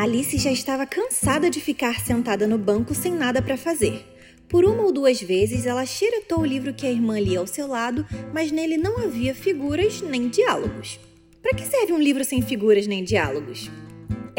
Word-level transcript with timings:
Alice 0.00 0.38
já 0.38 0.50
estava 0.50 0.86
cansada 0.86 1.50
de 1.50 1.60
ficar 1.60 2.00
sentada 2.00 2.46
no 2.46 2.56
banco 2.56 2.94
sem 2.94 3.12
nada 3.12 3.42
para 3.42 3.58
fazer. 3.58 4.02
Por 4.48 4.64
uma 4.64 4.82
ou 4.82 4.90
duas 4.90 5.20
vezes, 5.20 5.66
ela 5.66 5.84
xeretou 5.84 6.40
o 6.40 6.46
livro 6.46 6.72
que 6.72 6.86
a 6.86 6.90
irmã 6.90 7.20
lia 7.20 7.38
ao 7.38 7.46
seu 7.46 7.66
lado, 7.66 8.06
mas 8.32 8.50
nele 8.50 8.78
não 8.78 8.96
havia 8.96 9.34
figuras 9.34 10.00
nem 10.00 10.30
diálogos. 10.30 10.98
Para 11.42 11.52
que 11.52 11.66
serve 11.66 11.92
um 11.92 12.00
livro 12.00 12.24
sem 12.24 12.40
figuras 12.40 12.86
nem 12.86 13.04
diálogos? 13.04 13.70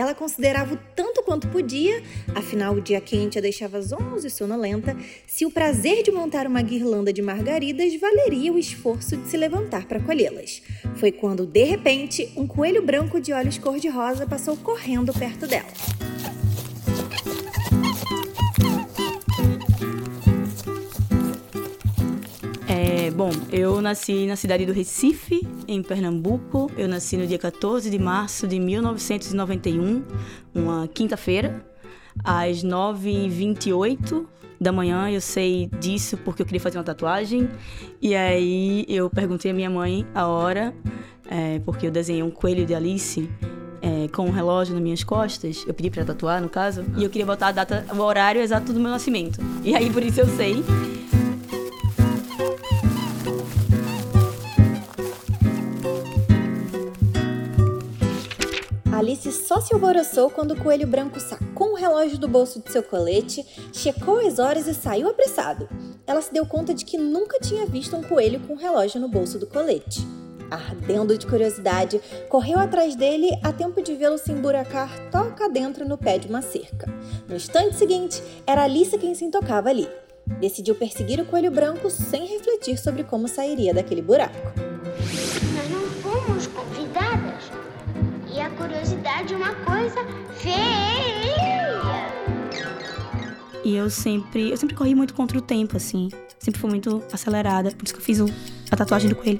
Ela 0.02 0.16
considerava 0.16 0.74
o 0.74 0.80
tanto 0.96 1.22
quanto 1.22 1.48
podia, 1.48 2.02
afinal 2.34 2.74
o 2.74 2.82
dia 2.82 3.00
quente 3.00 3.38
a 3.38 3.42
deixava 3.42 3.80
zonza 3.80 4.26
e 4.26 4.32
sonolenta, 4.32 4.98
se 5.28 5.46
o 5.46 5.52
prazer 5.52 6.02
de 6.02 6.12
montar 6.12 6.48
uma 6.48 6.60
guirlanda 6.64 7.14
de 7.14 7.22
margaridas 7.22 7.96
valeria 8.00 8.52
o 8.52 8.58
esforço 8.58 9.16
de 9.16 9.30
se 9.30 9.38
levantar 9.38 9.86
para 9.86 10.00
colhê-las. 10.00 10.64
Foi 10.96 11.12
quando, 11.12 11.46
de 11.46 11.64
repente, 11.66 12.34
um 12.36 12.48
coelho 12.48 12.82
branco 12.82 13.22
de 13.22 13.32
olhos 13.32 13.60
cor-de-rosa 13.60 14.26
passou 14.26 14.58
correndo 14.58 15.14
perto 15.14 15.46
dela. 15.46 15.70
Bom, 23.22 23.30
eu 23.52 23.80
nasci 23.82 24.26
na 24.26 24.36
cidade 24.36 24.66
do 24.66 24.74
Recife, 24.74 25.48
em 25.68 25.84
Pernambuco. 25.84 26.72
Eu 26.76 26.88
nasci 26.88 27.16
no 27.16 27.28
dia 27.28 27.38
14 27.38 27.88
de 27.88 28.00
março 28.00 28.48
de 28.48 28.60
1991, 28.60 30.04
uma 30.56 30.88
quinta-feira, 30.88 31.64
às 32.24 32.64
9h28 32.64 34.26
da 34.60 34.72
manhã. 34.72 35.08
Eu 35.08 35.22
sei 35.22 35.70
disso 35.80 36.18
porque 36.18 36.42
eu 36.42 36.48
queria 36.48 36.60
fazer 36.60 36.80
uma 36.80 36.84
tatuagem. 36.84 37.48
E 38.02 38.16
aí 38.16 38.88
eu 38.90 39.08
perguntei 39.08 39.52
à 39.52 39.54
minha 39.54 39.70
mãe 39.70 40.04
a 40.16 40.26
hora, 40.26 40.74
é, 41.30 41.60
porque 41.60 41.86
eu 41.86 41.92
desenhei 41.92 42.24
um 42.24 42.32
coelho 42.32 42.66
de 42.66 42.74
Alice 42.74 43.30
é, 43.84 44.08
com 44.08 44.26
um 44.26 44.32
relógio 44.32 44.74
nas 44.74 44.82
minhas 44.82 45.04
costas. 45.04 45.64
Eu 45.68 45.76
pedi 45.76 45.92
para 45.92 46.04
tatuar, 46.04 46.42
no 46.42 46.50
caso. 46.50 46.84
E 46.98 47.04
eu 47.04 47.10
queria 47.12 47.28
botar 47.28 47.50
a 47.50 47.52
data, 47.52 47.86
o 47.94 48.00
horário 48.00 48.42
exato 48.42 48.74
do 48.74 48.80
meu 48.80 48.90
nascimento. 48.90 49.40
E 49.64 49.76
aí 49.76 49.92
por 49.92 50.02
isso 50.02 50.22
eu 50.22 50.28
sei. 50.36 50.64
Só 59.52 59.60
se 59.60 59.74
alvoroçou 59.74 60.30
quando 60.30 60.52
o 60.52 60.64
coelho 60.64 60.88
branco 60.88 61.20
sacou 61.20 61.72
um 61.72 61.76
relógio 61.76 62.18
do 62.18 62.26
bolso 62.26 62.62
de 62.62 62.72
seu 62.72 62.82
colete, 62.82 63.46
checou 63.74 64.26
as 64.26 64.40
horas 64.40 64.66
e 64.66 64.74
saiu 64.74 65.10
apressado. 65.10 65.68
Ela 66.08 66.22
se 66.22 66.32
deu 66.32 66.46
conta 66.46 66.74
de 66.74 66.86
que 66.86 66.98
nunca 66.98 67.38
tinha 67.38 67.66
visto 67.66 67.94
um 67.94 68.02
coelho 68.02 68.40
com 68.40 68.54
um 68.54 68.56
relógio 68.56 69.02
no 69.02 69.10
bolso 69.10 69.38
do 69.38 69.46
colete. 69.46 70.08
Ardendo 70.50 71.18
de 71.18 71.28
curiosidade, 71.28 72.02
correu 72.30 72.60
atrás 72.60 72.96
dele 72.96 73.38
a 73.44 73.52
tempo 73.52 73.82
de 73.82 73.94
vê-lo 73.94 74.18
se 74.18 74.32
emburacar 74.32 74.90
toca 75.12 75.50
dentro 75.50 75.86
no 75.86 75.98
pé 75.98 76.18
de 76.18 76.30
uma 76.30 76.42
cerca. 76.42 76.88
No 77.28 77.36
instante 77.36 77.76
seguinte, 77.76 78.24
era 78.48 78.64
Alice 78.64 78.98
quem 78.98 79.14
se 79.14 79.26
intocava 79.26 79.68
ali. 79.68 79.90
Decidiu 80.40 80.76
perseguir 80.76 81.20
o 81.20 81.26
coelho 81.26 81.52
branco 81.52 81.90
sem 81.90 82.26
refletir 82.26 82.78
sobre 82.78 83.04
como 83.04 83.28
sairia 83.28 83.74
daquele 83.74 84.02
buraco. 84.02 84.71
Coisa 89.92 90.08
feia. 90.36 91.82
E 93.64 93.76
eu 93.76 93.90
sempre, 93.90 94.50
eu 94.50 94.58
sempre 94.58 94.76
corri 94.76 94.96
muito 94.96 95.14
contra 95.14 95.38
o 95.38 95.42
tempo, 95.42 95.78
assim. 95.78 96.10
Sempre 96.40 96.60
fui 96.60 96.70
muito 96.70 97.04
acelerada, 97.12 97.72
por 97.72 97.86
isso 97.86 97.94
que 97.94 98.00
eu 98.00 98.04
fiz 98.04 98.20
o, 98.20 98.26
a 98.72 98.76
tatuagem 98.76 99.10
do 99.10 99.16
coelho. 99.16 99.40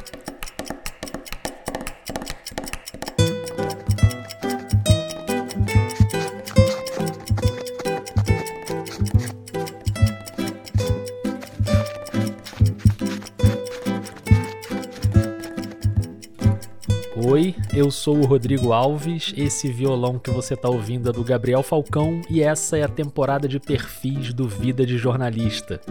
Eu 17.82 17.90
sou 17.90 18.20
o 18.20 18.26
Rodrigo 18.26 18.74
Alves. 18.74 19.34
Esse 19.36 19.72
violão 19.72 20.20
que 20.20 20.30
você 20.30 20.54
está 20.54 20.70
ouvindo 20.70 21.10
é 21.10 21.14
do 21.14 21.24
Gabriel 21.24 21.64
Falcão 21.64 22.22
e 22.30 22.42
essa 22.42 22.78
é 22.78 22.84
a 22.84 22.88
temporada 22.88 23.48
de 23.48 23.60
perfis 23.60 24.32
do 24.34 24.48
Vida 24.48 24.86
de 24.86 25.00
Jornalista. 25.00 25.82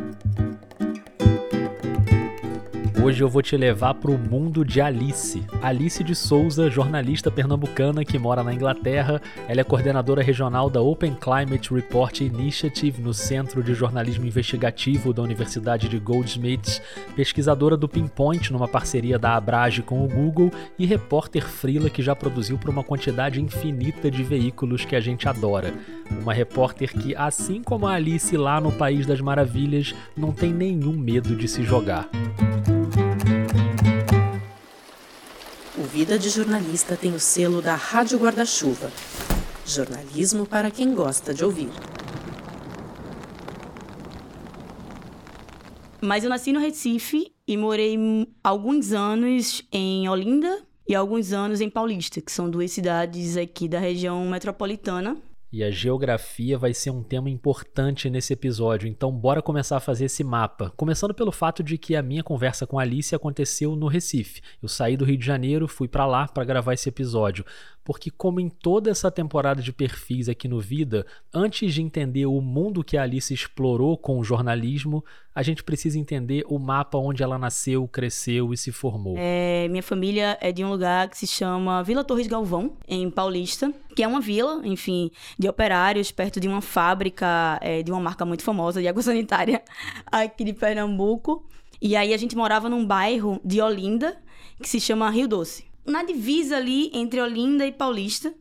Hoje 3.02 3.24
eu 3.24 3.30
vou 3.30 3.40
te 3.40 3.56
levar 3.56 3.94
para 3.94 4.10
o 4.10 4.18
mundo 4.18 4.62
de 4.62 4.78
Alice. 4.78 5.42
Alice 5.62 6.04
de 6.04 6.14
Souza, 6.14 6.68
jornalista 6.68 7.30
pernambucana 7.30 8.04
que 8.04 8.18
mora 8.18 8.44
na 8.44 8.52
Inglaterra. 8.52 9.22
Ela 9.48 9.62
é 9.62 9.64
coordenadora 9.64 10.22
regional 10.22 10.68
da 10.68 10.82
Open 10.82 11.14
Climate 11.14 11.72
Report 11.72 12.20
Initiative 12.20 13.00
no 13.00 13.14
Centro 13.14 13.62
de 13.62 13.72
Jornalismo 13.72 14.26
Investigativo 14.26 15.14
da 15.14 15.22
Universidade 15.22 15.88
de 15.88 15.98
Goldsmiths, 15.98 16.82
pesquisadora 17.16 17.74
do 17.74 17.88
Pinpoint 17.88 18.52
numa 18.52 18.68
parceria 18.68 19.18
da 19.18 19.34
Abrage 19.34 19.80
com 19.80 20.04
o 20.04 20.08
Google 20.08 20.50
e 20.78 20.84
repórter 20.84 21.48
frila 21.48 21.88
que 21.88 22.02
já 22.02 22.14
produziu 22.14 22.58
para 22.58 22.70
uma 22.70 22.84
quantidade 22.84 23.40
infinita 23.40 24.10
de 24.10 24.22
veículos 24.22 24.84
que 24.84 24.94
a 24.94 25.00
gente 25.00 25.26
adora. 25.26 25.72
Uma 26.20 26.34
repórter 26.34 26.92
que, 26.92 27.16
assim 27.16 27.62
como 27.62 27.86
a 27.86 27.94
Alice 27.94 28.36
lá 28.36 28.60
no 28.60 28.70
País 28.70 29.06
das 29.06 29.22
Maravilhas, 29.22 29.94
não 30.14 30.32
tem 30.32 30.52
nenhum 30.52 30.92
medo 30.92 31.34
de 31.34 31.48
se 31.48 31.62
jogar. 31.62 32.06
Vida 35.78 36.18
de 36.18 36.28
Jornalista 36.28 36.96
tem 36.96 37.14
o 37.14 37.20
selo 37.20 37.62
da 37.62 37.76
Rádio 37.76 38.18
Guarda-Chuva. 38.18 38.90
Jornalismo 39.64 40.44
para 40.44 40.68
quem 40.68 40.92
gosta 40.92 41.32
de 41.32 41.44
ouvir. 41.44 41.70
Mas 46.00 46.24
eu 46.24 46.30
nasci 46.30 46.52
no 46.52 46.58
Recife 46.58 47.32
e 47.46 47.56
morei 47.56 47.96
alguns 48.42 48.92
anos 48.92 49.62
em 49.70 50.08
Olinda 50.08 50.60
e 50.88 50.94
alguns 50.94 51.32
anos 51.32 51.60
em 51.60 51.70
Paulista, 51.70 52.20
que 52.20 52.32
são 52.32 52.50
duas 52.50 52.72
cidades 52.72 53.36
aqui 53.36 53.68
da 53.68 53.78
região 53.78 54.28
metropolitana. 54.28 55.16
E 55.52 55.64
a 55.64 55.70
geografia 55.70 56.56
vai 56.56 56.72
ser 56.72 56.90
um 56.90 57.02
tema 57.02 57.28
importante 57.28 58.08
nesse 58.08 58.32
episódio, 58.32 58.88
então 58.88 59.10
bora 59.10 59.42
começar 59.42 59.78
a 59.78 59.80
fazer 59.80 60.04
esse 60.04 60.22
mapa. 60.22 60.72
Começando 60.76 61.12
pelo 61.12 61.32
fato 61.32 61.60
de 61.60 61.76
que 61.76 61.96
a 61.96 62.02
minha 62.02 62.22
conversa 62.22 62.68
com 62.68 62.78
a 62.78 62.82
Alice 62.82 63.12
aconteceu 63.16 63.74
no 63.74 63.88
Recife. 63.88 64.40
Eu 64.62 64.68
saí 64.68 64.96
do 64.96 65.04
Rio 65.04 65.18
de 65.18 65.26
Janeiro, 65.26 65.66
fui 65.66 65.88
para 65.88 66.06
lá 66.06 66.28
para 66.28 66.44
gravar 66.44 66.74
esse 66.74 66.88
episódio 66.88 67.44
porque, 67.84 68.10
como 68.10 68.40
em 68.40 68.48
toda 68.48 68.90
essa 68.90 69.10
temporada 69.10 69.62
de 69.62 69.72
perfis 69.72 70.28
aqui 70.28 70.46
no 70.46 70.60
Vida, 70.60 71.06
antes 71.32 71.72
de 71.72 71.82
entender 71.82 72.26
o 72.26 72.40
mundo 72.40 72.84
que 72.84 72.96
a 72.96 73.02
Alice 73.02 73.32
explorou 73.32 73.96
com 73.96 74.18
o 74.18 74.24
jornalismo, 74.24 75.04
a 75.34 75.42
gente 75.42 75.64
precisa 75.64 75.98
entender 75.98 76.44
o 76.48 76.58
mapa 76.58 76.98
onde 76.98 77.22
ela 77.22 77.38
nasceu, 77.38 77.88
cresceu 77.88 78.52
e 78.52 78.56
se 78.56 78.70
formou. 78.70 79.14
É, 79.18 79.66
minha 79.68 79.82
família 79.82 80.36
é 80.40 80.52
de 80.52 80.62
um 80.62 80.70
lugar 80.70 81.08
que 81.08 81.16
se 81.16 81.26
chama 81.26 81.82
Vila 81.82 82.04
Torres 82.04 82.26
Galvão, 82.26 82.76
em 82.86 83.10
Paulista, 83.10 83.72
que 83.96 84.02
é 84.02 84.08
uma 84.08 84.20
vila, 84.20 84.60
enfim, 84.64 85.10
de 85.38 85.48
operários 85.48 86.10
perto 86.10 86.38
de 86.38 86.48
uma 86.48 86.60
fábrica 86.60 87.58
é, 87.62 87.82
de 87.82 87.90
uma 87.90 88.00
marca 88.00 88.24
muito 88.24 88.42
famosa 88.42 88.80
de 88.80 88.88
água 88.88 89.02
sanitária 89.02 89.62
aqui 90.06 90.44
de 90.44 90.52
Pernambuco. 90.52 91.46
E 91.80 91.96
aí 91.96 92.12
a 92.12 92.16
gente 92.18 92.36
morava 92.36 92.68
num 92.68 92.84
bairro 92.84 93.40
de 93.42 93.60
Olinda 93.62 94.18
que 94.60 94.68
se 94.68 94.78
chama 94.78 95.08
Rio 95.08 95.26
Doce 95.26 95.69
na 95.86 96.02
divisa 96.02 96.56
ali 96.56 96.90
entre 96.92 97.20
Olinda 97.20 97.66
e 97.66 97.72
Paulista. 97.72 98.34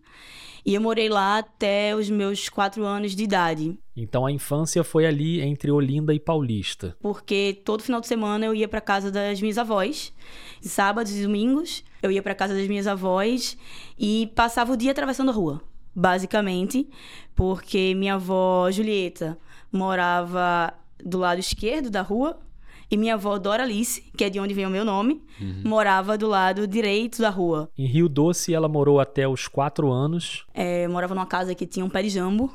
E 0.65 0.73
eu 0.73 0.81
morei 0.81 1.09
lá 1.09 1.39
até 1.39 1.95
os 1.95 2.09
meus 2.09 2.49
quatro 2.49 2.85
anos 2.85 3.15
de 3.15 3.23
idade. 3.23 3.79
Então 3.95 4.25
a 4.25 4.31
infância 4.31 4.83
foi 4.83 5.05
ali 5.05 5.41
entre 5.41 5.71
Olinda 5.71 6.13
e 6.13 6.19
Paulista. 6.19 6.95
Porque 7.01 7.61
todo 7.63 7.81
final 7.81 8.01
de 8.01 8.07
semana 8.07 8.45
eu 8.45 8.53
ia 8.53 8.67
para 8.67 8.81
casa 8.81 9.09
das 9.09 9.41
minhas 9.41 9.57
avós, 9.57 10.13
sábados 10.61 11.15
e 11.15 11.23
domingos 11.23 11.83
eu 12.01 12.11
ia 12.11 12.23
para 12.23 12.35
casa 12.35 12.53
das 12.53 12.67
minhas 12.67 12.87
avós 12.87 13.57
e 13.97 14.31
passava 14.35 14.73
o 14.73 14.77
dia 14.77 14.91
atravessando 14.91 15.29
a 15.29 15.33
rua, 15.33 15.61
basicamente, 15.93 16.87
porque 17.35 17.93
minha 17.95 18.15
avó 18.15 18.71
Julieta 18.71 19.37
morava 19.71 20.73
do 21.03 21.17
lado 21.17 21.39
esquerdo 21.39 21.89
da 21.89 22.01
rua 22.01 22.39
e 22.89 22.97
minha 22.97 23.13
avó 23.13 23.37
Doralice, 23.37 24.03
que 24.17 24.23
é 24.23 24.29
de 24.29 24.39
onde 24.39 24.53
vem 24.53 24.65
o 24.65 24.69
meu 24.69 24.83
nome, 24.83 25.21
uhum. 25.39 25.61
morava 25.65 26.17
do 26.17 26.27
lado 26.27 26.67
direito 26.67 27.21
da 27.21 27.29
rua. 27.29 27.69
Em 27.77 27.85
Rio 27.85 28.09
Doce, 28.09 28.53
ela 28.53 28.67
morou 28.67 28.99
até 28.99 29.27
os 29.27 29.47
quatro 29.47 29.91
anos. 29.91 30.45
É, 30.53 30.87
morava 30.87 31.13
numa 31.13 31.25
casa 31.25 31.53
que 31.53 31.65
tinha 31.65 31.85
um 31.85 31.89
pé 31.89 32.01
de 32.01 32.09
jambo. 32.09 32.51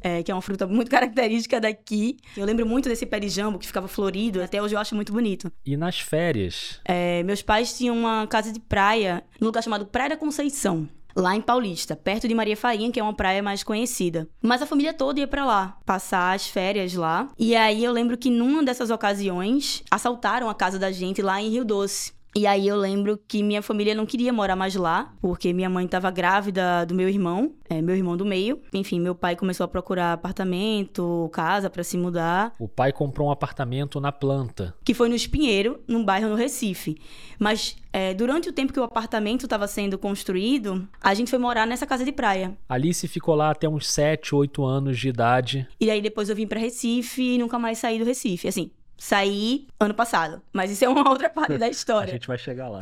É, 0.00 0.22
que 0.22 0.30
é 0.30 0.34
uma 0.34 0.42
fruta 0.42 0.66
muito 0.66 0.90
característica 0.92 1.58
daqui. 1.58 2.18
Eu 2.36 2.44
lembro 2.44 2.66
muito 2.66 2.90
desse 2.90 3.06
pé 3.06 3.18
de 3.18 3.30
jambo 3.30 3.58
que 3.58 3.66
ficava 3.66 3.88
florido, 3.88 4.42
até 4.42 4.62
hoje 4.62 4.74
eu 4.74 4.78
acho 4.78 4.94
muito 4.94 5.10
bonito. 5.10 5.50
E 5.64 5.78
nas 5.78 5.98
férias? 5.98 6.78
É, 6.84 7.22
meus 7.22 7.40
pais 7.40 7.74
tinham 7.76 7.96
uma 7.96 8.26
casa 8.26 8.52
de 8.52 8.60
praia, 8.60 9.24
num 9.40 9.46
lugar 9.46 9.62
chamado 9.62 9.86
Praia 9.86 10.10
da 10.10 10.16
Conceição 10.18 10.86
lá 11.14 11.34
em 11.36 11.40
Paulista, 11.40 11.94
perto 11.94 12.26
de 12.26 12.34
Maria 12.34 12.56
Farinha, 12.56 12.90
que 12.90 13.00
é 13.00 13.02
uma 13.02 13.14
praia 13.14 13.42
mais 13.42 13.62
conhecida. 13.62 14.28
Mas 14.42 14.62
a 14.62 14.66
família 14.66 14.92
toda 14.92 15.20
ia 15.20 15.26
para 15.26 15.44
lá, 15.44 15.78
passar 15.84 16.34
as 16.34 16.46
férias 16.46 16.94
lá. 16.94 17.28
E 17.38 17.54
aí 17.54 17.84
eu 17.84 17.92
lembro 17.92 18.16
que 18.16 18.30
numa 18.30 18.62
dessas 18.62 18.90
ocasiões 18.90 19.82
assaltaram 19.90 20.48
a 20.48 20.54
casa 20.54 20.78
da 20.78 20.90
gente 20.90 21.22
lá 21.22 21.40
em 21.40 21.50
Rio 21.50 21.64
Doce. 21.64 22.12
E 22.36 22.48
aí 22.48 22.66
eu 22.66 22.76
lembro 22.76 23.16
que 23.28 23.44
minha 23.44 23.62
família 23.62 23.94
não 23.94 24.04
queria 24.04 24.32
morar 24.32 24.56
mais 24.56 24.74
lá, 24.74 25.14
porque 25.20 25.52
minha 25.52 25.70
mãe 25.70 25.84
estava 25.86 26.10
grávida 26.10 26.84
do 26.84 26.92
meu 26.92 27.08
irmão, 27.08 27.52
é, 27.70 27.80
meu 27.80 27.94
irmão 27.94 28.16
do 28.16 28.24
meio. 28.24 28.60
Enfim, 28.72 28.98
meu 28.98 29.14
pai 29.14 29.36
começou 29.36 29.62
a 29.62 29.68
procurar 29.68 30.12
apartamento, 30.12 31.30
casa 31.32 31.70
para 31.70 31.84
se 31.84 31.96
mudar. 31.96 32.52
O 32.58 32.66
pai 32.66 32.92
comprou 32.92 33.28
um 33.28 33.30
apartamento 33.30 34.00
na 34.00 34.10
planta. 34.10 34.74
Que 34.84 34.92
foi 34.92 35.08
no 35.08 35.14
Espinheiro, 35.14 35.78
num 35.86 36.04
bairro 36.04 36.28
no 36.28 36.34
Recife. 36.34 36.96
Mas 37.38 37.76
é, 37.92 38.12
durante 38.12 38.48
o 38.48 38.52
tempo 38.52 38.72
que 38.72 38.80
o 38.80 38.84
apartamento 38.84 39.46
estava 39.46 39.68
sendo 39.68 39.96
construído, 39.96 40.88
a 41.00 41.14
gente 41.14 41.30
foi 41.30 41.38
morar 41.38 41.66
nessa 41.68 41.86
casa 41.86 42.04
de 42.04 42.10
praia. 42.10 42.58
Alice 42.68 43.06
ficou 43.06 43.36
lá 43.36 43.52
até 43.52 43.68
uns 43.68 43.88
7, 43.88 44.34
8 44.34 44.64
anos 44.64 44.98
de 44.98 45.08
idade. 45.08 45.68
E 45.80 45.88
aí 45.88 46.02
depois 46.02 46.28
eu 46.28 46.34
vim 46.34 46.48
para 46.48 46.58
Recife 46.58 47.22
e 47.22 47.38
nunca 47.38 47.60
mais 47.60 47.78
saí 47.78 48.00
do 48.00 48.04
Recife. 48.04 48.48
Assim, 48.48 48.72
saí 48.96 49.66
ano 49.78 49.94
passado. 49.94 50.42
Mas 50.52 50.70
isso 50.70 50.84
é 50.84 50.88
uma 50.88 51.08
outra 51.10 51.28
parte 51.28 51.58
da 51.58 51.68
história. 51.68 52.10
a 52.10 52.14
gente 52.14 52.28
vai 52.28 52.38
chegar 52.38 52.68
lá. 52.68 52.80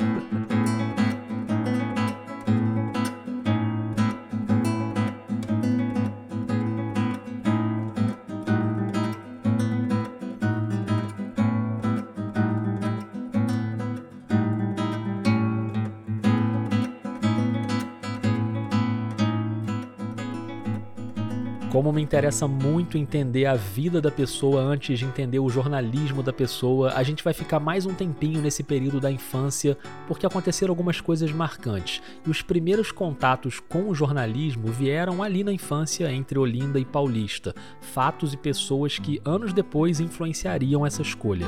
Como 21.73 21.91
me 21.91 22.03
interessa 22.03 22.47
muito 22.47 22.99
entender 22.99 23.47
a 23.47 23.55
vida 23.55 23.99
da 23.99 24.11
pessoa 24.11 24.61
antes 24.61 24.99
de 24.99 25.07
entender 25.07 25.39
o 25.39 25.49
jornalismo 25.49 26.23
da 26.23 26.31
pessoa, 26.31 26.93
a 26.93 27.03
gente 27.03 27.25
vai 27.25 27.33
ficar 27.33 27.59
mais 27.59 27.87
um 27.87 27.95
tempinho 27.95 28.43
nesse 28.43 28.63
período 28.63 29.01
da 29.01 29.11
infância, 29.11 29.79
porque 30.07 30.27
aconteceram 30.27 30.71
algumas 30.71 31.01
coisas 31.01 31.33
marcantes. 31.33 32.03
E 32.27 32.31
os 32.31 32.43
primeiros 32.43 32.93
contatos 32.93 33.59
com 33.59 33.89
o 33.89 33.95
jornalismo 33.95 34.69
vieram 34.69 35.23
ali 35.23 35.43
na 35.43 35.51
infância 35.51 36.13
entre 36.13 36.39
Olinda 36.39 36.79
e 36.79 36.85
Paulista, 36.85 37.55
fatos 37.81 38.35
e 38.35 38.37
pessoas 38.37 38.99
que 38.99 39.19
anos 39.25 39.55
depois 39.55 39.99
influenciariam 39.99 40.85
essa 40.85 41.01
escolha. 41.01 41.47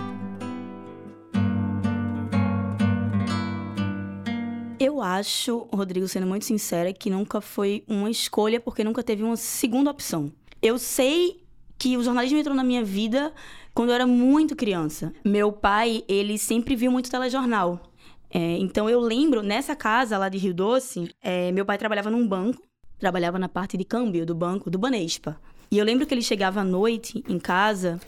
Eu 4.85 5.01
acho, 5.01 5.67
Rodrigo, 5.73 6.07
sendo 6.07 6.27
muito 6.27 6.45
sincera, 6.45 6.93
que 6.93 7.09
nunca 7.09 7.41
foi 7.41 7.83
uma 7.89 8.11
escolha 8.11 8.61
porque 8.61 8.85
nunca 8.85 9.03
teve 9.03 9.23
uma 9.23 9.35
segunda 9.35 9.91
opção. 9.91 10.31
Eu 10.61 10.79
sei 10.79 11.41
que 11.79 11.97
o 11.97 12.03
jornalismo 12.03 12.37
entrou 12.37 12.55
na 12.55 12.63
minha 12.63 12.85
vida 12.85 13.33
quando 13.73 13.89
eu 13.89 13.95
era 13.95 14.07
muito 14.07 14.55
criança. 14.55 15.11
Meu 15.25 15.51
pai, 15.51 16.05
ele 16.07 16.37
sempre 16.37 16.77
viu 16.77 16.93
muito 16.93 17.11
telejornal. 17.11 17.81
É, 18.29 18.59
então 18.59 18.91
eu 18.91 19.01
lembro, 19.01 19.43
nessa 19.43 19.75
casa 19.75 20.19
lá 20.19 20.29
de 20.29 20.37
Rio 20.37 20.53
Doce, 20.53 21.11
é, 21.23 21.51
meu 21.51 21.65
pai 21.65 21.79
trabalhava 21.79 22.11
num 22.11 22.29
banco, 22.29 22.61
trabalhava 22.99 23.39
na 23.39 23.49
parte 23.49 23.79
de 23.79 23.85
câmbio 23.85 24.27
do 24.27 24.35
banco, 24.35 24.69
do 24.69 24.79
Banespa. 24.79 25.41
E 25.71 25.79
eu 25.79 25.85
lembro 25.87 26.05
que 26.05 26.13
ele 26.13 26.21
chegava 26.21 26.61
à 26.61 26.65
noite 26.65 27.25
em 27.27 27.39
casa 27.39 27.99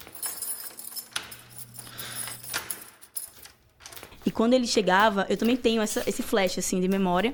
E 4.26 4.31
quando 4.32 4.55
ele 4.55 4.67
chegava, 4.67 5.25
eu 5.31 5.37
também 5.37 5.56
tenho 5.56 5.81
essa, 5.81 6.02
esse 6.08 6.20
flash 6.20 6.58
assim 6.58 6.81
de 6.81 6.88
memória. 6.88 7.32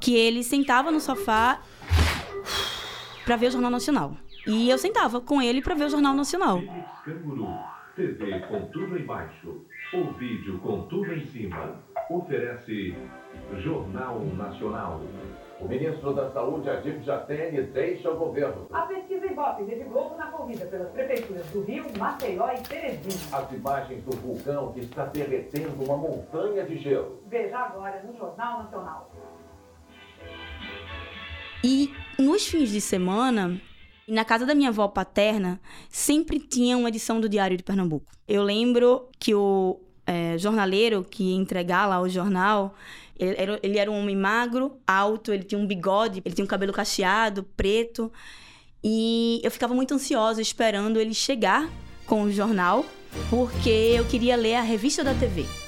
Que 0.00 0.14
ele 0.14 0.44
sentava 0.44 0.92
no 0.92 1.00
sofá 1.00 1.60
para 3.24 3.36
ver 3.36 3.48
o 3.48 3.50
Jornal 3.50 3.72
Nacional. 3.72 4.16
E 4.46 4.70
eu 4.70 4.78
sentava 4.78 5.20
com 5.20 5.42
ele 5.42 5.60
para 5.60 5.74
ver 5.74 5.86
o 5.86 5.88
Jornal 5.88 6.14
Nacional. 6.14 6.60
TV 7.96 8.40
com 8.48 8.66
tudo 8.66 8.98
embaixo, 8.98 9.62
o 9.92 10.12
vídeo 10.12 10.58
com 10.60 10.82
tudo 10.82 11.12
em 11.12 11.26
cima. 11.26 11.80
Oferece 12.10 12.94
Jornal 13.58 14.24
Nacional. 14.36 15.00
O 15.64 15.66
ministro 15.66 16.12
da 16.12 16.30
Saúde, 16.30 16.68
Adib 16.68 17.02
Jatene, 17.02 17.62
deixa 17.62 18.10
o 18.10 18.18
governo. 18.18 18.66
A 18.70 18.82
pesquisa 18.82 19.24
Ibope 19.24 19.64
Rede 19.64 19.84
Globo 19.84 20.14
na 20.14 20.26
corrida 20.26 20.66
pelas 20.66 20.90
prefeituras 20.90 21.46
do 21.46 21.62
Rio, 21.62 21.86
Maceió 21.98 22.50
e 22.50 22.60
Teresina. 22.60 23.38
As 23.38 23.50
imagens 23.50 24.04
do 24.04 24.14
vulcão 24.18 24.74
que 24.74 24.80
está 24.80 25.06
derretendo 25.06 25.82
uma 25.82 25.96
montanha 25.96 26.66
de 26.66 26.76
gelo. 26.76 27.18
Veja 27.28 27.56
agora 27.56 28.02
no 28.02 28.14
Jornal 28.14 28.64
Nacional. 28.64 29.10
E 31.64 31.90
nos 32.18 32.46
fins 32.46 32.68
de 32.68 32.82
semana, 32.82 33.58
na 34.06 34.22
casa 34.22 34.44
da 34.44 34.54
minha 34.54 34.68
avó 34.68 34.86
paterna, 34.86 35.58
sempre 35.88 36.38
tinha 36.38 36.76
uma 36.76 36.90
edição 36.90 37.18
do 37.18 37.28
Diário 37.28 37.56
de 37.56 37.62
Pernambuco. 37.62 38.12
Eu 38.28 38.42
lembro 38.42 39.08
que 39.18 39.34
o 39.34 39.80
é, 40.06 40.36
jornaleiro 40.36 41.02
que 41.02 41.30
ia 41.30 41.36
entregar 41.36 41.86
lá 41.86 42.02
o 42.02 42.08
jornal 42.08 42.74
ele 43.18 43.34
era, 43.36 43.60
ele 43.62 43.78
era 43.78 43.90
um 43.90 44.00
homem 44.00 44.16
magro, 44.16 44.78
alto, 44.86 45.32
ele 45.32 45.44
tinha 45.44 45.58
um 45.58 45.66
bigode, 45.66 46.22
ele 46.24 46.34
tinha 46.34 46.44
um 46.44 46.48
cabelo 46.48 46.72
cacheado, 46.72 47.44
preto. 47.56 48.12
E 48.82 49.40
eu 49.42 49.50
ficava 49.50 49.74
muito 49.74 49.94
ansiosa 49.94 50.42
esperando 50.42 51.00
ele 51.00 51.14
chegar 51.14 51.68
com 52.06 52.22
o 52.22 52.32
jornal, 52.32 52.84
porque 53.30 53.70
eu 53.70 54.04
queria 54.04 54.36
ler 54.36 54.56
a 54.56 54.62
revista 54.62 55.02
da 55.02 55.14
TV. 55.14 55.63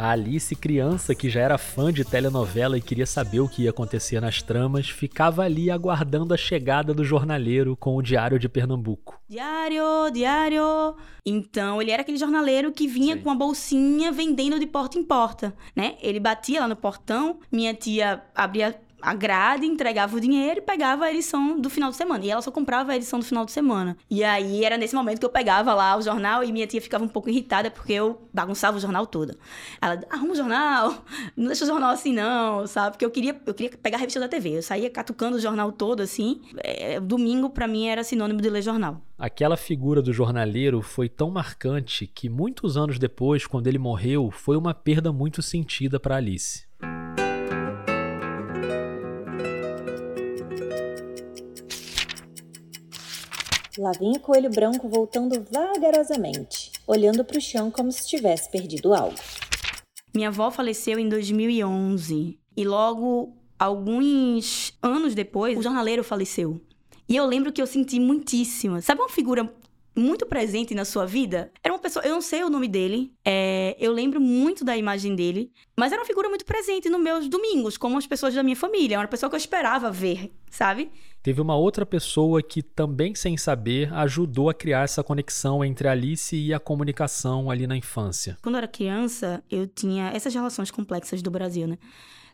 A 0.00 0.10
Alice, 0.10 0.54
criança 0.54 1.12
que 1.12 1.28
já 1.28 1.40
era 1.40 1.58
fã 1.58 1.92
de 1.92 2.04
telenovela 2.04 2.78
e 2.78 2.80
queria 2.80 3.04
saber 3.04 3.40
o 3.40 3.48
que 3.48 3.62
ia 3.62 3.70
acontecer 3.70 4.20
nas 4.20 4.40
tramas, 4.40 4.88
ficava 4.88 5.42
ali 5.42 5.72
aguardando 5.72 6.32
a 6.32 6.36
chegada 6.36 6.94
do 6.94 7.04
jornaleiro 7.04 7.76
com 7.76 7.96
o 7.96 8.00
Diário 8.00 8.38
de 8.38 8.48
Pernambuco. 8.48 9.20
Diário, 9.28 9.82
diário. 10.12 10.94
Então, 11.26 11.82
ele 11.82 11.90
era 11.90 12.02
aquele 12.02 12.16
jornaleiro 12.16 12.70
que 12.70 12.86
vinha 12.86 13.16
Sim. 13.16 13.22
com 13.22 13.30
a 13.30 13.34
bolsinha 13.34 14.12
vendendo 14.12 14.60
de 14.60 14.68
porta 14.68 14.96
em 14.96 15.02
porta, 15.02 15.52
né? 15.74 15.96
Ele 16.00 16.20
batia 16.20 16.60
lá 16.60 16.68
no 16.68 16.76
portão, 16.76 17.40
minha 17.50 17.74
tia 17.74 18.22
abria 18.36 18.80
a 19.00 19.14
grade, 19.14 19.66
entregava 19.66 20.16
o 20.16 20.20
dinheiro 20.20 20.58
e 20.58 20.62
pegava 20.62 21.04
a 21.04 21.10
edição 21.10 21.58
do 21.60 21.70
final 21.70 21.90
de 21.90 21.96
semana. 21.96 22.24
E 22.24 22.30
ela 22.30 22.42
só 22.42 22.50
comprava 22.50 22.92
a 22.92 22.96
edição 22.96 23.18
do 23.18 23.24
final 23.24 23.44
de 23.44 23.52
semana. 23.52 23.96
E 24.10 24.24
aí 24.24 24.64
era 24.64 24.76
nesse 24.76 24.94
momento 24.94 25.20
que 25.20 25.26
eu 25.26 25.30
pegava 25.30 25.72
lá 25.74 25.96
o 25.96 26.02
jornal 26.02 26.42
e 26.42 26.52
minha 26.52 26.66
tia 26.66 26.80
ficava 26.80 27.04
um 27.04 27.08
pouco 27.08 27.30
irritada 27.30 27.70
porque 27.70 27.92
eu 27.92 28.28
bagunçava 28.32 28.76
o 28.76 28.80
jornal 28.80 29.06
todo. 29.06 29.36
Ela, 29.80 30.00
arruma 30.10 30.32
o 30.32 30.36
jornal, 30.36 31.04
não 31.36 31.46
deixa 31.46 31.64
o 31.64 31.68
jornal 31.68 31.90
assim 31.90 32.12
não, 32.12 32.66
sabe? 32.66 32.92
Porque 32.92 33.04
eu 33.04 33.10
queria, 33.10 33.40
eu 33.46 33.54
queria 33.54 33.76
pegar 33.78 33.96
a 33.98 34.00
revista 34.00 34.20
da 34.20 34.28
TV. 34.28 34.58
Eu 34.58 34.62
saía 34.62 34.90
catucando 34.90 35.36
o 35.36 35.40
jornal 35.40 35.70
todo 35.72 36.02
assim. 36.02 36.40
É, 36.58 36.98
domingo 37.00 37.50
para 37.50 37.68
mim 37.68 37.88
era 37.88 38.02
sinônimo 38.02 38.40
de 38.40 38.50
ler 38.50 38.62
jornal. 38.62 39.00
Aquela 39.18 39.56
figura 39.56 40.00
do 40.00 40.12
jornaleiro 40.12 40.80
foi 40.80 41.08
tão 41.08 41.30
marcante 41.30 42.06
que 42.06 42.28
muitos 42.28 42.76
anos 42.76 42.98
depois, 43.00 43.46
quando 43.46 43.66
ele 43.66 43.78
morreu, 43.78 44.30
foi 44.30 44.56
uma 44.56 44.72
perda 44.72 45.12
muito 45.12 45.42
sentida 45.42 45.98
para 45.98 46.16
Alice. 46.16 46.67
Lá 53.78 53.92
vinha 53.92 54.16
o 54.16 54.20
coelho 54.20 54.50
branco 54.50 54.88
voltando 54.88 55.46
vagarosamente, 55.52 56.72
olhando 56.84 57.24
para 57.24 57.38
o 57.38 57.40
chão 57.40 57.70
como 57.70 57.92
se 57.92 58.08
tivesse 58.08 58.50
perdido 58.50 58.92
algo. 58.92 59.14
Minha 60.12 60.28
avó 60.28 60.50
faleceu 60.50 60.98
em 60.98 61.08
2011 61.08 62.36
e 62.56 62.64
logo 62.64 63.36
alguns 63.56 64.76
anos 64.82 65.14
depois 65.14 65.56
o 65.56 65.62
jornaleiro 65.62 66.02
faleceu. 66.02 66.60
E 67.08 67.14
eu 67.14 67.24
lembro 67.24 67.52
que 67.52 67.62
eu 67.62 67.68
senti 67.68 68.00
muitíssimo. 68.00 68.82
Sabe 68.82 69.00
uma 69.00 69.08
figura 69.08 69.48
muito 69.98 70.24
presente 70.24 70.74
na 70.74 70.84
sua 70.84 71.04
vida. 71.04 71.50
Era 71.62 71.74
uma 71.74 71.80
pessoa, 71.80 72.04
eu 72.04 72.14
não 72.14 72.22
sei 72.22 72.44
o 72.44 72.50
nome 72.50 72.68
dele, 72.68 73.12
é, 73.24 73.76
eu 73.78 73.92
lembro 73.92 74.20
muito 74.20 74.64
da 74.64 74.76
imagem 74.76 75.14
dele, 75.14 75.52
mas 75.76 75.92
era 75.92 76.00
uma 76.00 76.06
figura 76.06 76.28
muito 76.28 76.44
presente 76.44 76.88
nos 76.88 77.00
meus 77.00 77.28
domingos, 77.28 77.76
como 77.76 77.98
as 77.98 78.06
pessoas 78.06 78.34
da 78.34 78.42
minha 78.42 78.56
família. 78.56 78.94
Era 78.94 79.02
uma 79.02 79.08
pessoa 79.08 79.28
que 79.28 79.36
eu 79.36 79.38
esperava 79.38 79.90
ver, 79.90 80.32
sabe? 80.50 80.90
Teve 81.22 81.40
uma 81.40 81.56
outra 81.56 81.84
pessoa 81.84 82.42
que 82.42 82.62
também, 82.62 83.14
sem 83.14 83.36
saber, 83.36 83.92
ajudou 83.92 84.48
a 84.48 84.54
criar 84.54 84.84
essa 84.84 85.02
conexão 85.02 85.64
entre 85.64 85.88
a 85.88 85.92
Alice 85.92 86.34
e 86.36 86.54
a 86.54 86.60
comunicação 86.60 87.50
ali 87.50 87.66
na 87.66 87.76
infância. 87.76 88.38
Quando 88.40 88.54
eu 88.54 88.58
era 88.58 88.68
criança, 88.68 89.42
eu 89.50 89.66
tinha 89.66 90.10
essas 90.10 90.32
relações 90.32 90.70
complexas 90.70 91.20
do 91.20 91.30
Brasil, 91.30 91.66
né? 91.66 91.76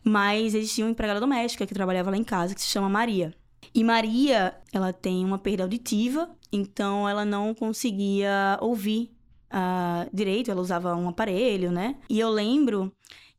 Mas 0.03 0.53
existia 0.53 0.85
uma 0.85 0.91
empregada 0.91 1.19
doméstica 1.19 1.65
que 1.65 1.73
trabalhava 1.73 2.11
lá 2.11 2.17
em 2.17 2.23
casa, 2.23 2.53
que 2.53 2.61
se 2.61 2.67
chama 2.67 2.87
Maria. 2.87 3.33
E 3.73 3.83
Maria, 3.83 4.55
ela 4.71 4.93
tem 4.93 5.23
uma 5.23 5.37
perda 5.37 5.63
auditiva, 5.63 6.29
então 6.51 7.07
ela 7.07 7.25
não 7.25 7.53
conseguia 7.53 8.57
ouvir 8.61 9.11
uh, 9.51 10.09
direito, 10.13 10.51
ela 10.51 10.61
usava 10.61 10.95
um 10.95 11.09
aparelho, 11.09 11.71
né? 11.71 11.95
E 12.09 12.19
eu 12.19 12.29
lembro 12.29 12.91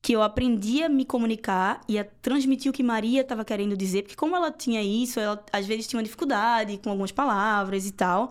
que 0.02 0.12
eu 0.12 0.22
aprendi 0.22 0.84
a 0.84 0.88
me 0.88 1.04
comunicar 1.04 1.80
e 1.88 1.98
a 1.98 2.04
transmitir 2.04 2.70
o 2.70 2.72
que 2.72 2.82
Maria 2.82 3.22
estava 3.22 3.44
querendo 3.44 3.76
dizer, 3.76 4.02
porque 4.02 4.14
como 4.14 4.36
ela 4.36 4.52
tinha 4.52 4.80
isso, 4.80 5.18
ela 5.18 5.44
às 5.52 5.66
vezes 5.66 5.88
tinha 5.88 5.98
uma 5.98 6.04
dificuldade 6.04 6.78
com 6.78 6.90
algumas 6.90 7.10
palavras 7.10 7.86
e 7.86 7.92
tal. 7.92 8.30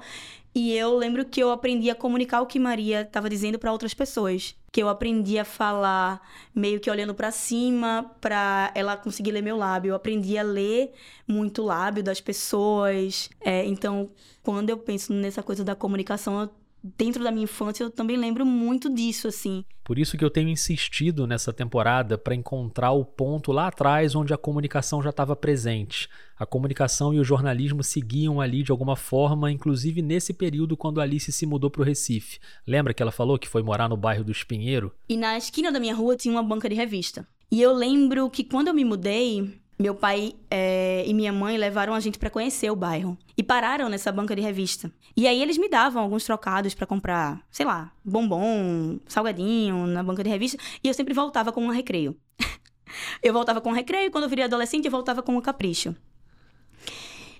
E 0.57 0.71
eu 0.73 0.95
lembro 0.95 1.25
que 1.25 1.43
eu 1.43 1.51
aprendi 1.51 1.89
a 1.89 1.95
comunicar 1.95 2.39
o 2.41 2.45
que 2.47 2.57
Maria 2.57 3.01
estava 3.01 3.29
dizendo 3.29 3.59
para 3.59 3.73
outras 3.73 3.93
pessoas. 3.93 4.55
Que 4.71 4.81
eu 4.81 4.87
aprendi 4.87 5.37
a 5.37 5.43
falar 5.43 6.21
meio 6.55 6.79
que 6.79 6.89
olhando 6.89 7.13
para 7.13 7.29
cima 7.29 8.09
para 8.21 8.71
ela 8.73 8.95
conseguir 8.95 9.31
ler 9.31 9.41
meu 9.41 9.57
lábio. 9.57 9.89
Eu 9.89 9.95
aprendi 9.95 10.37
a 10.37 10.43
ler 10.43 10.93
muito 11.27 11.61
o 11.61 11.65
lábio 11.65 12.01
das 12.01 12.21
pessoas. 12.21 13.29
É, 13.41 13.65
então, 13.65 14.09
quando 14.41 14.69
eu 14.69 14.77
penso 14.77 15.11
nessa 15.11 15.43
coisa 15.43 15.61
da 15.61 15.75
comunicação, 15.75 16.43
eu 16.43 16.49
dentro 16.97 17.23
da 17.23 17.31
minha 17.31 17.45
infância, 17.45 17.83
eu 17.83 17.89
também 17.89 18.15
lembro 18.15 18.45
muito 18.45 18.93
disso, 18.93 19.27
assim. 19.27 19.65
Por 19.83 19.97
isso 19.97 20.17
que 20.17 20.25
eu 20.25 20.29
tenho 20.29 20.49
insistido 20.49 21.25
nessa 21.25 21.51
temporada 21.51 22.17
para 22.17 22.35
encontrar 22.35 22.91
o 22.91 23.03
ponto 23.03 23.51
lá 23.51 23.67
atrás 23.67 24.15
onde 24.15 24.33
a 24.33 24.37
comunicação 24.37 25.01
já 25.01 25.09
estava 25.09 25.35
presente. 25.35 26.07
A 26.37 26.45
comunicação 26.45 27.13
e 27.13 27.19
o 27.19 27.23
jornalismo 27.23 27.83
seguiam 27.83 28.41
ali 28.41 28.63
de 28.63 28.71
alguma 28.71 28.95
forma, 28.95 29.51
inclusive 29.51 30.01
nesse 30.01 30.33
período 30.33 30.77
quando 30.77 31.01
Alice 31.01 31.31
se 31.31 31.45
mudou 31.45 31.69
para 31.69 31.81
o 31.81 31.85
Recife. 31.85 32.39
Lembra 32.67 32.93
que 32.93 33.01
ela 33.01 33.11
falou 33.11 33.39
que 33.39 33.47
foi 33.47 33.63
morar 33.63 33.87
no 33.87 33.97
bairro 33.97 34.23
do 34.23 34.31
Espinheiro? 34.31 34.91
E 35.07 35.17
na 35.17 35.37
esquina 35.37 35.71
da 35.71 35.79
minha 35.79 35.95
rua 35.95 36.15
tinha 36.15 36.33
uma 36.33 36.43
banca 36.43 36.69
de 36.69 36.75
revista. 36.75 37.27
E 37.51 37.61
eu 37.61 37.73
lembro 37.73 38.29
que 38.29 38.43
quando 38.43 38.69
eu 38.69 38.73
me 38.73 38.83
mudei, 38.83 39.61
meu 39.77 39.93
pai 39.93 40.33
é, 40.49 41.03
e 41.05 41.13
minha 41.13 41.33
mãe 41.33 41.57
levaram 41.57 41.93
a 41.93 41.99
gente 41.99 42.17
para 42.17 42.29
conhecer 42.29 42.69
o 42.71 42.75
bairro 42.75 43.17
e 43.37 43.43
pararam 43.43 43.89
nessa 43.89 44.11
banca 44.11 44.35
de 44.35 44.41
revista. 44.41 44.91
E 45.15 45.27
aí 45.27 45.41
eles 45.41 45.57
me 45.57 45.69
davam 45.69 46.01
alguns 46.01 46.23
trocados 46.23 46.73
para 46.73 46.87
comprar, 46.87 47.41
sei 47.51 47.65
lá, 47.65 47.91
bombom, 48.03 48.99
salgadinho 49.07 49.85
na 49.87 50.01
banca 50.01 50.23
de 50.23 50.29
revista, 50.29 50.57
e 50.83 50.87
eu 50.87 50.93
sempre 50.93 51.13
voltava 51.13 51.51
com 51.51 51.61
um 51.61 51.71
recreio. 51.71 52.17
eu 53.21 53.33
voltava 53.33 53.59
com 53.59 53.69
um 53.69 53.73
recreio, 53.73 54.11
quando 54.11 54.23
eu 54.23 54.29
virei 54.29 54.45
adolescente, 54.45 54.85
eu 54.85 54.91
voltava 54.91 55.21
com 55.21 55.35
um 55.35 55.41
capricho. 55.41 55.95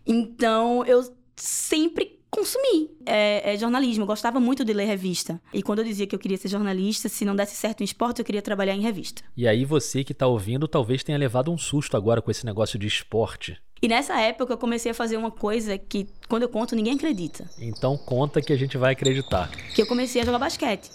Então, 0.06 0.86
eu 0.86 1.04
sempre 1.36 2.15
consumi 2.36 2.92
é, 3.06 3.54
é, 3.54 3.58
jornalismo. 3.58 4.04
Eu 4.04 4.08
gostava 4.08 4.40
muito 4.40 4.66
de 4.66 4.74
ler 4.74 4.86
revista. 4.86 5.42
E 5.54 5.64
quando 5.64 5.80
eu 5.80 5.86
dizia 5.86 6.06
que 6.06 6.14
eu 6.14 6.20
queria 6.20 6.38
ser 6.38 6.50
jornalista, 6.50 7.08
se 7.08 7.24
não 7.24 7.36
desse 7.36 7.56
certo 7.56 7.82
em 7.82 7.86
esporte, 7.86 8.20
eu 8.20 8.26
queria 8.26 8.42
trabalhar 8.42 8.76
em 8.76 8.82
revista. 8.82 9.24
E 9.38 9.48
aí 9.48 9.64
você 9.64 10.04
que 10.04 10.12
está 10.12 10.28
ouvindo 10.28 10.68
talvez 10.68 11.04
tenha 11.04 11.18
levado 11.18 11.52
um 11.52 11.58
susto 11.58 11.96
agora 11.96 12.22
com 12.22 12.30
esse 12.30 12.46
negócio 12.46 12.78
de 12.78 12.88
esporte. 12.88 13.58
E 13.82 13.88
nessa 13.88 14.20
época 14.20 14.54
eu 14.54 14.58
comecei 14.58 14.92
a 14.92 14.96
fazer 14.96 15.18
uma 15.18 15.32
coisa 15.32 15.78
que, 15.78 16.08
quando 16.28 16.44
eu 16.44 16.50
conto, 16.50 16.76
ninguém 16.76 16.96
acredita. 16.96 17.50
Então 17.60 17.98
conta 17.98 18.42
que 18.42 18.52
a 18.52 18.58
gente 18.58 18.78
vai 18.78 18.94
acreditar. 18.94 19.50
Que 19.74 19.82
eu 19.82 19.88
comecei 19.88 20.22
a 20.22 20.26
jogar 20.26 20.40
basquete. 20.40 20.90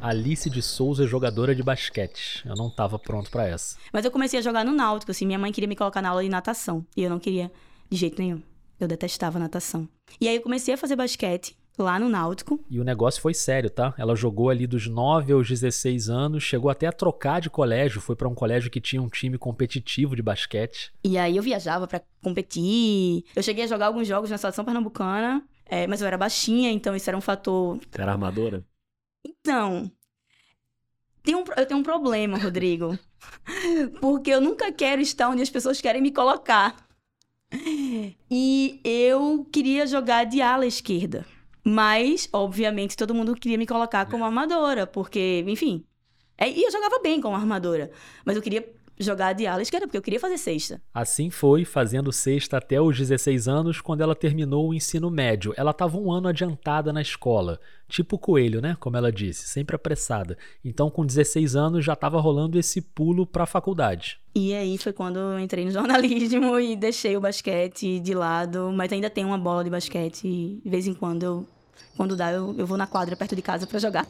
Alice 0.00 0.48
de 0.48 0.62
Souza, 0.62 1.06
jogadora 1.06 1.54
de 1.54 1.62
basquete. 1.62 2.42
Eu 2.46 2.54
não 2.54 2.68
estava 2.68 2.98
pronto 2.98 3.30
para 3.30 3.48
essa. 3.48 3.76
Mas 3.92 4.04
eu 4.04 4.10
comecei 4.10 4.38
a 4.38 4.42
jogar 4.42 4.64
no 4.64 4.72
Náutico, 4.72 5.10
assim. 5.10 5.26
Minha 5.26 5.38
mãe 5.38 5.50
queria 5.50 5.68
me 5.68 5.74
colocar 5.74 6.00
na 6.00 6.10
aula 6.10 6.22
de 6.22 6.28
natação. 6.28 6.86
E 6.96 7.02
eu 7.02 7.10
não 7.10 7.18
queria 7.18 7.50
de 7.90 7.96
jeito 7.96 8.20
nenhum. 8.20 8.40
Eu 8.78 8.86
detestava 8.86 9.38
natação. 9.38 9.88
E 10.20 10.28
aí 10.28 10.36
eu 10.36 10.42
comecei 10.42 10.74
a 10.74 10.76
fazer 10.76 10.94
basquete 10.94 11.56
lá 11.76 11.98
no 11.98 12.08
Náutico. 12.08 12.60
E 12.70 12.78
o 12.80 12.84
negócio 12.84 13.20
foi 13.20 13.34
sério, 13.34 13.70
tá? 13.70 13.92
Ela 13.98 14.14
jogou 14.14 14.50
ali 14.50 14.66
dos 14.66 14.86
9 14.86 15.32
aos 15.32 15.48
16 15.48 16.08
anos, 16.08 16.42
chegou 16.42 16.70
até 16.70 16.86
a 16.86 16.92
trocar 16.92 17.40
de 17.40 17.50
colégio, 17.50 18.00
foi 18.00 18.14
para 18.14 18.28
um 18.28 18.34
colégio 18.34 18.70
que 18.70 18.80
tinha 18.80 19.02
um 19.02 19.08
time 19.08 19.36
competitivo 19.36 20.14
de 20.14 20.22
basquete. 20.22 20.92
E 21.04 21.18
aí 21.18 21.36
eu 21.36 21.42
viajava 21.42 21.86
para 21.86 22.02
competir. 22.22 23.24
Eu 23.34 23.42
cheguei 23.42 23.64
a 23.64 23.68
jogar 23.68 23.86
alguns 23.86 24.06
jogos 24.06 24.30
na 24.30 24.38
seleção 24.38 24.64
pernambucana, 24.64 25.42
é, 25.66 25.86
mas 25.86 26.00
eu 26.00 26.06
era 26.06 26.16
baixinha, 26.16 26.70
então 26.70 26.94
isso 26.94 27.10
era 27.10 27.16
um 27.16 27.20
fator. 27.20 27.78
Você 27.78 28.00
era 28.00 28.12
armadora? 28.12 28.64
Então, 29.28 29.90
tem 31.22 31.34
um, 31.34 31.44
eu 31.56 31.66
tenho 31.66 31.80
um 31.80 31.82
problema, 31.82 32.38
Rodrigo. 32.38 32.98
Porque 34.00 34.30
eu 34.30 34.40
nunca 34.40 34.72
quero 34.72 35.02
estar 35.02 35.28
onde 35.28 35.42
as 35.42 35.50
pessoas 35.50 35.80
querem 35.80 36.00
me 36.00 36.10
colocar. 36.10 36.74
E 38.30 38.80
eu 38.82 39.46
queria 39.52 39.86
jogar 39.86 40.24
de 40.24 40.40
ala 40.40 40.66
esquerda. 40.66 41.26
Mas, 41.62 42.26
obviamente, 42.32 42.96
todo 42.96 43.14
mundo 43.14 43.34
queria 43.34 43.58
me 43.58 43.66
colocar 43.66 44.06
como 44.06 44.24
armadora, 44.24 44.86
porque, 44.86 45.44
enfim. 45.46 45.84
É, 46.38 46.48
e 46.48 46.62
eu 46.62 46.70
jogava 46.70 47.00
bem 47.00 47.20
como 47.20 47.36
armadora. 47.36 47.90
Mas 48.24 48.36
eu 48.36 48.42
queria 48.42 48.66
jogar 48.98 49.32
de 49.32 49.46
ala 49.46 49.62
esquerda, 49.62 49.86
porque 49.86 49.98
eu 49.98 50.02
queria 50.02 50.20
fazer 50.20 50.38
sexta. 50.38 50.80
Assim 50.92 51.30
foi, 51.30 51.64
fazendo 51.64 52.12
sexta 52.12 52.56
até 52.56 52.80
os 52.80 52.96
16 52.96 53.48
anos, 53.48 53.80
quando 53.80 54.00
ela 54.00 54.14
terminou 54.14 54.68
o 54.68 54.74
ensino 54.74 55.10
médio. 55.10 55.54
Ela 55.56 55.70
estava 55.70 55.96
um 55.96 56.10
ano 56.10 56.28
adiantada 56.28 56.92
na 56.92 57.00
escola. 57.00 57.60
Tipo 57.88 58.18
coelho, 58.18 58.60
né? 58.60 58.76
Como 58.78 58.96
ela 58.96 59.10
disse, 59.10 59.48
sempre 59.48 59.74
apressada. 59.74 60.36
Então, 60.64 60.90
com 60.90 61.06
16 61.06 61.56
anos, 61.56 61.84
já 61.84 61.94
estava 61.94 62.20
rolando 62.20 62.58
esse 62.58 62.80
pulo 62.80 63.26
para 63.26 63.44
a 63.44 63.46
faculdade. 63.46 64.18
E 64.34 64.54
aí 64.54 64.76
foi 64.78 64.92
quando 64.92 65.18
eu 65.18 65.38
entrei 65.40 65.64
no 65.64 65.70
jornalismo 65.72 66.58
e 66.58 66.76
deixei 66.76 67.16
o 67.16 67.20
basquete 67.20 67.98
de 68.00 68.14
lado, 68.14 68.70
mas 68.74 68.92
ainda 68.92 69.08
tenho 69.08 69.28
uma 69.28 69.38
bola 69.38 69.64
de 69.64 69.70
basquete 69.70 70.60
de 70.62 70.70
vez 70.70 70.86
em 70.86 70.94
quando 70.94 71.22
eu, 71.22 71.46
quando 71.96 72.14
dá, 72.14 72.32
eu, 72.32 72.54
eu 72.58 72.66
vou 72.66 72.76
na 72.76 72.86
quadra 72.86 73.16
perto 73.16 73.34
de 73.34 73.42
casa 73.42 73.66
para 73.66 73.78
jogar. 73.78 74.06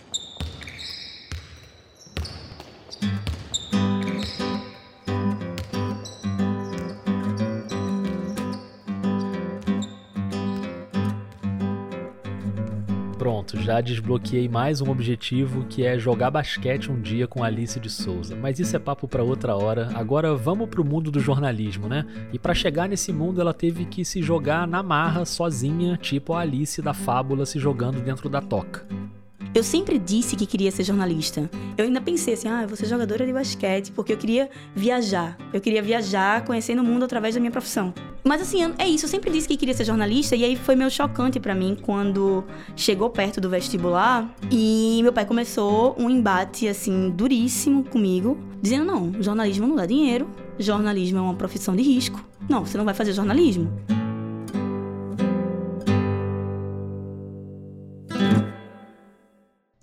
Pronto, 13.29 13.61
já 13.61 13.83
desbloqueei 13.83 14.49
mais 14.49 14.81
um 14.81 14.91
objetivo 14.91 15.67
que 15.67 15.85
é 15.85 15.99
jogar 15.99 16.31
basquete 16.31 16.91
um 16.91 16.99
dia 16.99 17.29
com 17.29 17.45
Alice 17.45 17.79
de 17.79 17.91
Souza. 17.91 18.35
Mas 18.35 18.59
isso 18.59 18.75
é 18.75 18.79
papo 18.79 19.07
para 19.07 19.23
outra 19.23 19.55
hora. 19.55 19.91
Agora 19.95 20.35
vamos 20.35 20.67
pro 20.67 20.83
mundo 20.83 21.11
do 21.11 21.21
jornalismo, 21.21 21.91
né? 21.91 22.07
E 22.33 22.39
para 22.39 22.55
chegar 22.55 22.89
nesse 22.89 23.13
mundo 23.13 23.39
ela 23.39 23.53
teve 23.53 23.85
que 23.85 24.03
se 24.03 24.23
jogar 24.23 24.67
na 24.67 24.83
marra 24.83 25.27
sozinha, 25.27 25.99
tipo 25.99 26.33
a 26.33 26.41
Alice 26.41 26.81
da 26.81 26.95
fábula 26.95 27.45
se 27.45 27.59
jogando 27.59 28.01
dentro 28.01 28.31
da 28.31 28.41
toca. 28.41 28.87
Eu 29.59 29.65
sempre 29.65 29.99
disse 29.99 30.37
que 30.37 30.47
queria 30.47 30.71
ser 30.71 30.85
jornalista. 30.85 31.51
Eu 31.77 31.85
ainda 31.85 32.01
pensei 32.01 32.35
assim, 32.35 32.47
ah, 32.47 32.63
eu 32.63 32.69
vou 32.69 32.77
ser 32.77 32.87
jogadora 32.87 33.27
de 33.27 33.33
basquete, 33.33 33.91
porque 33.91 34.13
eu 34.13 34.17
queria 34.17 34.49
viajar. 34.73 35.37
Eu 35.53 35.61
queria 35.61 35.83
viajar, 35.83 36.45
conhecendo 36.45 36.81
o 36.81 36.85
mundo 36.85 37.05
através 37.05 37.35
da 37.35 37.41
minha 37.41 37.51
profissão. 37.51 37.93
Mas 38.23 38.41
assim, 38.41 38.73
é 38.79 38.87
isso, 38.87 39.07
eu 39.07 39.09
sempre 39.09 39.33
disse 39.33 39.49
que 39.49 39.57
queria 39.57 39.75
ser 39.75 39.85
jornalista 39.85 40.37
e 40.37 40.45
aí 40.45 40.55
foi 40.55 40.77
meio 40.77 40.89
chocante 40.93 41.41
para 41.41 41.57
mim 41.57 41.77
quando 41.83 42.45
chegou 42.77 43.11
perto 43.11 43.41
do 43.41 43.51
vestibular 43.51 44.33
e 44.49 45.01
meu 45.03 45.13
pai 45.13 45.27
começou 45.27 45.97
um 45.99 46.09
embate 46.09 46.69
assim 46.69 47.11
duríssimo 47.11 47.83
comigo, 47.83 48.39
dizendo 48.63 48.85
não, 48.85 49.13
jornalismo 49.21 49.67
não 49.67 49.75
dá 49.75 49.87
dinheiro, 49.87 50.31
jornalismo 50.57 51.19
é 51.19 51.23
uma 51.23 51.35
profissão 51.35 51.75
de 51.75 51.83
risco. 51.83 52.25
Não, 52.49 52.65
você 52.65 52.79
não 52.79 52.85
vai 52.85 52.95
fazer 52.95 53.13
jornalismo. 53.13 53.73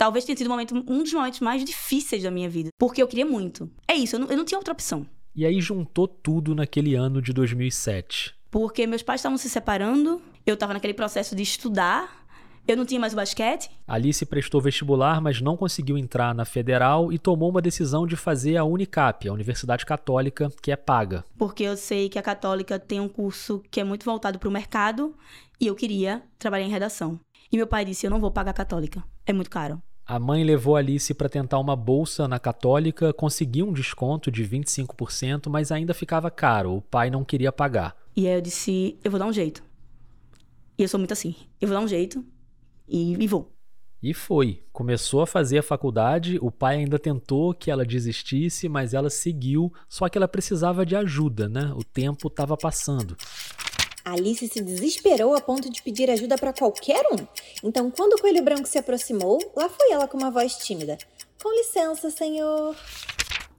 Talvez 0.06 0.24
tenha 0.24 0.38
sido 0.38 0.48
um, 0.48 0.52
momento, 0.52 0.76
um 0.88 1.02
dos 1.02 1.12
momentos 1.12 1.40
mais 1.40 1.66
difíceis 1.66 2.22
da 2.22 2.30
minha 2.30 2.48
vida. 2.48 2.70
Porque 2.78 3.02
eu 3.02 3.08
queria 3.08 3.26
muito. 3.26 3.70
É 3.88 3.96
isso, 3.96 4.16
eu 4.16 4.20
não, 4.20 4.28
eu 4.30 4.38
não 4.38 4.46
tinha 4.46 4.58
outra 4.58 4.72
opção. 4.72 5.06
E 5.36 5.44
aí 5.44 5.60
juntou 5.60 6.08
tudo 6.08 6.54
naquele 6.54 6.94
ano 6.94 7.20
de 7.22 7.34
2007. 7.34 8.36
Porque 8.52 8.86
meus 8.86 9.02
pais 9.02 9.20
estavam 9.20 9.38
se 9.38 9.50
separando, 9.50 10.22
eu 10.46 10.54
estava 10.54 10.74
naquele 10.74 10.94
processo 10.94 11.36
de 11.36 11.42
estudar, 11.42 12.24
eu 12.68 12.78
não 12.78 12.86
tinha 12.86 13.00
mais 13.00 13.14
o 13.14 13.16
basquete. 13.16 13.72
Alice 13.88 14.24
prestou 14.28 14.62
vestibular, 14.62 15.20
mas 15.20 15.42
não 15.42 15.58
conseguiu 15.58 15.98
entrar 15.98 16.36
na 16.36 16.46
federal 16.46 17.12
e 17.12 17.18
tomou 17.18 17.50
uma 17.50 17.62
decisão 17.62 18.06
de 18.06 18.16
fazer 18.16 18.58
a 18.58 18.64
Unicap, 18.64 19.28
a 19.28 19.34
Universidade 19.34 19.88
Católica, 19.88 20.50
que 20.62 20.72
é 20.72 20.76
paga. 20.76 21.26
Porque 21.36 21.64
eu 21.64 21.76
sei 21.76 22.10
que 22.10 22.20
a 22.20 22.24
Católica 22.24 22.78
tem 22.78 23.00
um 23.00 23.10
curso 23.10 23.62
que 23.72 23.80
é 23.80 23.84
muito 23.84 24.06
voltado 24.06 24.38
para 24.38 24.50
o 24.50 24.52
mercado 24.52 25.16
e 25.60 25.66
eu 25.66 25.76
queria 25.76 26.22
trabalhar 26.38 26.66
em 26.66 26.72
redação. 26.72 27.20
E 27.52 27.58
meu 27.58 27.68
pai 27.68 27.86
disse: 27.86 28.06
Eu 28.06 28.12
não 28.12 28.20
vou 28.20 28.32
pagar 28.32 28.52
a 28.52 28.54
Católica, 28.54 29.04
é 29.26 29.34
muito 29.34 29.50
caro. 29.50 29.82
A 30.08 30.20
mãe 30.20 30.44
levou 30.44 30.76
Alice 30.76 31.12
para 31.16 31.28
tentar 31.28 31.58
uma 31.58 31.76
bolsa 31.76 32.28
na 32.28 32.38
Católica, 32.38 33.12
conseguiu 33.12 33.68
um 33.68 33.74
desconto 33.74 34.30
de 34.30 34.48
25%, 34.48 35.50
mas 35.50 35.72
ainda 35.72 35.96
ficava 35.96 36.30
caro, 36.30 36.76
o 36.76 36.82
pai 36.82 37.10
não 37.10 37.26
queria 37.26 37.52
pagar. 37.52 37.98
E 38.16 38.28
aí 38.28 38.36
eu 38.36 38.42
disse: 38.42 39.00
eu 39.04 39.10
vou 39.10 39.20
dar 39.20 39.26
um 39.26 39.34
jeito. 39.34 39.64
E 40.78 40.84
eu 40.84 40.88
sou 40.88 41.00
muito 41.00 41.12
assim: 41.12 41.36
eu 41.60 41.68
vou 41.68 41.76
dar 41.76 41.84
um 41.84 41.88
jeito 41.88 42.24
e, 42.88 43.14
e 43.14 43.28
vou. 43.28 43.52
E 44.04 44.14
foi. 44.14 44.62
Começou 44.72 45.24
a 45.24 45.28
fazer 45.28 45.58
a 45.58 45.64
faculdade, 45.64 46.38
o 46.40 46.52
pai 46.52 46.76
ainda 46.76 47.00
tentou 47.00 47.56
que 47.56 47.72
ela 47.72 47.84
desistisse, 47.84 48.70
mas 48.70 48.94
ela 48.94 49.10
seguiu, 49.10 49.74
só 49.90 50.08
que 50.08 50.20
ela 50.20 50.28
precisava 50.28 50.86
de 50.86 50.96
ajuda, 50.96 51.50
né? 51.50 51.74
O 51.76 51.84
tempo 51.84 52.28
estava 52.28 52.56
passando. 52.56 53.18
Alice 54.06 54.48
se 54.48 54.62
desesperou 54.62 55.36
a 55.36 55.42
ponto 55.42 55.68
de 55.68 55.82
pedir 55.82 56.12
ajuda 56.12 56.38
para 56.38 56.54
qualquer 56.54 57.04
um. 57.12 57.26
Então, 57.68 57.90
quando 57.90 58.14
o 58.14 58.22
coelho 58.22 58.44
branco 58.44 58.68
se 58.68 58.78
aproximou, 58.78 59.40
lá 59.56 59.68
foi 59.68 59.92
ela 59.92 60.08
com 60.08 60.16
uma 60.16 60.30
voz 60.30 60.58
tímida: 60.58 60.96
Com 61.42 61.52
licença, 61.52 62.12
senhor. 62.12 62.76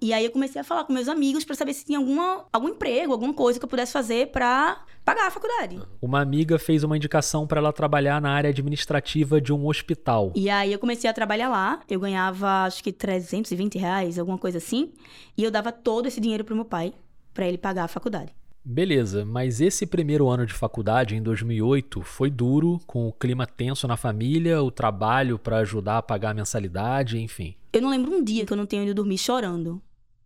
E 0.01 0.13
aí 0.13 0.25
eu 0.25 0.31
comecei 0.31 0.61
a 0.61 0.65
falar 0.65 0.85
com 0.85 0.93
meus 0.93 1.09
amigos 1.09 1.45
para 1.45 1.57
saber 1.57 1.73
se 1.73 1.85
tinha 1.85 1.99
alguma, 1.99 2.45
algum 2.53 2.69
emprego, 2.69 3.13
alguma 3.13 3.35
coisa 3.35 3.59
que 3.59 3.65
eu 3.65 3.69
pudesse 3.69 3.93
fazer 3.93 4.29
para 4.29 4.85
pagar 5.05 5.27
a 5.27 5.31
faculdade. 5.31 5.81
Uma 6.01 6.21
amiga 6.21 6.59
fez 6.61 6.85
uma 6.85 6.97
indicação 6.97 7.47
para 7.47 7.59
ela 7.59 7.73
trabalhar 7.73 8.21
na 8.21 8.31
área 8.31 8.51
administrativa 8.51 9.41
de 9.41 9.53
um 9.53 9.67
hospital. 9.67 10.33
E 10.37 10.49
aí 10.49 10.73
eu 10.73 10.79
comecei 10.79 11.11
a 11.11 11.13
trabalhar 11.13 11.49
lá. 11.49 11.81
Eu 11.89 11.99
ganhava 11.99 12.65
acho 12.65 12.85
que 12.85 12.93
320 12.93 13.79
reais, 13.79 14.19
alguma 14.19 14.39
coisa 14.39 14.59
assim. 14.59 14.93
E 15.37 15.43
eu 15.43 15.51
dava 15.51 15.73
todo 15.73 16.07
esse 16.07 16.21
dinheiro 16.21 16.45
pro 16.45 16.55
meu 16.55 16.65
pai 16.65 16.93
para 17.33 17.49
ele 17.49 17.59
pagar 17.59 17.85
a 17.85 17.89
faculdade. 17.89 18.33
Beleza, 18.69 19.25
mas 19.25 19.61
esse 19.61 19.87
primeiro 19.87 20.29
ano 20.29 20.45
de 20.45 20.53
faculdade, 20.53 21.15
em 21.15 21.23
2008, 21.23 22.03
foi 22.03 22.29
duro, 22.29 22.81
com 22.85 23.07
o 23.07 23.13
clima 23.13 23.47
tenso 23.47 23.87
na 23.87 23.97
família, 23.97 24.61
o 24.61 24.73
trabalho 24.73 25.39
para 25.39 25.59
ajudar 25.59 25.99
a 25.99 26.03
pagar 26.03 26.31
a 26.31 26.35
mensalidade, 26.35 27.17
enfim. 27.17 27.55
Eu 27.73 27.81
não 27.81 27.91
lembro 27.91 28.11
um 28.13 28.25
dia 28.25 28.45
que 28.45 28.53
eu 28.53 28.57
não 28.57 28.67
tenha 28.67 28.83
ido 28.83 28.93
dormir 28.93 29.19
chorando, 29.19 29.81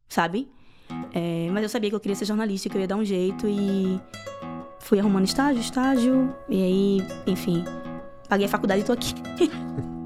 sabe? 0.08 0.48
É, 1.12 1.50
mas 1.52 1.64
eu 1.64 1.68
sabia 1.68 1.90
que 1.90 1.96
eu 1.96 2.00
queria 2.00 2.14
ser 2.14 2.24
jornalista, 2.24 2.70
que 2.70 2.78
eu 2.78 2.80
ia 2.80 2.88
dar 2.88 2.96
um 2.96 3.04
jeito 3.04 3.46
e 3.46 4.00
fui 4.78 4.98
arrumando 4.98 5.26
estágio, 5.26 5.60
estágio, 5.60 6.34
e 6.48 6.62
aí, 6.62 6.98
enfim, 7.26 7.62
paguei 8.26 8.46
a 8.46 8.48
faculdade 8.48 8.80
e 8.80 8.84
tô 8.86 8.92
aqui. 8.92 9.12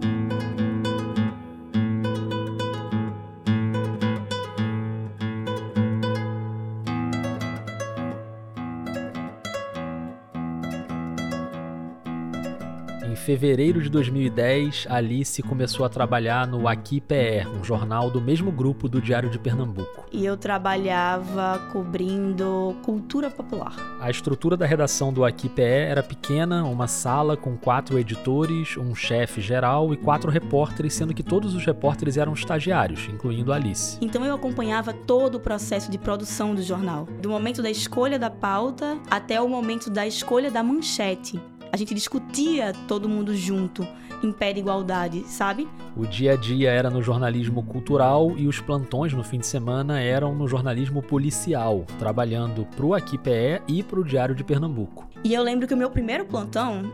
Em 13.14 13.16
fevereiro 13.16 13.80
de 13.80 13.88
2010, 13.88 14.88
Alice 14.90 15.40
começou 15.40 15.86
a 15.86 15.88
trabalhar 15.88 16.48
no 16.48 16.66
Aqui 16.66 17.00
PR, 17.00 17.48
um 17.56 17.62
jornal 17.62 18.10
do 18.10 18.20
mesmo 18.20 18.50
grupo 18.50 18.88
do 18.88 19.00
Diário 19.00 19.30
de 19.30 19.38
Pernambuco. 19.38 20.04
E 20.10 20.26
eu 20.26 20.36
trabalhava 20.36 21.60
cobrindo 21.72 22.74
cultura 22.82 23.30
popular. 23.30 23.72
A 24.00 24.10
estrutura 24.10 24.56
da 24.56 24.66
redação 24.66 25.12
do 25.12 25.24
Aqui 25.24 25.48
PE 25.48 25.62
era 25.62 26.02
pequena, 26.02 26.64
uma 26.64 26.88
sala 26.88 27.36
com 27.36 27.56
quatro 27.56 28.00
editores, 28.00 28.76
um 28.76 28.96
chefe 28.96 29.40
geral 29.40 29.94
e 29.94 29.96
quatro 29.96 30.28
repórteres, 30.28 30.94
sendo 30.94 31.14
que 31.14 31.22
todos 31.22 31.54
os 31.54 31.64
repórteres 31.64 32.16
eram 32.16 32.32
estagiários, 32.32 33.08
incluindo 33.08 33.52
Alice. 33.52 33.96
Então 34.00 34.24
eu 34.24 34.34
acompanhava 34.34 34.92
todo 34.92 35.36
o 35.36 35.40
processo 35.40 35.88
de 35.88 35.98
produção 35.98 36.52
do 36.52 36.62
jornal, 36.64 37.06
do 37.22 37.28
momento 37.28 37.62
da 37.62 37.70
escolha 37.70 38.18
da 38.18 38.28
pauta 38.28 38.98
até 39.08 39.40
o 39.40 39.48
momento 39.48 39.88
da 39.88 40.04
escolha 40.04 40.50
da 40.50 40.64
manchete. 40.64 41.40
A 41.74 41.76
gente 41.76 41.92
discutia 41.92 42.72
todo 42.86 43.08
mundo 43.08 43.34
junto, 43.34 43.84
em 44.22 44.30
pé 44.30 44.52
de 44.52 44.60
igualdade, 44.60 45.24
sabe? 45.26 45.68
O 45.96 46.06
dia 46.06 46.34
a 46.34 46.36
dia 46.36 46.70
era 46.70 46.88
no 46.88 47.02
jornalismo 47.02 47.64
cultural 47.64 48.38
e 48.38 48.46
os 48.46 48.60
plantões 48.60 49.12
no 49.12 49.24
fim 49.24 49.40
de 49.40 49.46
semana 49.48 50.00
eram 50.00 50.36
no 50.36 50.46
jornalismo 50.46 51.02
policial, 51.02 51.84
trabalhando 51.98 52.64
pro 52.76 52.94
Aqui 52.94 53.18
PE 53.18 53.60
e 53.66 53.82
pro 53.82 54.04
Diário 54.04 54.36
de 54.36 54.44
Pernambuco. 54.44 55.10
E 55.24 55.34
eu 55.34 55.42
lembro 55.42 55.66
que 55.66 55.74
o 55.74 55.76
meu 55.76 55.90
primeiro 55.90 56.24
plantão 56.26 56.92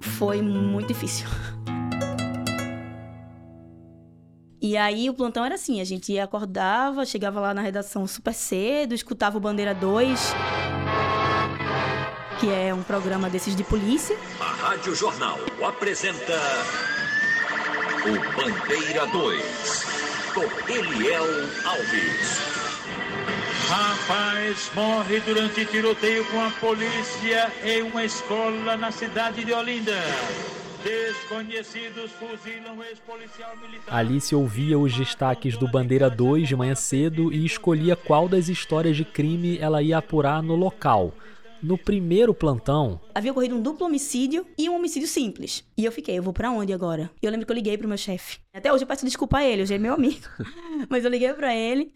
foi 0.00 0.40
muito 0.40 0.88
difícil. 0.88 1.28
E 4.58 4.74
aí 4.78 5.10
o 5.10 5.12
plantão 5.12 5.44
era 5.44 5.56
assim, 5.56 5.82
a 5.82 5.84
gente 5.84 6.18
acordava, 6.18 7.04
chegava 7.04 7.40
lá 7.40 7.52
na 7.52 7.60
redação 7.60 8.06
super 8.06 8.32
cedo, 8.32 8.94
escutava 8.94 9.36
o 9.36 9.40
Bandeira 9.40 9.74
2, 9.74 10.34
que 12.38 12.50
é 12.50 12.72
um 12.72 12.82
programa 12.82 13.30
desses 13.30 13.56
de 13.56 13.64
polícia. 13.64 14.16
A 14.40 14.68
Rádio 14.68 14.94
Jornal 14.94 15.38
apresenta 15.66 16.38
o 18.04 18.36
Bandeira 18.36 19.06
2, 19.06 19.84
com 20.34 20.72
Eliel 20.72 21.24
Alves. 21.64 22.56
Rapaz 23.68 24.70
morre 24.74 25.20
durante 25.20 25.64
tiroteio 25.64 26.24
com 26.26 26.40
a 26.40 26.50
polícia 26.50 27.50
em 27.64 27.82
uma 27.82 28.04
escola 28.04 28.76
na 28.76 28.92
cidade 28.92 29.44
de 29.44 29.52
Olinda. 29.52 29.96
Desconhecidos 30.84 32.12
fuzilam 32.12 32.80
ex-policial 32.84 33.56
militar. 33.56 33.92
Alice 33.92 34.32
ouvia 34.32 34.78
os 34.78 34.94
destaques 34.94 35.56
do 35.56 35.66
Bandeira 35.66 36.08
2 36.08 36.46
de 36.46 36.54
manhã 36.54 36.76
cedo 36.76 37.32
e 37.32 37.44
escolhia 37.44 37.96
qual 37.96 38.28
das 38.28 38.48
histórias 38.48 38.96
de 38.96 39.04
crime 39.04 39.58
ela 39.58 39.82
ia 39.82 39.98
apurar 39.98 40.42
no 40.44 40.54
local. 40.54 41.12
No 41.66 41.76
primeiro 41.76 42.32
plantão, 42.32 43.00
Havia 43.12 43.32
ocorrido 43.32 43.56
um 43.56 43.60
duplo 43.60 43.86
homicídio 43.86 44.46
e 44.56 44.70
um 44.70 44.76
homicídio 44.76 45.08
simples. 45.08 45.64
E 45.76 45.84
eu 45.84 45.90
fiquei, 45.90 46.16
eu 46.16 46.22
vou 46.22 46.32
pra 46.32 46.48
onde 46.48 46.72
agora? 46.72 47.10
E 47.20 47.26
eu 47.26 47.30
lembro 47.32 47.44
que 47.44 47.50
eu 47.50 47.56
liguei 47.56 47.76
pro 47.76 47.88
meu 47.88 47.98
chefe. 47.98 48.38
Até 48.54 48.72
hoje 48.72 48.84
eu 48.84 48.86
peço 48.86 49.04
desculpa 49.04 49.38
a 49.38 49.44
ele, 49.44 49.62
hoje 49.62 49.74
é 49.74 49.78
meu 49.78 49.94
amigo. 49.94 50.28
Mas 50.88 51.04
eu 51.04 51.10
liguei 51.10 51.34
pra 51.34 51.52
ele 51.52 51.92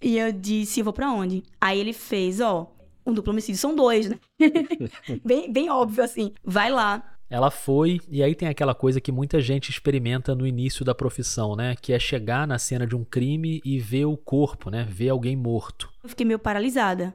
e 0.00 0.16
eu 0.16 0.32
disse, 0.32 0.80
eu 0.80 0.84
vou 0.84 0.94
pra 0.94 1.12
onde? 1.12 1.42
Aí 1.60 1.78
ele 1.78 1.92
fez, 1.92 2.40
ó, 2.40 2.74
um 3.04 3.12
duplo 3.12 3.30
homicídio 3.34 3.60
são 3.60 3.76
dois, 3.76 4.08
né? 4.08 4.18
bem, 5.22 5.52
bem 5.52 5.68
óbvio 5.68 6.02
assim. 6.02 6.32
Vai 6.42 6.70
lá, 6.70 7.18
ela 7.28 7.50
foi, 7.50 8.00
e 8.08 8.24
aí 8.24 8.34
tem 8.34 8.48
aquela 8.48 8.74
coisa 8.74 9.00
que 9.00 9.12
muita 9.12 9.40
gente 9.40 9.70
experimenta 9.70 10.34
no 10.34 10.44
início 10.44 10.84
da 10.84 10.94
profissão, 10.94 11.54
né? 11.54 11.76
Que 11.80 11.92
é 11.92 11.98
chegar 11.98 12.44
na 12.44 12.58
cena 12.58 12.84
de 12.84 12.96
um 12.96 13.04
crime 13.04 13.60
e 13.64 13.78
ver 13.78 14.06
o 14.06 14.16
corpo, 14.16 14.68
né? 14.68 14.84
Ver 14.90 15.10
alguém 15.10 15.36
morto. 15.36 15.88
Eu 16.02 16.08
fiquei 16.08 16.26
meio 16.26 16.40
paralisada. 16.40 17.14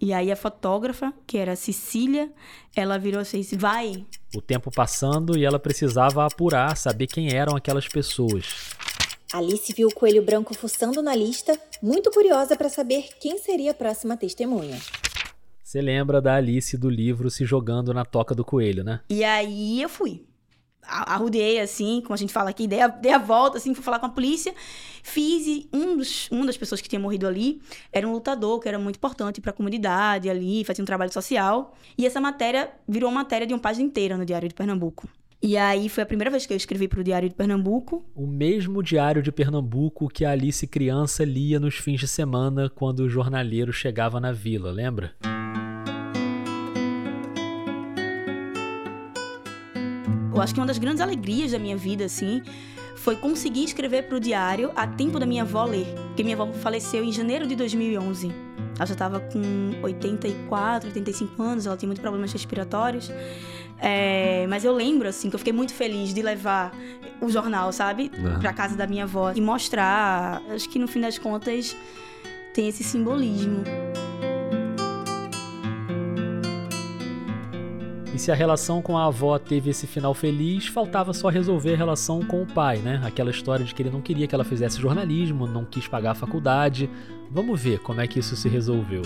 E 0.00 0.12
aí 0.12 0.30
a 0.30 0.36
fotógrafa, 0.36 1.12
que 1.26 1.38
era 1.38 1.52
a 1.52 1.56
Cecília, 1.56 2.30
ela 2.74 2.98
virou 2.98 3.20
assim, 3.20 3.40
disse, 3.40 3.56
vai. 3.56 4.04
O 4.34 4.42
tempo 4.42 4.70
passando 4.70 5.36
e 5.38 5.44
ela 5.44 5.58
precisava 5.58 6.26
apurar, 6.26 6.76
saber 6.76 7.06
quem 7.06 7.34
eram 7.34 7.56
aquelas 7.56 7.88
pessoas. 7.88 8.74
Alice 9.32 9.72
viu 9.72 9.88
o 9.88 9.94
coelho 9.94 10.22
branco 10.22 10.54
fuçando 10.54 11.02
na 11.02 11.14
lista, 11.14 11.58
muito 11.82 12.10
curiosa 12.10 12.56
para 12.56 12.68
saber 12.68 13.08
quem 13.20 13.38
seria 13.38 13.70
a 13.70 13.74
próxima 13.74 14.16
testemunha. 14.16 14.78
Você 15.64 15.80
lembra 15.80 16.20
da 16.20 16.36
Alice 16.36 16.76
do 16.76 16.88
livro 16.88 17.28
se 17.28 17.44
jogando 17.44 17.92
na 17.92 18.04
toca 18.04 18.34
do 18.34 18.44
coelho, 18.44 18.84
né? 18.84 19.00
E 19.10 19.24
aí 19.24 19.82
eu 19.82 19.88
fui. 19.88 20.25
A- 20.88 21.14
Arrudeei, 21.14 21.60
assim, 21.60 22.00
como 22.02 22.14
a 22.14 22.16
gente 22.16 22.32
fala 22.32 22.50
aqui, 22.50 22.66
dei 22.66 22.80
a, 22.80 22.88
dei 22.88 23.12
a 23.12 23.18
volta, 23.18 23.58
assim, 23.58 23.74
fui 23.74 23.82
falar 23.84 23.98
com 23.98 24.06
a 24.06 24.10
polícia. 24.10 24.54
Fiz 25.02 25.46
e 25.46 25.68
um 25.72 25.96
dos, 25.96 26.28
uma 26.30 26.46
das 26.46 26.56
pessoas 26.56 26.80
que 26.80 26.88
tinha 26.88 26.98
morrido 26.98 27.26
ali 27.26 27.60
era 27.92 28.06
um 28.08 28.12
lutador, 28.12 28.58
que 28.60 28.68
era 28.68 28.78
muito 28.78 28.96
importante 28.96 29.40
para 29.40 29.50
a 29.50 29.54
comunidade 29.54 30.28
ali, 30.28 30.64
fazia 30.64 30.82
um 30.82 30.86
trabalho 30.86 31.12
social. 31.12 31.74
E 31.96 32.04
essa 32.04 32.20
matéria 32.20 32.70
virou 32.88 33.10
matéria 33.10 33.46
de 33.46 33.54
uma 33.54 33.60
página 33.60 33.86
inteira 33.86 34.16
no 34.16 34.24
Diário 34.24 34.48
de 34.48 34.54
Pernambuco. 34.54 35.08
E 35.40 35.56
aí 35.56 35.88
foi 35.88 36.02
a 36.02 36.06
primeira 36.06 36.30
vez 36.30 36.46
que 36.46 36.52
eu 36.52 36.56
escrevi 36.56 36.88
para 36.88 36.98
o 36.98 37.04
Diário 37.04 37.28
de 37.28 37.34
Pernambuco. 37.34 38.04
O 38.14 38.26
mesmo 38.26 38.82
diário 38.82 39.22
de 39.22 39.30
Pernambuco 39.30 40.08
que 40.08 40.24
a 40.24 40.30
Alice 40.32 40.66
criança 40.66 41.24
lia 41.24 41.60
nos 41.60 41.76
fins 41.76 42.00
de 42.00 42.08
semana 42.08 42.70
quando 42.70 43.00
o 43.00 43.08
jornaleiro 43.08 43.72
chegava 43.72 44.18
na 44.18 44.32
vila, 44.32 44.72
lembra? 44.72 45.14
Eu 50.36 50.42
acho 50.42 50.52
que 50.52 50.60
uma 50.60 50.66
das 50.66 50.76
grandes 50.76 51.00
alegrias 51.00 51.52
da 51.52 51.58
minha 51.58 51.78
vida, 51.78 52.04
assim, 52.04 52.42
foi 52.96 53.16
conseguir 53.16 53.64
escrever 53.64 54.02
para 54.02 54.18
o 54.18 54.20
diário 54.20 54.70
a 54.76 54.86
tempo 54.86 55.18
da 55.18 55.24
minha 55.24 55.42
avó 55.42 55.64
ler. 55.64 55.86
Porque 56.08 56.22
minha 56.22 56.36
avó 56.36 56.52
faleceu 56.52 57.02
em 57.02 57.10
janeiro 57.10 57.46
de 57.46 57.56
2011. 57.56 58.30
Ela 58.76 58.84
já 58.84 58.92
estava 58.92 59.18
com 59.18 59.40
84, 59.82 60.90
85 60.90 61.42
anos, 61.42 61.66
ela 61.66 61.74
tinha 61.74 61.86
muitos 61.86 62.02
problemas 62.02 62.30
respiratórios. 62.34 63.10
É, 63.78 64.46
mas 64.46 64.62
eu 64.62 64.74
lembro, 64.74 65.08
assim, 65.08 65.30
que 65.30 65.36
eu 65.36 65.38
fiquei 65.38 65.54
muito 65.54 65.72
feliz 65.72 66.12
de 66.12 66.20
levar 66.20 66.70
o 67.18 67.30
jornal, 67.30 67.72
sabe? 67.72 68.10
Pra 68.38 68.52
casa 68.52 68.76
da 68.76 68.86
minha 68.86 69.04
avó. 69.04 69.32
E 69.34 69.40
mostrar. 69.40 70.42
Acho 70.50 70.68
que 70.68 70.78
no 70.78 70.86
fim 70.86 71.00
das 71.00 71.16
contas 71.16 71.74
tem 72.52 72.68
esse 72.68 72.84
simbolismo. 72.84 73.64
E 78.16 78.18
se 78.18 78.32
a 78.32 78.34
relação 78.34 78.80
com 78.80 78.96
a 78.96 79.04
avó 79.04 79.38
teve 79.38 79.68
esse 79.68 79.86
final 79.86 80.14
feliz, 80.14 80.68
faltava 80.68 81.12
só 81.12 81.28
resolver 81.28 81.74
a 81.74 81.76
relação 81.76 82.22
com 82.22 82.40
o 82.40 82.46
pai, 82.46 82.78
né? 82.78 82.98
Aquela 83.04 83.30
história 83.30 83.62
de 83.62 83.74
que 83.74 83.82
ele 83.82 83.90
não 83.90 84.00
queria 84.00 84.26
que 84.26 84.34
ela 84.34 84.42
fizesse 84.42 84.80
jornalismo, 84.80 85.46
não 85.46 85.66
quis 85.66 85.86
pagar 85.86 86.12
a 86.12 86.14
faculdade. 86.14 86.88
Vamos 87.30 87.60
ver 87.60 87.78
como 87.80 88.00
é 88.00 88.06
que 88.06 88.18
isso 88.18 88.34
se 88.34 88.48
resolveu. 88.48 89.02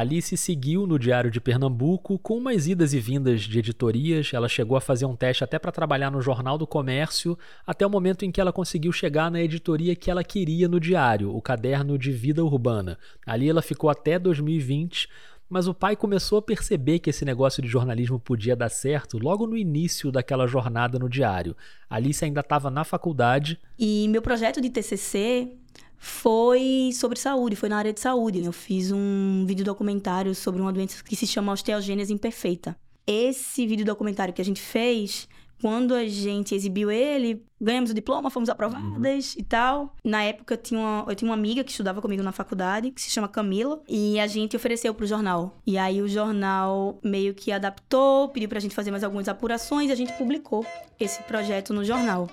Alice 0.00 0.34
seguiu 0.38 0.86
no 0.86 0.98
Diário 0.98 1.30
de 1.30 1.42
Pernambuco 1.42 2.18
com 2.18 2.38
umas 2.38 2.66
idas 2.66 2.94
e 2.94 2.98
vindas 2.98 3.42
de 3.42 3.58
editorias. 3.58 4.30
Ela 4.32 4.48
chegou 4.48 4.74
a 4.74 4.80
fazer 4.80 5.04
um 5.04 5.14
teste 5.14 5.44
até 5.44 5.58
para 5.58 5.70
trabalhar 5.70 6.10
no 6.10 6.22
Jornal 6.22 6.56
do 6.56 6.66
Comércio, 6.66 7.38
até 7.66 7.86
o 7.86 7.90
momento 7.90 8.24
em 8.24 8.32
que 8.32 8.40
ela 8.40 8.50
conseguiu 8.50 8.92
chegar 8.92 9.30
na 9.30 9.42
editoria 9.42 9.94
que 9.94 10.10
ela 10.10 10.24
queria 10.24 10.68
no 10.68 10.80
diário, 10.80 11.36
o 11.36 11.42
Caderno 11.42 11.98
de 11.98 12.10
Vida 12.12 12.42
Urbana. 12.42 12.98
Ali 13.26 13.50
ela 13.50 13.60
ficou 13.60 13.90
até 13.90 14.18
2020, 14.18 15.06
mas 15.50 15.68
o 15.68 15.74
pai 15.74 15.94
começou 15.94 16.38
a 16.38 16.42
perceber 16.42 17.00
que 17.00 17.10
esse 17.10 17.26
negócio 17.26 17.62
de 17.62 17.68
jornalismo 17.68 18.18
podia 18.18 18.56
dar 18.56 18.70
certo 18.70 19.18
logo 19.18 19.46
no 19.46 19.54
início 19.54 20.10
daquela 20.10 20.46
jornada 20.46 20.98
no 20.98 21.10
diário. 21.10 21.54
Alice 21.90 22.24
ainda 22.24 22.40
estava 22.40 22.70
na 22.70 22.84
faculdade 22.84 23.60
E 23.78 24.08
meu 24.08 24.22
projeto 24.22 24.62
de 24.62 24.70
TCC 24.70 25.58
foi 26.02 26.90
sobre 26.94 27.18
saúde, 27.18 27.54
foi 27.54 27.68
na 27.68 27.76
área 27.76 27.92
de 27.92 28.00
saúde. 28.00 28.42
Eu 28.42 28.52
fiz 28.52 28.90
um 28.90 29.44
vídeo 29.46 29.64
documentário 29.64 30.34
sobre 30.34 30.60
uma 30.60 30.72
doença 30.72 31.04
que 31.04 31.14
se 31.14 31.26
chama 31.26 31.52
osteogênese 31.52 32.12
imperfeita. 32.12 32.74
esse 33.06 33.66
vídeo 33.66 33.84
documentário 33.84 34.32
que 34.32 34.40
a 34.40 34.44
gente 34.44 34.62
fez, 34.62 35.28
quando 35.60 35.94
a 35.94 36.06
gente 36.08 36.54
exibiu 36.54 36.90
ele, 36.90 37.44
ganhamos 37.60 37.90
o 37.90 37.94
diploma, 37.94 38.30
fomos 38.30 38.48
aprovadas 38.48 39.34
e 39.36 39.42
tal. 39.42 39.94
Na 40.02 40.22
época, 40.22 40.54
eu 40.54 40.58
tinha, 40.58 40.80
uma, 40.80 41.04
eu 41.06 41.14
tinha 41.14 41.28
uma 41.28 41.34
amiga 41.34 41.62
que 41.62 41.70
estudava 41.70 42.00
comigo 42.00 42.22
na 42.22 42.32
faculdade, 42.32 42.90
que 42.90 43.02
se 43.02 43.10
chama 43.10 43.28
Camila, 43.28 43.82
e 43.86 44.18
a 44.18 44.26
gente 44.26 44.56
ofereceu 44.56 44.94
pro 44.94 45.06
jornal. 45.06 45.58
E 45.66 45.76
aí 45.76 46.00
o 46.00 46.08
jornal 46.08 46.98
meio 47.04 47.34
que 47.34 47.52
adaptou, 47.52 48.28
pediu 48.30 48.48
pra 48.48 48.58
gente 48.58 48.74
fazer 48.74 48.90
mais 48.90 49.04
algumas 49.04 49.28
apurações 49.28 49.90
e 49.90 49.92
a 49.92 49.96
gente 49.96 50.12
publicou 50.14 50.64
esse 50.98 51.22
projeto 51.24 51.74
no 51.74 51.84
jornal. 51.84 52.28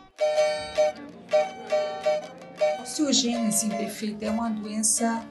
A 2.60 2.82
osteogênese 2.82 3.68
imperfeita 3.68 4.26
é 4.26 4.30
uma 4.30 4.50
doença 4.50 5.24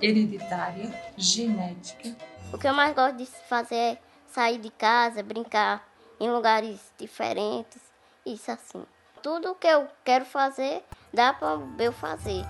hereditária, 0.00 0.92
genética. 1.16 2.16
O 2.52 2.58
que 2.58 2.66
eu 2.66 2.74
mais 2.74 2.94
gosto 2.94 3.16
de 3.16 3.26
fazer 3.48 3.74
é 3.76 3.98
sair 4.26 4.58
de 4.58 4.70
casa, 4.70 5.22
brincar 5.22 5.88
em 6.18 6.30
lugares 6.30 6.80
diferentes, 6.98 7.80
isso 8.26 8.50
assim. 8.50 8.84
Tudo 9.22 9.54
que 9.54 9.66
eu 9.66 9.86
quero 10.04 10.24
fazer, 10.24 10.82
dá 11.12 11.32
para 11.32 11.58
eu 11.78 11.92
fazer. 11.92 12.44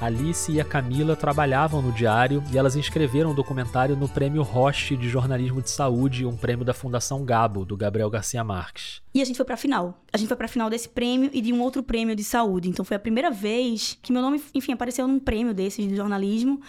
Alice 0.00 0.50
e 0.50 0.58
a 0.58 0.64
Camila 0.64 1.14
trabalhavam 1.14 1.82
no 1.82 1.92
diário 1.92 2.42
e 2.50 2.56
elas 2.56 2.74
inscreveram 2.74 3.32
o 3.32 3.34
documentário 3.34 3.94
no 3.94 4.08
Prêmio 4.08 4.42
Roche 4.42 4.96
de 4.96 5.06
Jornalismo 5.10 5.60
de 5.60 5.68
Saúde, 5.68 6.24
um 6.24 6.34
prêmio 6.34 6.64
da 6.64 6.72
Fundação 6.72 7.22
Gabo, 7.22 7.66
do 7.66 7.76
Gabriel 7.76 8.08
Garcia 8.08 8.42
Marques. 8.42 9.02
E 9.12 9.20
a 9.20 9.24
gente 9.26 9.36
foi 9.36 9.44
pra 9.44 9.58
final. 9.58 10.02
A 10.10 10.16
gente 10.16 10.28
foi 10.28 10.38
pra 10.38 10.48
final 10.48 10.70
desse 10.70 10.88
prêmio 10.88 11.28
e 11.34 11.42
de 11.42 11.52
um 11.52 11.60
outro 11.60 11.82
prêmio 11.82 12.16
de 12.16 12.24
saúde. 12.24 12.70
Então 12.70 12.82
foi 12.82 12.96
a 12.96 13.00
primeira 13.00 13.30
vez 13.30 13.98
que 14.00 14.10
meu 14.10 14.22
nome, 14.22 14.42
enfim, 14.54 14.72
apareceu 14.72 15.06
num 15.06 15.20
prêmio 15.20 15.52
desses 15.52 15.86
de 15.86 15.94
jornalismo. 15.94 16.62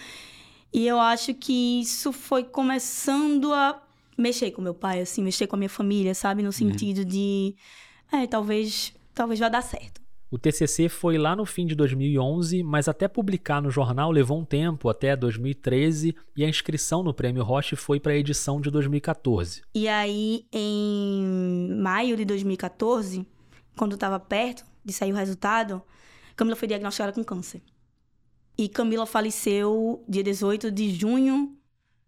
E 0.73 0.85
eu 0.85 0.99
acho 0.99 1.33
que 1.33 1.79
isso 1.79 2.11
foi 2.11 2.43
começando 2.43 3.53
a 3.53 3.81
mexer 4.17 4.51
com 4.51 4.61
meu 4.61 4.73
pai, 4.73 4.99
assim, 4.99 5.23
mexer 5.23 5.47
com 5.47 5.55
a 5.55 5.59
minha 5.59 5.69
família, 5.69 6.13
sabe? 6.13 6.43
No 6.43 6.51
sentido 6.51 7.05
de, 7.05 7.55
é, 8.11 8.27
talvez, 8.27 8.93
talvez 9.13 9.39
vá 9.39 9.47
dar 9.47 9.61
certo. 9.61 10.00
O 10.31 10.37
TCC 10.37 10.87
foi 10.87 11.17
lá 11.17 11.35
no 11.35 11.45
fim 11.45 11.65
de 11.65 11.75
2011, 11.75 12.63
mas 12.63 12.87
até 12.87 13.05
publicar 13.05 13.61
no 13.61 13.69
jornal 13.69 14.09
levou 14.09 14.39
um 14.39 14.45
tempo, 14.45 14.87
até 14.87 15.13
2013, 15.13 16.15
e 16.37 16.45
a 16.45 16.47
inscrição 16.47 17.03
no 17.03 17.13
Prêmio 17.13 17.43
Roche 17.43 17.75
foi 17.75 17.99
para 17.99 18.13
a 18.13 18.15
edição 18.15 18.61
de 18.61 18.71
2014. 18.71 19.61
E 19.75 19.89
aí, 19.89 20.45
em 20.53 21.75
maio 21.81 22.15
de 22.15 22.23
2014, 22.23 23.27
quando 23.75 23.95
estava 23.95 24.17
perto 24.21 24.63
de 24.85 24.93
sair 24.93 25.11
o 25.11 25.15
resultado, 25.17 25.81
Camila 26.33 26.55
foi 26.55 26.69
diagnosticada 26.69 27.11
com 27.11 27.25
câncer. 27.25 27.61
E 28.57 28.69
Camila 28.69 29.05
faleceu 29.05 30.01
dia 30.07 30.23
18 30.23 30.71
de 30.71 30.95
junho 30.95 31.57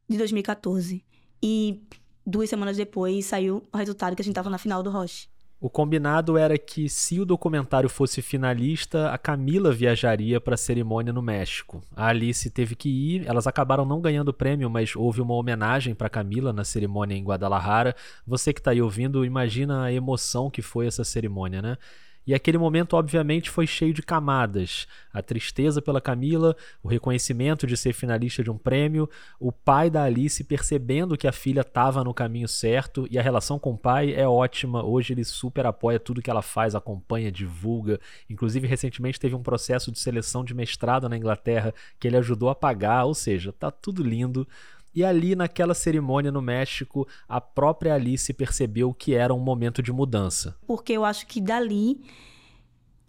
de 0.07 0.17
2014. 0.17 1.03
E 1.41 1.83
duas 2.25 2.49
semanas 2.49 2.77
depois 2.77 3.25
saiu 3.25 3.61
o 3.69 3.77
resultado 3.77 4.15
que 4.15 4.21
a 4.21 4.23
gente 4.23 4.31
estava 4.31 4.49
na 4.49 4.57
final 4.57 4.81
do 4.81 4.89
Roche. 4.89 5.27
O 5.63 5.69
combinado 5.69 6.37
era 6.37 6.57
que, 6.57 6.89
se 6.89 7.21
o 7.21 7.25
documentário 7.25 7.87
fosse 7.87 8.21
finalista, 8.21 9.11
a 9.11 9.17
Camila 9.17 9.71
viajaria 9.71 10.41
para 10.41 10.55
a 10.55 10.57
cerimônia 10.57 11.13
no 11.13 11.21
México. 11.21 11.81
A 11.95 12.07
Alice 12.07 12.49
teve 12.49 12.75
que 12.75 12.89
ir, 12.89 13.25
elas 13.25 13.47
acabaram 13.47 13.85
não 13.85 14.01
ganhando 14.01 14.27
o 14.27 14.33
prêmio, 14.33 14.69
mas 14.69 14.93
houve 14.93 15.21
uma 15.21 15.33
homenagem 15.35 15.95
para 15.95 16.09
Camila 16.09 16.51
na 16.51 16.65
cerimônia 16.65 17.15
em 17.15 17.23
Guadalajara. 17.23 17.95
Você 18.27 18.51
que 18.51 18.59
está 18.59 18.71
aí 18.71 18.81
ouvindo, 18.81 19.23
imagina 19.23 19.85
a 19.85 19.93
emoção 19.93 20.51
que 20.51 20.61
foi 20.61 20.85
essa 20.85 21.05
cerimônia, 21.05 21.61
né? 21.61 21.77
E 22.25 22.33
aquele 22.33 22.57
momento, 22.57 22.95
obviamente, 22.95 23.49
foi 23.49 23.67
cheio 23.67 23.93
de 23.93 24.01
camadas. 24.01 24.87
A 25.11 25.21
tristeza 25.21 25.81
pela 25.81 25.99
Camila, 25.99 26.55
o 26.81 26.87
reconhecimento 26.87 27.67
de 27.67 27.75
ser 27.75 27.93
finalista 27.93 28.43
de 28.43 28.49
um 28.49 28.57
prêmio, 28.57 29.09
o 29.39 29.51
pai 29.51 29.89
da 29.89 30.03
Alice 30.03 30.43
percebendo 30.43 31.17
que 31.17 31.27
a 31.27 31.31
filha 31.31 31.61
estava 31.61 32.03
no 32.03 32.13
caminho 32.13 32.47
certo 32.47 33.07
e 33.11 33.19
a 33.19 33.21
relação 33.21 33.59
com 33.59 33.71
o 33.71 33.77
pai 33.77 34.13
é 34.13 34.27
ótima. 34.27 34.83
Hoje 34.83 35.13
ele 35.13 35.23
super 35.23 35.65
apoia 35.65 35.99
tudo 35.99 36.21
que 36.21 36.29
ela 36.29 36.41
faz, 36.41 36.75
acompanha, 36.75 37.31
divulga. 37.31 37.99
Inclusive, 38.29 38.67
recentemente 38.67 39.19
teve 39.19 39.35
um 39.35 39.43
processo 39.43 39.91
de 39.91 39.99
seleção 39.99 40.43
de 40.43 40.53
mestrado 40.53 41.09
na 41.09 41.17
Inglaterra 41.17 41.73
que 41.99 42.07
ele 42.07 42.17
ajudou 42.17 42.49
a 42.49 42.55
pagar, 42.55 43.05
ou 43.05 43.13
seja, 43.13 43.51
tá 43.51 43.69
tudo 43.69 44.03
lindo. 44.03 44.47
E 44.95 45.03
ali, 45.03 45.35
naquela 45.35 45.73
cerimônia 45.73 46.31
no 46.31 46.41
México, 46.41 47.07
a 47.27 47.41
própria 47.41 47.95
Alice 47.95 48.31
percebeu 48.33 48.93
que 48.93 49.13
era 49.13 49.33
um 49.33 49.39
momento 49.39 49.81
de 49.81 49.91
mudança. 49.91 50.55
Porque 50.67 50.93
eu 50.93 51.03
acho 51.03 51.25
que 51.25 51.41
dali 51.41 51.99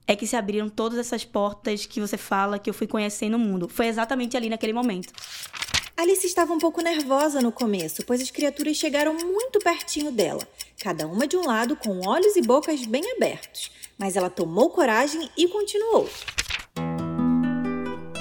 é 0.06 0.14
que 0.14 0.26
se 0.26 0.36
abriram 0.36 0.68
todas 0.68 0.98
essas 0.98 1.24
portas 1.24 1.86
que 1.86 2.00
você 2.00 2.16
fala 2.16 2.58
que 2.58 2.68
eu 2.68 2.74
fui 2.74 2.86
conhecendo 2.86 3.36
o 3.36 3.38
mundo. 3.38 3.68
Foi 3.68 3.86
exatamente 3.86 4.36
ali 4.36 4.48
naquele 4.48 4.72
momento. 4.72 5.12
Alice 5.96 6.26
estava 6.26 6.52
um 6.52 6.58
pouco 6.58 6.82
nervosa 6.82 7.40
no 7.40 7.52
começo, 7.52 8.04
pois 8.04 8.20
as 8.20 8.30
criaturas 8.30 8.76
chegaram 8.76 9.14
muito 9.14 9.60
pertinho 9.60 10.10
dela, 10.10 10.46
cada 10.80 11.06
uma 11.06 11.26
de 11.26 11.36
um 11.36 11.46
lado 11.46 11.76
com 11.76 12.06
olhos 12.06 12.34
e 12.34 12.42
bocas 12.42 12.84
bem 12.84 13.02
abertos. 13.12 13.70
Mas 13.96 14.16
ela 14.16 14.28
tomou 14.28 14.70
coragem 14.70 15.30
e 15.36 15.46
continuou. 15.46 16.08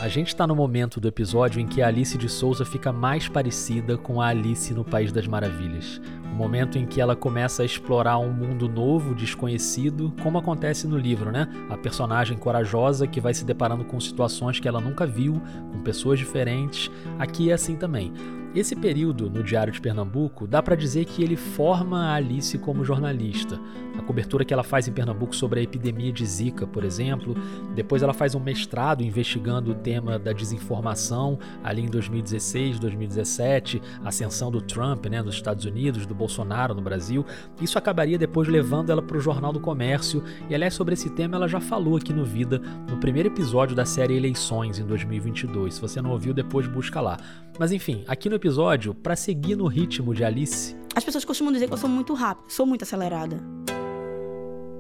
A 0.04 0.10
gente 0.10 0.28
está 0.28 0.46
no 0.46 0.54
momento 0.54 1.00
do 1.00 1.08
episódio 1.08 1.62
em 1.62 1.66
que 1.66 1.82
a 1.82 1.88
Alice 1.88 2.18
de 2.18 2.28
Souza 2.28 2.66
fica 2.66 2.92
mais 2.92 3.30
parecida 3.30 3.98
com 3.98 4.22
a 4.22 4.28
Alice 4.28 4.74
no 4.74 4.84
País 4.84 5.14
das 5.14 5.28
Maravilhas. 5.28 6.02
Momento 6.34 6.78
em 6.78 6.86
que 6.86 7.00
ela 7.00 7.16
começa 7.16 7.62
a 7.62 7.66
explorar 7.66 8.18
um 8.18 8.32
mundo 8.32 8.68
novo, 8.68 9.14
desconhecido, 9.14 10.14
como 10.22 10.38
acontece 10.38 10.88
no 10.88 10.98
livro, 10.98 11.32
né? 11.32 11.48
A 11.70 11.78
personagem 11.78 12.38
corajosa 12.38 13.08
que 13.08 13.22
vai 13.22 13.34
se 13.34 13.46
deparando 13.46 13.86
com 13.86 14.00
situações 14.00 14.60
que 14.60 14.68
ela 14.68 14.82
nunca 14.82 15.06
viu, 15.06 15.42
com 15.72 15.82
pessoas 15.82 16.20
diferentes. 16.20 16.90
Aqui 17.20 17.52
é 17.52 17.54
assim 17.54 17.76
também. 17.76 18.12
Esse 18.56 18.76
período 18.76 19.32
no 19.32 19.42
Diário 19.42 19.74
de 19.74 19.82
Pernambuco 19.82 20.46
dá 20.46 20.62
para 20.62 20.76
dizer 20.76 21.06
que 21.06 21.24
ele 21.24 21.36
forma 21.36 22.06
a 22.06 22.14
Alice 22.14 22.56
como 22.60 22.86
jornalista. 22.86 23.60
A 23.98 24.02
cobertura 24.04 24.46
que 24.46 24.54
ela 24.54 24.62
faz 24.62 24.88
em 24.88 24.92
Pernambuco 24.92 25.36
sobre 25.36 25.60
a 25.60 25.64
epidemia 25.64 26.12
de 26.12 26.24
Zika, 26.24 26.68
por 26.68 26.84
exemplo. 26.84 27.36
Depois 27.74 28.04
ela 28.04 28.14
faz 28.14 28.36
um 28.36 28.40
mestrado 28.40 29.02
investigando 29.02 29.72
o 29.72 29.76
tema 29.76 30.20
da 30.20 30.32
desinformação 30.32 31.40
ali 31.64 31.82
em 31.82 31.88
2016, 31.88 32.78
2017, 32.78 33.82
a 34.04 34.10
ascensão 34.10 34.52
do 34.52 34.62
Trump, 34.62 35.08
né, 35.08 35.20
nos 35.24 35.34
Estados 35.34 35.66
Unidos, 35.66 36.06
do 36.06 36.14
Bolsonaro 36.24 36.74
no 36.74 36.82
Brasil. 36.82 37.26
Isso 37.62 37.78
acabaria 37.78 38.18
depois 38.18 38.48
levando 38.48 38.90
ela 38.90 39.02
para 39.02 39.18
o 39.18 39.20
Jornal 39.20 39.52
do 39.52 39.60
Comércio. 39.60 40.24
E 40.50 40.56
aliás, 40.56 40.74
sobre 40.74 40.94
esse 40.94 41.10
tema 41.10 41.36
ela 41.36 41.48
já 41.48 41.60
falou 41.60 41.98
aqui 41.98 42.14
no 42.14 42.24
Vida, 42.24 42.60
no 42.90 42.98
primeiro 42.98 43.28
episódio 43.28 43.76
da 43.76 43.86
série 43.86 44.16
Eleições 44.16 44.80
em 44.80 44.86
2022. 44.86 45.76
Se 45.76 45.82
você 45.82 46.02
não 46.02 46.12
ouviu, 46.12 46.34
depois 46.34 46.66
busca 46.66 47.02
lá. 47.02 47.18
Mas 47.60 47.72
enfim, 47.72 48.04
aqui 48.08 48.30
no 48.30 48.36
episódio, 48.36 48.94
para 48.94 49.16
seguir 49.16 49.56
no 49.56 49.68
ritmo 49.68 50.14
de 50.14 50.24
Alice. 50.24 50.76
As 50.96 51.04
pessoas 51.04 51.26
costumam 51.26 51.52
dizer 51.52 51.68
que 51.68 51.74
eu 51.74 51.78
sou 51.78 51.90
muito 51.90 52.14
rápida, 52.14 52.50
sou 52.50 52.66
muito 52.66 52.84
acelerada. 52.84 53.38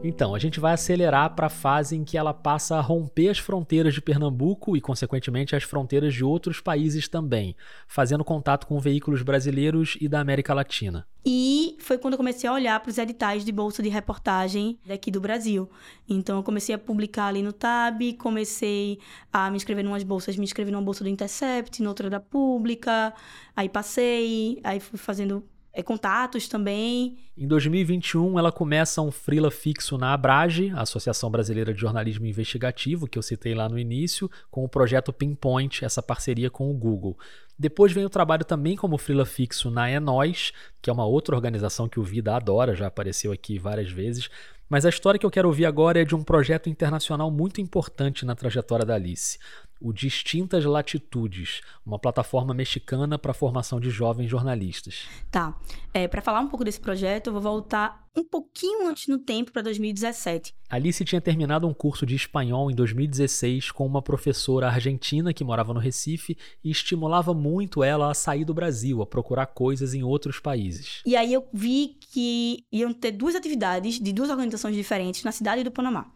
Então, 0.05 0.35
a 0.35 0.39
gente 0.39 0.59
vai 0.59 0.73
acelerar 0.73 1.33
para 1.33 1.47
a 1.47 1.49
fase 1.49 1.95
em 1.95 2.03
que 2.03 2.17
ela 2.17 2.33
passa 2.33 2.75
a 2.75 2.81
romper 2.81 3.29
as 3.29 3.37
fronteiras 3.39 3.93
de 3.93 4.01
Pernambuco 4.01 4.75
e, 4.75 4.81
consequentemente, 4.81 5.55
as 5.55 5.63
fronteiras 5.63 6.13
de 6.13 6.25
outros 6.25 6.59
países 6.59 7.07
também, 7.07 7.55
fazendo 7.87 8.21
contato 8.21 8.67
com 8.67 8.77
veículos 8.81 9.21
brasileiros 9.21 9.97
e 10.01 10.09
da 10.09 10.19
América 10.19 10.53
Latina. 10.53 11.07
E 11.25 11.77
foi 11.79 11.97
quando 11.97 12.15
eu 12.15 12.17
comecei 12.17 12.49
a 12.49 12.53
olhar 12.53 12.77
para 12.81 12.89
os 12.89 12.97
editais 12.97 13.45
de 13.45 13.51
bolsa 13.53 13.81
de 13.81 13.87
reportagem 13.87 14.77
daqui 14.85 15.09
do 15.09 15.21
Brasil. 15.21 15.69
Então, 16.07 16.35
eu 16.35 16.43
comecei 16.43 16.75
a 16.75 16.77
publicar 16.77 17.27
ali 17.27 17.41
no 17.41 17.53
Tab, 17.53 18.01
comecei 18.17 18.99
a 19.31 19.49
me 19.49 19.55
inscrever 19.55 19.85
em 19.85 19.87
umas 19.87 20.03
bolsas, 20.03 20.35
me 20.35 20.43
inscrevi 20.43 20.69
numa 20.69 20.83
bolsa 20.83 21.05
do 21.05 21.09
Intercept, 21.09 21.81
noutra 21.81 22.09
da 22.09 22.19
Pública, 22.19 23.13
aí 23.55 23.69
passei, 23.69 24.59
aí 24.65 24.81
fui 24.81 24.99
fazendo 24.99 25.45
é, 25.73 25.81
contatos 25.81 26.47
também. 26.47 27.17
Em 27.35 27.47
2021, 27.47 28.37
ela 28.37 28.51
começa 28.51 29.01
um 29.01 29.11
freela 29.11 29.49
fixo 29.49 29.97
na 29.97 30.13
Abrage, 30.13 30.71
Associação 30.75 31.31
Brasileira 31.31 31.73
de 31.73 31.81
Jornalismo 31.81 32.27
Investigativo, 32.27 33.07
que 33.07 33.17
eu 33.17 33.23
citei 33.23 33.55
lá 33.55 33.67
no 33.67 33.79
início, 33.79 34.29
com 34.51 34.63
o 34.63 34.69
projeto 34.69 35.11
Pinpoint, 35.11 35.83
essa 35.83 36.03
parceria 36.03 36.51
com 36.51 36.69
o 36.69 36.73
Google. 36.75 37.17
Depois 37.57 37.91
vem 37.91 38.05
o 38.05 38.09
trabalho 38.09 38.45
também 38.45 38.75
como 38.75 38.99
freela 38.99 39.25
fixo 39.25 39.71
na 39.71 39.99
Nós, 39.99 40.51
que 40.79 40.91
é 40.91 40.93
uma 40.93 41.05
outra 41.05 41.35
organização 41.35 41.89
que 41.89 41.99
o 41.99 42.03
Vida 42.03 42.35
adora, 42.35 42.75
já 42.75 42.85
apareceu 42.85 43.31
aqui 43.31 43.57
várias 43.57 43.89
vezes. 43.89 44.29
Mas 44.69 44.85
a 44.85 44.89
história 44.89 45.19
que 45.19 45.25
eu 45.25 45.31
quero 45.31 45.47
ouvir 45.47 45.65
agora 45.65 46.01
é 46.01 46.05
de 46.05 46.15
um 46.15 46.23
projeto 46.23 46.69
internacional 46.69 47.29
muito 47.29 47.61
importante 47.61 48.25
na 48.25 48.35
trajetória 48.35 48.85
da 48.85 48.95
Alice 48.95 49.37
o 49.83 49.91
Distintas 49.91 50.63
Latitudes, 50.63 51.59
uma 51.85 51.99
plataforma 51.99 52.53
mexicana 52.53 53.19
para 53.19 53.31
a 53.31 53.33
formação 53.33 53.81
de 53.81 53.89
jovens 53.89 54.29
jornalistas. 54.29 55.03
Tá. 55.29 55.59
É, 55.93 56.07
para 56.07 56.21
falar 56.21 56.39
um 56.39 56.47
pouco 56.47 56.63
desse 56.63 56.79
projeto, 56.79 57.27
eu 57.27 57.33
vou 57.33 57.41
voltar 57.41 58.07
um 58.15 58.23
pouquinho 58.23 58.87
antes 58.87 59.07
no 59.07 59.19
tempo 59.19 59.51
para 59.51 59.61
2017. 59.63 60.55
Alice 60.69 61.03
tinha 61.03 61.19
terminado 61.19 61.67
um 61.67 61.73
curso 61.73 62.05
de 62.05 62.15
espanhol 62.15 62.71
em 62.71 62.75
2016 62.75 63.71
com 63.71 63.85
uma 63.85 64.01
professora 64.01 64.67
argentina 64.67 65.33
que 65.33 65.43
morava 65.43 65.73
no 65.73 65.81
Recife 65.81 66.37
e 66.63 66.71
estimulava 66.71 67.33
muito 67.33 67.83
ela 67.83 68.09
a 68.09 68.13
sair 68.13 68.45
do 68.45 68.53
Brasil, 68.53 69.01
a 69.01 69.05
procurar 69.05 69.47
coisas 69.47 69.93
em 69.93 70.01
outros 70.01 70.39
países. 70.39 71.01
E 71.05 71.15
aí 71.15 71.33
eu 71.33 71.45
vi 71.51 71.97
que 71.99 72.65
iam 72.71 72.93
ter 72.93 73.11
duas 73.11 73.35
atividades 73.35 73.99
de 73.99 74.13
duas 74.13 74.29
organizações 74.29 74.75
diferentes 74.75 75.23
na 75.23 75.31
cidade 75.33 75.61
do 75.61 75.71
Panamá. 75.71 76.09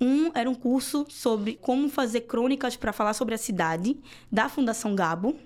Um 0.00 0.30
era 0.34 0.48
um 0.48 0.54
curso 0.54 1.06
sobre 1.08 1.58
como 1.60 1.88
fazer 1.88 2.22
crônicas 2.22 2.76
para 2.76 2.92
falar 2.92 3.14
sobre 3.14 3.34
a 3.34 3.38
cidade, 3.38 3.96
da 4.30 4.48
Fundação 4.48 4.94
Gabo. 4.94 5.36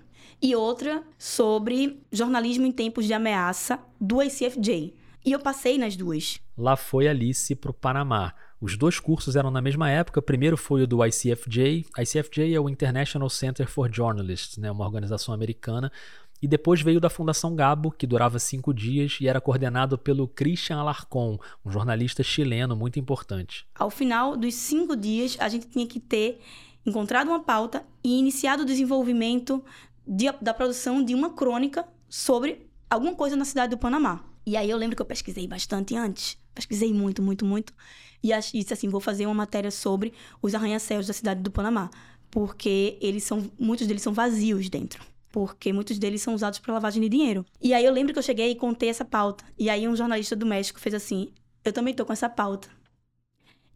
e 0.41 0.55
outra 0.55 1.03
sobre 1.19 2.01
jornalismo 2.12 2.64
em 2.64 2.73
tempos 2.73 3.07
de 3.07 3.12
ameaça 3.12 3.81
do 4.01 4.23
ICFJ. 4.23 4.95
E 5.25 5.33
eu 5.33 5.41
passei 5.41 5.77
nas 5.77 5.97
duas. 5.97 6.41
Lá 6.57 6.77
foi 6.77 7.09
Alice 7.09 7.55
para 7.55 7.71
o 7.71 7.75
Panamá. 7.75 8.33
Os 8.61 8.77
dois 8.77 8.99
cursos 8.99 9.37
eram 9.37 9.51
na 9.51 9.61
mesma 9.61 9.91
época. 9.91 10.23
Primeiro 10.23 10.57
foi 10.57 10.83
o 10.83 10.87
do 10.87 11.05
ICFJ. 11.05 11.87
ICFJ 11.99 12.55
é 12.55 12.61
o 12.61 12.69
International 12.69 13.29
Center 13.29 13.69
for 13.69 13.93
Journalists, 13.93 14.57
né, 14.59 14.71
uma 14.71 14.85
organização 14.85 15.35
americana. 15.35 15.93
E 16.40 16.46
depois 16.46 16.81
veio 16.81 17.01
da 17.01 17.11
Fundação 17.11 17.55
Gabo, 17.55 17.90
que 17.90 18.07
durava 18.07 18.38
cinco 18.38 18.72
dias 18.72 19.18
e 19.20 19.27
era 19.27 19.40
coordenado 19.40 19.98
pelo 19.98 20.29
Christian 20.29 20.79
Alarcon, 20.79 21.38
um 21.64 21.70
jornalista 21.70 22.22
chileno 22.22 22.77
muito 22.77 22.98
importante. 22.98 23.66
Ao 23.74 23.90
final 23.90 24.37
dos 24.37 24.55
cinco 24.55 24.94
dias, 24.94 25.37
a 25.40 25.48
gente 25.48 25.66
tinha 25.66 25.87
que 25.87 25.98
ter 25.98 26.40
encontrado 26.87 27.29
uma 27.29 27.40
pauta 27.40 27.85
e 28.03 28.18
iniciado 28.18 28.62
o 28.62 28.66
desenvolvimento 28.66 29.64
de, 30.07 30.31
da 30.40 30.55
produção 30.55 31.05
de 31.05 31.14
uma 31.14 31.31
crônica 31.31 31.87
sobre 32.09 32.66
alguma 32.88 33.14
coisa 33.14 33.37
na 33.37 33.44
cidade 33.44 33.70
do 33.70 33.79
Panamá. 33.79 34.24
E 34.46 34.57
aí 34.57 34.70
eu 34.70 34.79
lembro 34.79 34.96
que 34.96 35.03
eu 35.03 35.07
pesquisei 35.07 35.46
bastante 35.46 35.94
antes. 35.94 36.38
Pesquisei 36.55 36.92
muito, 36.92 37.22
muito, 37.22 37.44
muito. 37.44 37.74
E 38.22 38.29
disse 38.29 38.72
assim, 38.72 38.88
vou 38.88 39.01
fazer 39.01 39.27
uma 39.27 39.35
matéria 39.35 39.70
sobre 39.70 40.14
os 40.40 40.55
arranha-céus 40.55 41.07
da 41.07 41.12
cidade 41.12 41.42
do 41.42 41.51
Panamá. 41.51 41.90
Porque 42.31 42.96
eles 43.01 43.24
são, 43.24 43.51
muitos 43.59 43.87
deles 43.87 44.03
são 44.03 44.12
vazios 44.12 44.68
dentro. 44.70 45.05
Porque 45.31 45.73
muitos 45.73 45.99
deles 45.99 46.23
são 46.23 46.35
usados 46.35 46.59
para 46.59 46.75
lavagem 46.75 47.03
de 47.03 47.09
dinheiro. 47.09 47.45
E 47.61 47.75
aí 47.75 47.85
eu 47.85 47.93
lembro 47.93 48.12
que 48.12 48.19
eu 48.19 48.23
cheguei 48.23 48.51
e 48.51 48.55
contei 48.55 48.88
essa 48.88 49.05
pauta. 49.05 49.45
E 49.59 49.69
aí 49.69 49.87
um 49.87 49.95
jornalista 49.95 50.35
do 50.35 50.47
México 50.47 50.81
fez 50.81 50.95
assim, 50.95 51.33
eu 51.64 51.73
também 51.73 51.95
tô 51.95 52.05
com 52.05 52.12
essa 52.12 52.29
pauta. 52.29 52.69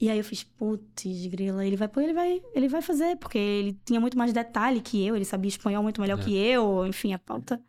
E 0.01 0.11
aí 0.11 0.19
eu 0.19 0.25
fiz, 0.25 0.43
putz, 0.43 1.27
grila, 1.27 1.65
ele 1.65 1.77
vai, 1.77 1.88
ele 1.99 2.12
vai, 2.12 2.43
ele 2.55 2.69
vai 2.69 2.83
fazer, 2.83 3.17
porque 3.19 3.38
ele 3.38 3.79
tinha 3.85 4.01
muito 4.01 4.19
mais 4.19 4.33
detalhe 4.33 4.81
que 4.81 5.07
eu, 5.07 5.15
ele 5.15 5.25
sabia 5.25 5.49
espanhol 5.49 5.81
muito 5.83 6.01
melhor 6.01 6.19
é. 6.19 6.25
que 6.25 6.37
eu, 6.37 6.85
enfim, 6.87 7.12
a 7.12 7.19
pauta. 7.21 7.62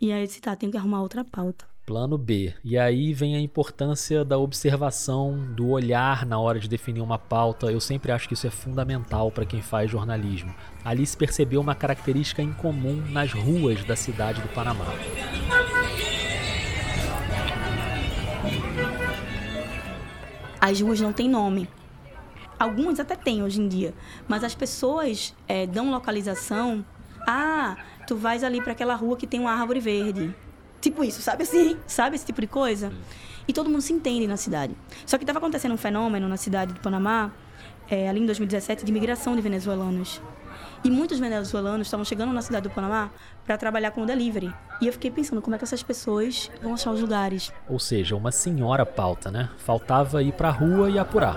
E 0.00 0.10
aí 0.10 0.22
eu 0.22 0.26
disse, 0.26 0.40
tá, 0.40 0.56
tenho 0.56 0.72
que 0.72 0.78
arrumar 0.78 1.02
outra 1.02 1.24
pauta. 1.24 1.66
Plano 1.88 2.18
B. 2.18 2.52
E 2.62 2.76
aí 2.76 3.14
vem 3.14 3.34
a 3.34 3.40
importância 3.40 4.22
da 4.22 4.36
observação, 4.36 5.38
do 5.56 5.70
olhar 5.70 6.26
na 6.26 6.38
hora 6.38 6.60
de 6.60 6.68
definir 6.68 7.00
uma 7.00 7.18
pauta. 7.18 7.72
Eu 7.72 7.80
sempre 7.80 8.12
acho 8.12 8.28
que 8.28 8.34
isso 8.34 8.46
é 8.46 8.50
fundamental 8.50 9.30
para 9.30 9.46
quem 9.46 9.62
faz 9.62 9.90
jornalismo. 9.90 10.54
Ali 10.84 11.06
se 11.06 11.16
percebeu 11.16 11.62
uma 11.62 11.74
característica 11.74 12.42
incomum 12.42 12.96
nas 13.10 13.32
ruas 13.32 13.82
da 13.84 13.96
cidade 13.96 14.42
do 14.42 14.48
Panamá. 14.48 14.84
As 20.60 20.78
ruas 20.82 21.00
não 21.00 21.14
têm 21.14 21.30
nome. 21.30 21.70
Algumas 22.58 23.00
até 23.00 23.16
têm 23.16 23.42
hoje 23.42 23.62
em 23.62 23.66
dia, 23.66 23.94
mas 24.28 24.44
as 24.44 24.54
pessoas 24.54 25.34
é, 25.48 25.66
dão 25.66 25.90
localização. 25.90 26.84
Ah, 27.26 27.78
tu 28.06 28.14
vais 28.14 28.44
ali 28.44 28.60
para 28.60 28.72
aquela 28.72 28.94
rua 28.94 29.16
que 29.16 29.26
tem 29.26 29.40
uma 29.40 29.52
árvore 29.52 29.80
verde 29.80 30.34
Tipo 30.80 31.02
isso, 31.02 31.20
sabe 31.20 31.42
assim? 31.42 31.76
Sabe 31.86 32.16
esse 32.16 32.24
tipo 32.26 32.40
de 32.40 32.46
coisa? 32.46 32.92
E 33.46 33.52
todo 33.52 33.70
mundo 33.70 33.80
se 33.82 33.92
entende 33.92 34.26
na 34.26 34.36
cidade. 34.36 34.74
Só 35.06 35.16
que 35.16 35.24
estava 35.24 35.38
acontecendo 35.38 35.72
um 35.72 35.78
fenômeno 35.78 36.28
na 36.28 36.36
cidade 36.36 36.72
do 36.72 36.80
Panamá, 36.80 37.32
é, 37.90 38.08
ali 38.08 38.20
em 38.20 38.26
2017, 38.26 38.84
de 38.84 38.90
imigração 38.90 39.34
de 39.34 39.40
venezuelanos. 39.40 40.20
E 40.84 40.90
muitos 40.90 41.18
venezuelanos 41.18 41.86
estavam 41.86 42.04
chegando 42.04 42.32
na 42.32 42.42
cidade 42.42 42.68
do 42.68 42.74
Panamá 42.74 43.10
para 43.44 43.56
trabalhar 43.56 43.90
com 43.90 44.02
o 44.02 44.06
delivery. 44.06 44.54
E 44.80 44.86
eu 44.86 44.92
fiquei 44.92 45.10
pensando 45.10 45.42
como 45.42 45.56
é 45.56 45.58
que 45.58 45.64
essas 45.64 45.82
pessoas 45.82 46.50
vão 46.62 46.74
achar 46.74 46.92
os 46.92 47.00
lugares. 47.00 47.52
Ou 47.68 47.80
seja, 47.80 48.14
uma 48.14 48.30
senhora 48.30 48.86
pauta, 48.86 49.30
né? 49.30 49.48
Faltava 49.58 50.22
ir 50.22 50.32
para 50.32 50.48
a 50.48 50.52
rua 50.52 50.88
e 50.90 50.98
apurar. 50.98 51.36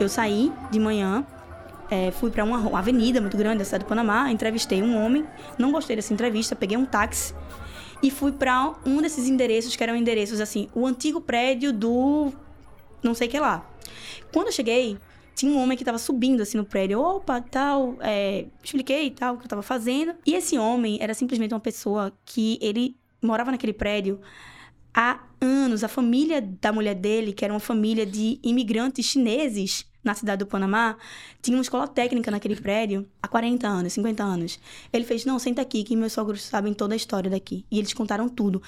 Eu 0.00 0.08
saí 0.08 0.52
de 0.70 0.80
manhã 0.80 1.24
é, 1.92 2.10
fui 2.10 2.30
para 2.30 2.42
uma, 2.42 2.56
uma, 2.56 2.78
avenida 2.78 3.20
muito 3.20 3.36
grande 3.36 3.58
da 3.58 3.64
cidade 3.66 3.84
do 3.84 3.88
Panamá, 3.88 4.30
entrevistei 4.30 4.82
um 4.82 4.96
homem, 4.96 5.26
não 5.58 5.70
gostei 5.70 5.94
dessa 5.94 6.14
entrevista, 6.14 6.56
peguei 6.56 6.78
um 6.78 6.86
táxi 6.86 7.34
e 8.02 8.10
fui 8.10 8.32
para 8.32 8.74
um 8.86 9.02
desses 9.02 9.28
endereços 9.28 9.76
que 9.76 9.82
eram 9.82 9.94
endereços 9.94 10.40
assim, 10.40 10.70
o 10.74 10.86
antigo 10.86 11.20
prédio 11.20 11.70
do 11.70 12.32
não 13.02 13.12
sei 13.12 13.28
que 13.28 13.38
lá. 13.38 13.70
Quando 14.32 14.46
eu 14.46 14.52
cheguei, 14.52 14.96
tinha 15.34 15.52
um 15.52 15.62
homem 15.62 15.76
que 15.76 15.82
estava 15.82 15.98
subindo 15.98 16.40
assim 16.40 16.56
no 16.56 16.64
prédio. 16.64 16.98
Opa, 16.98 17.42
tal, 17.42 17.96
é, 18.00 18.46
expliquei 18.64 19.10
tal 19.10 19.34
o 19.34 19.36
que 19.36 19.42
eu 19.42 19.46
estava 19.46 19.62
fazendo. 19.62 20.14
E 20.24 20.34
esse 20.34 20.56
homem 20.56 20.96
era 20.98 21.12
simplesmente 21.12 21.52
uma 21.52 21.60
pessoa 21.60 22.10
que 22.24 22.58
ele 22.62 22.96
morava 23.20 23.50
naquele 23.50 23.72
prédio 23.74 24.18
há 24.94 25.20
anos. 25.40 25.84
A 25.84 25.88
família 25.88 26.40
da 26.40 26.72
mulher 26.72 26.94
dele, 26.94 27.32
que 27.32 27.44
era 27.44 27.52
uma 27.52 27.60
família 27.60 28.06
de 28.06 28.38
imigrantes 28.42 29.04
chineses, 29.04 29.84
na 30.02 30.14
cidade 30.14 30.40
do 30.40 30.46
Panamá, 30.46 30.96
tinha 31.40 31.56
uma 31.56 31.62
escola 31.62 31.86
técnica 31.86 32.30
naquele 32.30 32.56
prédio 32.56 33.08
há 33.22 33.28
40 33.28 33.66
anos, 33.66 33.92
50 33.92 34.22
anos. 34.22 34.60
Ele 34.92 35.04
fez: 35.04 35.24
Não, 35.24 35.38
senta 35.38 35.62
aqui, 35.62 35.84
que 35.84 35.94
meus 35.94 36.12
sogros 36.12 36.42
sabem 36.42 36.74
toda 36.74 36.94
a 36.94 36.96
história 36.96 37.30
daqui. 37.30 37.64
E 37.70 37.78
eles 37.78 37.92
contaram 37.92 38.28
tudo. 38.28 38.62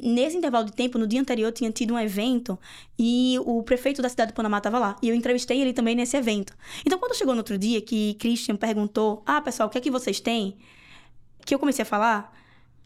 Nesse 0.00 0.36
intervalo 0.36 0.66
de 0.66 0.72
tempo, 0.72 0.96
no 0.96 1.08
dia 1.08 1.20
anterior, 1.20 1.50
tinha 1.50 1.72
tido 1.72 1.94
um 1.94 1.98
evento 1.98 2.56
e 2.96 3.36
o 3.44 3.64
prefeito 3.64 4.00
da 4.00 4.08
cidade 4.08 4.30
do 4.30 4.34
Panamá 4.34 4.58
estava 4.58 4.78
lá. 4.78 4.96
E 5.02 5.08
eu 5.08 5.14
entrevistei 5.14 5.60
ele 5.60 5.72
também 5.72 5.96
nesse 5.96 6.16
evento. 6.16 6.56
Então, 6.86 6.98
quando 6.98 7.16
chegou 7.16 7.34
no 7.34 7.40
outro 7.40 7.58
dia, 7.58 7.80
que 7.80 8.14
Christian 8.14 8.56
perguntou: 8.56 9.22
Ah, 9.26 9.40
pessoal, 9.40 9.68
o 9.68 9.72
que 9.72 9.78
é 9.78 9.80
que 9.80 9.90
vocês 9.90 10.20
têm? 10.20 10.56
Que 11.44 11.54
eu 11.54 11.58
comecei 11.58 11.82
a 11.82 11.86
falar, 11.86 12.32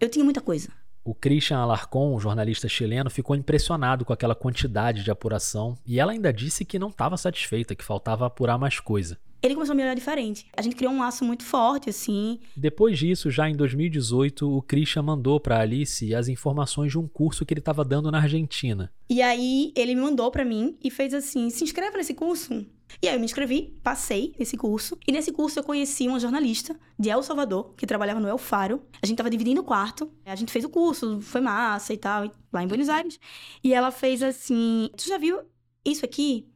eu 0.00 0.08
tinha 0.08 0.24
muita 0.24 0.40
coisa 0.40 0.81
o 1.04 1.14
Christian 1.14 1.58
Alarcon, 1.58 2.14
um 2.14 2.20
jornalista 2.20 2.68
chileno, 2.68 3.10
ficou 3.10 3.34
impressionado 3.34 4.04
com 4.04 4.12
aquela 4.12 4.34
quantidade 4.34 5.02
de 5.02 5.10
apuração 5.10 5.76
e 5.86 5.98
ela 5.98 6.12
ainda 6.12 6.32
disse 6.32 6.64
que 6.64 6.78
não 6.78 6.88
estava 6.88 7.16
satisfeita, 7.16 7.74
que 7.74 7.84
faltava 7.84 8.26
apurar 8.26 8.58
mais 8.58 8.78
coisa. 8.78 9.18
Ele 9.42 9.54
começou 9.54 9.72
a 9.72 9.76
me 9.76 9.82
olhar 9.82 9.94
diferente. 9.94 10.46
A 10.56 10.62
gente 10.62 10.76
criou 10.76 10.92
um 10.92 11.00
laço 11.00 11.24
muito 11.24 11.42
forte, 11.42 11.90
assim. 11.90 12.38
Depois 12.56 12.96
disso, 12.96 13.28
já 13.28 13.50
em 13.50 13.56
2018, 13.56 14.48
o 14.48 14.62
Christian 14.62 15.02
mandou 15.02 15.40
para 15.40 15.58
Alice 15.58 16.14
as 16.14 16.28
informações 16.28 16.92
de 16.92 16.98
um 16.98 17.08
curso 17.08 17.44
que 17.44 17.52
ele 17.52 17.58
estava 17.58 17.84
dando 17.84 18.08
na 18.12 18.18
Argentina. 18.18 18.92
E 19.10 19.20
aí 19.20 19.72
ele 19.74 19.96
me 19.96 20.00
mandou 20.00 20.30
para 20.30 20.44
mim 20.44 20.76
e 20.80 20.92
fez 20.92 21.12
assim: 21.12 21.50
se 21.50 21.64
inscreva 21.64 21.96
nesse 21.96 22.14
curso. 22.14 22.64
E 23.00 23.08
aí 23.08 23.14
eu 23.14 23.20
me 23.20 23.24
inscrevi, 23.24 23.78
passei 23.82 24.34
nesse 24.38 24.56
curso. 24.56 24.98
E 25.06 25.12
nesse 25.12 25.32
curso 25.32 25.58
eu 25.58 25.64
conheci 25.64 26.08
uma 26.08 26.20
jornalista 26.20 26.78
de 26.98 27.10
El 27.10 27.22
Salvador, 27.22 27.74
que 27.76 27.86
trabalhava 27.86 28.20
no 28.20 28.28
El 28.28 28.38
Faro. 28.38 28.82
A 29.00 29.06
gente 29.06 29.16
tava 29.16 29.30
dividindo 29.30 29.60
o 29.60 29.64
quarto. 29.64 30.10
A 30.26 30.34
gente 30.34 30.52
fez 30.52 30.64
o 30.64 30.68
curso, 30.68 31.20
foi 31.20 31.40
massa 31.40 31.92
e 31.92 31.96
tal, 31.96 32.30
lá 32.52 32.62
em 32.62 32.66
Buenos 32.66 32.88
Aires. 32.88 33.18
E 33.62 33.72
ela 33.72 33.90
fez 33.90 34.22
assim: 34.22 34.90
Tu 34.96 35.08
já 35.08 35.18
viu 35.18 35.40
isso 35.84 36.04
aqui? 36.04 36.48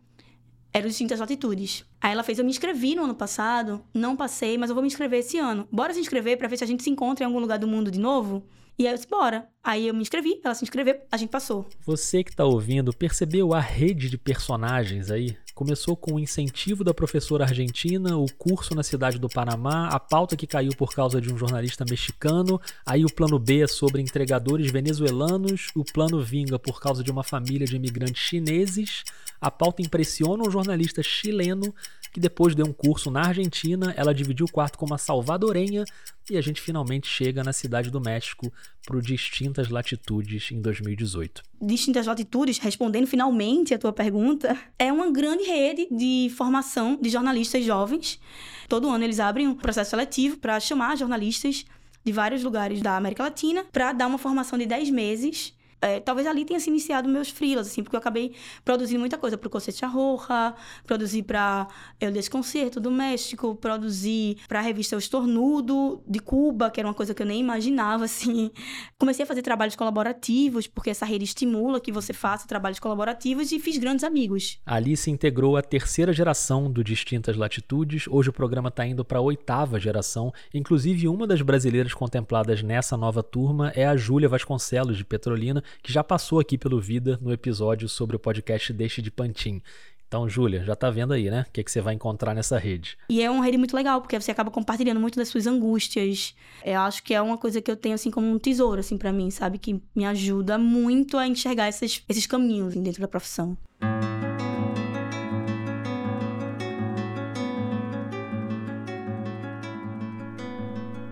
Era 0.73 0.89
Distintas 0.89 1.21
Latitudes. 1.21 1.85
Aí 2.01 2.13
ela 2.13 2.23
fez, 2.23 2.39
eu 2.39 2.45
me 2.45 2.51
inscrevi 2.51 2.95
no 2.95 3.05
ano 3.05 3.15
passado, 3.15 3.83
não 3.95 4.15
passei, 4.15 4.59
mas 4.59 4.69
eu 4.69 4.75
vou 4.75 4.83
me 4.83 4.89
inscrever 4.89 5.21
esse 5.21 5.39
ano. 5.39 5.67
Bora 5.73 5.95
se 5.95 6.01
inscrever 6.01 6.37
para 6.37 6.49
ver 6.49 6.59
se 6.59 6.65
a 6.65 6.67
gente 6.67 6.83
se 6.83 6.91
encontra 6.91 7.25
em 7.25 7.27
algum 7.27 7.41
lugar 7.41 7.59
do 7.59 7.67
mundo 7.67 7.91
de 7.91 7.99
novo? 7.99 8.47
E 8.79 8.87
aí 8.87 8.93
eu 8.93 8.97
disse, 8.97 9.09
bora. 9.09 9.49
Aí 9.65 9.89
eu 9.89 9.95
me 9.95 10.03
inscrevi, 10.03 10.39
ela 10.45 10.55
se 10.55 10.63
inscreveu, 10.63 11.01
a 11.11 11.17
gente 11.17 11.31
passou. 11.31 11.67
Você 11.87 12.23
que 12.23 12.37
tá 12.37 12.45
ouvindo, 12.45 12.93
percebeu 12.93 13.55
a 13.55 13.61
rede 13.61 14.11
de 14.11 14.19
personagens 14.19 15.11
aí? 15.11 15.35
Começou 15.57 15.97
com 15.97 16.13
o 16.13 16.21
incentivo 16.21 16.85
da 16.85 16.93
professora 16.93 17.45
argentina, 17.45 18.15
o 18.15 18.31
curso 18.31 18.75
na 18.75 18.83
cidade 18.83 19.19
do 19.19 19.27
Panamá, 19.27 19.89
a 19.89 19.99
pauta 19.99 20.37
que 20.37 20.47
caiu 20.47 20.71
por 20.77 20.95
causa 20.95 21.19
de 21.19 21.33
um 21.33 21.39
jornalista 21.39 21.83
mexicano, 21.89 22.61
aí 22.85 23.07
o 23.07 23.11
plano 23.11 23.39
B 23.39 23.63
é 23.63 23.67
sobre 23.67 24.03
entregadores 24.03 24.71
venezuelanos, 24.71 25.71
o 25.75 25.83
plano 25.83 26.23
vinga 26.23 26.59
por 26.59 26.79
causa 26.79 27.03
de 27.03 27.11
uma 27.11 27.23
família 27.23 27.67
de 27.67 27.75
imigrantes 27.75 28.23
chineses, 28.23 29.03
a 29.41 29.51
pauta 29.51 29.83
impressiona 29.83 30.43
um 30.47 30.51
jornalista 30.51 31.03
chileno 31.03 31.75
que 32.17 32.21
depois 32.21 32.55
deu 32.55 32.65
um 32.65 32.73
curso 32.73 33.11
na 33.11 33.27
Argentina, 33.27 33.93
ela 33.95 34.15
dividiu 34.15 34.47
o 34.47 34.51
quarto 34.51 34.79
com 34.79 34.87
uma 34.87 34.97
salvadorenha 34.97 35.85
e 36.31 36.39
a 36.39 36.41
gente 36.41 36.63
finalmente 36.63 37.07
chega 37.07 37.45
na 37.45 37.53
cidade 37.53 37.91
do 37.91 38.01
México 38.01 38.51
para 38.87 38.99
Distintas 39.01 39.69
Latitudes 39.69 40.51
em 40.51 40.59
2018. 40.63 41.43
Distintas 41.61 42.07
Latitudes, 42.07 42.57
respondendo 42.57 43.07
finalmente 43.07 43.75
a 43.75 43.79
tua 43.79 43.93
pergunta, 43.93 44.57
é 44.79 44.91
uma 44.91 45.11
grande 45.13 45.45
rede 45.45 45.89
de 45.91 46.33
formação 46.35 46.97
de 46.97 47.11
jornalistas 47.11 47.63
jovens. 47.63 48.19
Todo 48.67 48.89
ano 48.89 49.05
eles 49.05 49.21
abrem 49.21 49.47
um 49.47 49.55
processo 49.55 49.91
seletivo 49.91 50.39
para 50.39 50.59
chamar 50.59 50.97
jornalistas 50.97 51.67
de 52.03 52.13
vários 52.13 52.43
lugares 52.43 52.81
da 52.81 52.97
América 52.97 53.25
Latina 53.25 53.63
para 53.71 53.93
dar 53.93 54.07
uma 54.07 54.17
formação 54.17 54.59
de 54.59 54.65
10 54.65 54.89
meses 54.89 55.55
é, 55.81 56.01
talvez 56.01 56.27
ali 56.27 56.45
tenha 56.45 56.59
se 56.59 56.71
iniciado 56.71 57.09
meus 57.09 57.29
freelas, 57.29 57.67
assim, 57.67 57.83
porque 57.83 57.97
eu 57.97 58.01
acabei 58.01 58.35
produzindo 58.65 59.01
muita 59.01 59.19
coisa 59.19 59.37
para 59.37 59.47
o 59.47 59.51
Cosecha 59.51 59.87
Roja, 59.87 60.55
produzi 60.85 61.23
para 61.23 61.69
El 62.01 62.13
Desconcerto 62.13 62.81
do 62.81 62.91
México, 62.91 63.55
produzi 63.55 64.37
para 64.49 64.61
a 64.61 64.63
revista 64.63 64.97
O 64.97 64.99
Estornudo 64.99 66.03
de 66.07 66.19
Cuba, 66.19 66.71
que 66.71 66.81
era 66.81 66.89
uma 66.89 66.95
coisa 66.95 67.15
que 67.15 67.23
eu 67.23 67.27
nem 67.27 67.41
imaginava, 67.41 68.05
assim. 68.05 68.51
Comecei 68.99 69.25
a 69.25 69.27
fazer 69.27 69.43
trabalhos 69.43 69.77
colaborativos, 69.77 70.67
porque 70.67 70.91
essa 70.91 71.05
rede 71.05 71.25
estimula 71.25 71.81
que 71.81 71.93
você 71.93 72.13
faça 72.13 72.47
trabalhos 72.47 72.79
colaborativos 72.79 73.53
e 73.53 73.61
fiz 73.61 73.77
grandes 73.79 74.05
amigos. 74.05 74.59
Ali 74.65 74.97
se 74.97 75.11
integrou 75.11 75.57
a 75.57 75.63
terceira 75.63 76.13
geração 76.13 76.71
do 76.71 76.83
Distintas 76.83 77.37
Latitudes. 77.37 78.07
Hoje 78.09 78.31
o 78.31 78.33
programa 78.33 78.69
está 78.69 78.87
indo 78.87 79.05
para 79.05 79.19
a 79.19 79.23
oitava 79.23 79.79
geração. 79.79 80.33
Inclusive, 80.55 81.09
uma 81.09 81.27
das 81.27 81.43
brasileiras 81.43 81.93
contempladas 81.93 82.63
nessa 82.63 82.97
nova 82.97 83.23
turma 83.23 83.73
é 83.75 83.87
a 83.87 83.97
Júlia 83.97 84.29
Vasconcelos, 84.29 84.97
de 84.97 85.05
Petrolina, 85.05 85.63
que 85.83 85.93
já 85.93 86.03
passou 86.03 86.41
aqui 86.41 86.57
pelo 86.59 86.81
Vida 86.81 87.19
no 87.21 87.33
episódio 87.33 87.89
sobre 87.89 88.17
o 88.17 88.19
podcast 88.19 88.73
Deixe 88.73 89.01
de 89.03 89.11
Pantin. 89.11 89.63
Então, 90.09 90.29
Júlia, 90.29 90.65
já 90.65 90.77
tá 90.77 90.89
vendo 90.89 91.13
aí, 91.13 91.29
né? 91.29 91.45
O 91.49 91.53
que, 91.53 91.65
que 91.65 91.71
você 91.71 91.81
vai 91.81 91.95
encontrar 91.95 92.33
nessa 92.33 92.59
rede. 92.59 92.97
E 93.11 93.21
é 93.21 93.29
uma 93.29 93.45
rede 93.45 93.59
muito 93.59 93.75
legal, 93.75 94.01
porque 94.01 94.19
você 94.19 94.31
acaba 94.31 94.51
compartilhando 94.51 95.01
muito 95.01 95.17
das 95.17 95.29
suas 95.29 95.47
angústias. 95.49 96.35
Eu 96.65 96.81
acho 96.81 97.03
que 97.03 97.13
é 97.13 97.21
uma 97.21 97.37
coisa 97.37 97.61
que 97.61 97.71
eu 97.71 97.77
tenho, 97.77 97.95
assim, 97.97 98.11
como 98.11 98.31
um 98.31 98.39
tesouro, 98.39 98.79
assim, 98.79 98.97
para 98.97 99.13
mim, 99.13 99.31
sabe? 99.31 99.59
Que 99.59 99.83
me 99.95 100.07
ajuda 100.07 100.57
muito 100.59 101.19
a 101.19 101.27
enxergar 101.27 101.69
esses, 101.69 102.03
esses 102.09 102.27
caminhos 102.27 102.75
dentro 102.75 103.01
da 103.01 103.09
profissão. 103.09 103.59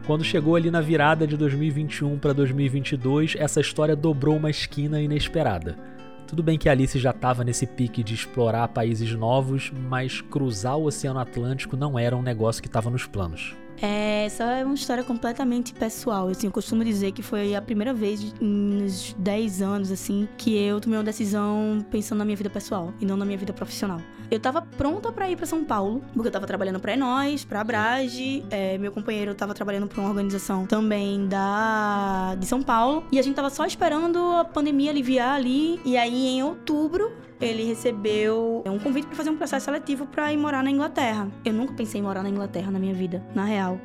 Quando 0.06 0.22
chegou 0.22 0.54
ali 0.54 0.70
na 0.70 0.82
virada 0.82 1.26
de 1.26 1.34
2021 1.34 2.18
para 2.18 2.34
2022, 2.34 3.36
essa 3.38 3.58
história 3.58 3.96
dobrou 3.96 4.36
uma 4.36 4.50
esquina 4.50 5.00
inesperada. 5.00 5.78
Tudo 6.26 6.42
bem 6.42 6.58
que 6.58 6.68
Alice 6.68 6.98
já 6.98 7.10
estava 7.10 7.42
nesse 7.42 7.66
pique 7.66 8.02
de 8.02 8.12
explorar 8.12 8.68
países 8.68 9.14
novos, 9.14 9.72
mas 9.88 10.20
cruzar 10.20 10.76
o 10.76 10.84
Oceano 10.84 11.20
Atlântico 11.20 11.74
não 11.74 11.98
era 11.98 12.14
um 12.14 12.20
negócio 12.20 12.60
que 12.60 12.68
estava 12.68 12.90
nos 12.90 13.06
planos. 13.06 13.56
É, 13.80 14.24
essa 14.26 14.44
é 14.44 14.64
uma 14.64 14.74
história 14.74 15.02
completamente 15.02 15.72
pessoal. 15.74 16.28
Assim, 16.28 16.46
eu 16.46 16.52
costumo 16.52 16.84
dizer 16.84 17.12
que 17.12 17.22
foi 17.22 17.54
a 17.54 17.62
primeira 17.62 17.92
vez 17.92 18.34
nos 18.40 19.14
10 19.18 19.62
anos, 19.62 19.90
assim, 19.90 20.28
que 20.37 20.56
eu 20.56 20.80
tomei 20.80 20.98
uma 20.98 21.04
decisão 21.04 21.84
pensando 21.90 22.18
na 22.18 22.24
minha 22.24 22.37
vida 22.37 22.50
pessoal 22.50 22.92
e 23.00 23.06
não 23.06 23.16
na 23.16 23.24
minha 23.24 23.38
vida 23.38 23.52
profissional. 23.52 24.00
Eu 24.30 24.40
tava 24.40 24.62
pronta 24.62 25.12
para 25.12 25.30
ir 25.30 25.37
para 25.37 25.46
São 25.46 25.64
Paulo, 25.64 26.02
porque 26.12 26.28
eu 26.28 26.32
tava 26.32 26.46
trabalhando 26.46 26.80
pra 26.80 26.94
Enóis, 26.94 27.44
pra 27.44 27.60
Abrage, 27.60 28.44
é, 28.50 28.78
meu 28.78 28.90
companheiro 28.90 29.34
tava 29.34 29.54
trabalhando 29.54 29.87
pra 29.87 30.00
uma 30.00 30.08
organização 30.08 30.66
também 30.66 31.26
da 31.28 32.34
de 32.38 32.46
São 32.46 32.62
Paulo, 32.62 33.04
e 33.12 33.18
a 33.18 33.22
gente 33.22 33.34
tava 33.34 33.50
só 33.50 33.64
esperando 33.66 34.18
a 34.18 34.44
pandemia 34.44 34.90
aliviar 34.90 35.34
ali, 35.34 35.80
e 35.84 35.96
aí 35.96 36.26
em 36.26 36.42
outubro 36.42 37.12
ele 37.46 37.64
recebeu 37.64 38.62
um 38.66 38.78
convite 38.78 39.07
para 39.07 39.16
fazer 39.16 39.30
um 39.30 39.37
processo 39.37 39.64
seletivo 39.64 40.07
para 40.07 40.33
ir 40.33 40.37
morar 40.37 40.62
na 40.62 40.70
Inglaterra. 40.70 41.28
Eu 41.44 41.52
nunca 41.52 41.74
pensei 41.74 42.00
em 42.00 42.04
morar 42.04 42.22
na 42.22 42.28
Inglaterra 42.28 42.70
na 42.70 42.78
minha 42.78 42.94
vida, 42.94 43.22
na 43.35 43.44
real. 43.44 43.78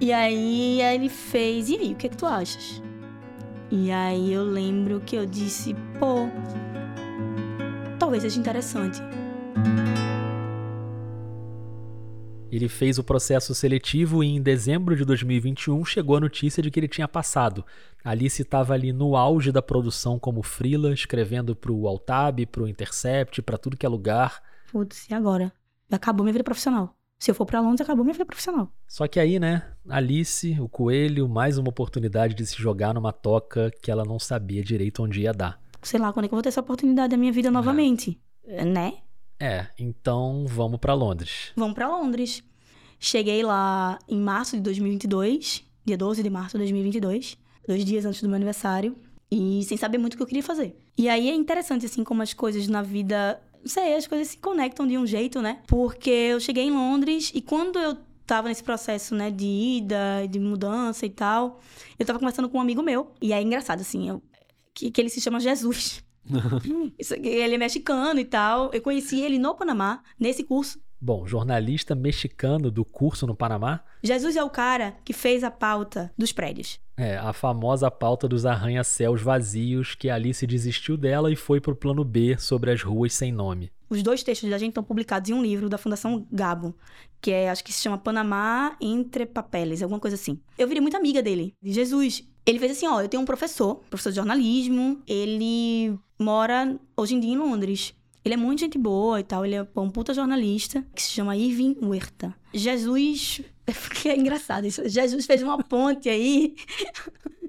E 0.00 0.12
aí 0.12 0.80
ele 0.80 1.08
fez, 1.08 1.68
e 1.68 1.76
aí, 1.76 1.92
o 1.92 1.96
que 1.96 2.06
é 2.06 2.10
que 2.10 2.16
tu 2.16 2.26
achas? 2.26 2.82
E 3.70 3.90
aí 3.90 4.32
eu 4.32 4.44
lembro 4.44 5.00
que 5.00 5.16
eu 5.16 5.26
disse, 5.26 5.74
pô, 5.98 6.28
talvez 7.98 8.22
seja 8.22 8.38
interessante. 8.38 9.00
Ele 12.58 12.68
fez 12.68 12.98
o 12.98 13.04
processo 13.04 13.54
seletivo 13.54 14.24
e 14.24 14.26
em 14.26 14.42
dezembro 14.42 14.96
de 14.96 15.04
2021 15.04 15.84
chegou 15.84 16.16
a 16.16 16.20
notícia 16.20 16.60
de 16.60 16.72
que 16.72 16.80
ele 16.80 16.88
tinha 16.88 17.06
passado. 17.06 17.64
Alice 18.02 18.42
estava 18.42 18.74
ali 18.74 18.92
no 18.92 19.14
auge 19.14 19.52
da 19.52 19.62
produção 19.62 20.18
como 20.18 20.42
freela, 20.42 20.92
escrevendo 20.92 21.54
para 21.54 21.70
o 21.70 21.86
Altab, 21.86 22.44
para 22.46 22.64
o 22.64 22.66
Intercept, 22.66 23.42
para 23.42 23.56
tudo 23.56 23.76
que 23.76 23.86
é 23.86 23.88
lugar. 23.88 24.42
Putz, 24.72 25.08
e 25.08 25.14
agora? 25.14 25.52
Acabou 25.88 26.24
minha 26.24 26.32
vida 26.32 26.42
profissional. 26.42 26.96
Se 27.20 27.30
eu 27.30 27.34
for 27.36 27.46
para 27.46 27.60
Londres, 27.60 27.80
acabou 27.80 28.04
minha 28.04 28.14
vida 28.14 28.26
profissional. 28.26 28.72
Só 28.88 29.06
que 29.06 29.20
aí, 29.20 29.38
né, 29.38 29.62
Alice, 29.88 30.60
o 30.60 30.68
coelho, 30.68 31.28
mais 31.28 31.58
uma 31.58 31.68
oportunidade 31.68 32.34
de 32.34 32.44
se 32.44 32.56
jogar 32.56 32.92
numa 32.92 33.12
toca 33.12 33.70
que 33.80 33.88
ela 33.88 34.04
não 34.04 34.18
sabia 34.18 34.64
direito 34.64 35.04
onde 35.04 35.20
ia 35.20 35.32
dar. 35.32 35.60
Sei 35.80 36.00
lá, 36.00 36.12
quando 36.12 36.24
é 36.24 36.28
que 36.28 36.34
eu 36.34 36.36
vou 36.36 36.42
ter 36.42 36.48
essa 36.48 36.60
oportunidade 36.60 37.10
da 37.10 37.16
minha 37.16 37.30
vida 37.30 37.52
novamente? 37.52 38.20
É. 38.44 38.64
Né? 38.64 38.94
É, 39.40 39.68
então 39.78 40.44
vamos 40.48 40.80
para 40.80 40.92
Londres. 40.94 41.52
Vamos 41.54 41.74
para 41.74 41.86
Londres. 41.86 42.42
Cheguei 42.98 43.42
lá 43.42 43.98
em 44.08 44.18
março 44.18 44.56
de 44.56 44.62
2022, 44.62 45.64
dia 45.84 45.96
12 45.96 46.22
de 46.22 46.30
março 46.30 46.52
de 46.52 46.58
2022, 46.58 47.36
dois 47.66 47.84
dias 47.84 48.04
antes 48.04 48.20
do 48.20 48.28
meu 48.28 48.36
aniversário, 48.36 48.96
e 49.30 49.62
sem 49.64 49.76
saber 49.76 49.98
muito 49.98 50.14
o 50.14 50.16
que 50.16 50.22
eu 50.22 50.26
queria 50.26 50.42
fazer. 50.42 50.76
E 50.96 51.08
aí 51.08 51.28
é 51.28 51.34
interessante, 51.34 51.86
assim, 51.86 52.02
como 52.02 52.22
as 52.22 52.32
coisas 52.32 52.66
na 52.66 52.82
vida. 52.82 53.40
Não 53.60 53.68
sei, 53.68 53.94
as 53.94 54.06
coisas 54.06 54.28
se 54.28 54.38
conectam 54.38 54.86
de 54.86 54.96
um 54.96 55.06
jeito, 55.06 55.40
né? 55.40 55.60
Porque 55.66 56.10
eu 56.10 56.40
cheguei 56.40 56.64
em 56.64 56.70
Londres 56.70 57.30
e 57.34 57.40
quando 57.40 57.78
eu 57.78 57.96
tava 58.26 58.48
nesse 58.48 58.62
processo, 58.62 59.14
né, 59.14 59.30
de 59.30 59.46
ida, 59.46 60.26
de 60.28 60.38
mudança 60.38 61.06
e 61.06 61.10
tal, 61.10 61.60
eu 61.98 62.04
tava 62.04 62.18
conversando 62.18 62.48
com 62.48 62.58
um 62.58 62.60
amigo 62.60 62.82
meu. 62.82 63.12
E 63.22 63.32
é 63.32 63.40
engraçado, 63.40 63.80
assim, 63.80 64.08
eu, 64.08 64.22
que, 64.74 64.90
que 64.90 65.00
ele 65.00 65.08
se 65.08 65.20
chama 65.20 65.40
Jesus. 65.40 66.04
Isso 66.98 67.14
ele 67.14 67.54
é 67.54 67.58
mexicano 67.58 68.20
e 68.20 68.24
tal. 68.24 68.70
Eu 68.72 68.82
conheci 68.82 69.20
ele 69.20 69.38
no 69.38 69.54
Panamá, 69.54 70.02
nesse 70.18 70.44
curso. 70.44 70.78
Bom, 71.00 71.26
jornalista 71.26 71.94
mexicano 71.94 72.72
do 72.72 72.84
curso 72.84 73.26
no 73.26 73.34
Panamá. 73.34 73.80
Jesus 74.02 74.34
é 74.34 74.42
o 74.42 74.50
cara 74.50 74.96
que 75.04 75.12
fez 75.12 75.44
a 75.44 75.50
pauta 75.50 76.12
dos 76.18 76.32
prédios. 76.32 76.80
É, 76.96 77.16
a 77.16 77.32
famosa 77.32 77.88
pauta 77.88 78.26
dos 78.26 78.44
arranha-céus 78.44 79.22
vazios 79.22 79.94
que 79.94 80.10
Alice 80.10 80.44
desistiu 80.44 80.96
dela 80.96 81.30
e 81.30 81.36
foi 81.36 81.60
pro 81.60 81.76
plano 81.76 82.02
B 82.02 82.36
sobre 82.36 82.72
as 82.72 82.82
ruas 82.82 83.14
sem 83.14 83.30
nome. 83.30 83.70
Os 83.88 84.02
dois 84.02 84.24
textos 84.24 84.50
da 84.50 84.58
gente 84.58 84.70
estão 84.70 84.82
publicados 84.82 85.30
em 85.30 85.32
um 85.32 85.40
livro 85.40 85.68
da 85.68 85.78
Fundação 85.78 86.26
Gabo, 86.30 86.74
que 87.20 87.30
é, 87.30 87.48
acho 87.48 87.62
que 87.62 87.72
se 87.72 87.80
chama 87.80 87.96
Panamá 87.96 88.76
Entre 88.80 89.24
Papeles, 89.24 89.82
alguma 89.82 90.00
coisa 90.00 90.16
assim. 90.16 90.40
Eu 90.58 90.66
virei 90.66 90.80
muito 90.80 90.96
amiga 90.96 91.22
dele, 91.22 91.54
de 91.62 91.72
Jesus. 91.72 92.28
Ele 92.44 92.58
fez 92.58 92.72
assim, 92.72 92.88
ó, 92.88 93.00
eu 93.00 93.08
tenho 93.08 93.22
um 93.22 93.26
professor, 93.26 93.76
professor 93.88 94.10
de 94.10 94.16
jornalismo, 94.16 95.00
ele 95.06 95.96
mora 96.18 96.78
hoje 96.96 97.14
em 97.14 97.20
dia 97.20 97.32
em 97.32 97.38
Londres. 97.38 97.94
Ele 98.28 98.34
é 98.34 98.36
muito 98.36 98.60
gente 98.60 98.76
boa 98.76 99.18
e 99.18 99.24
tal, 99.24 99.42
ele 99.46 99.54
é 99.54 99.66
um 99.74 99.88
puta 99.88 100.12
jornalista, 100.12 100.84
que 100.94 101.00
se 101.00 101.12
chama 101.12 101.34
Irving 101.34 101.78
Huerta. 101.80 102.34
Jesus, 102.52 103.40
que 103.94 104.10
é 104.10 104.14
engraçado 104.14 104.66
isso, 104.66 104.86
Jesus 104.86 105.24
fez 105.24 105.42
uma 105.42 105.56
ponte 105.64 106.10
aí 106.10 106.54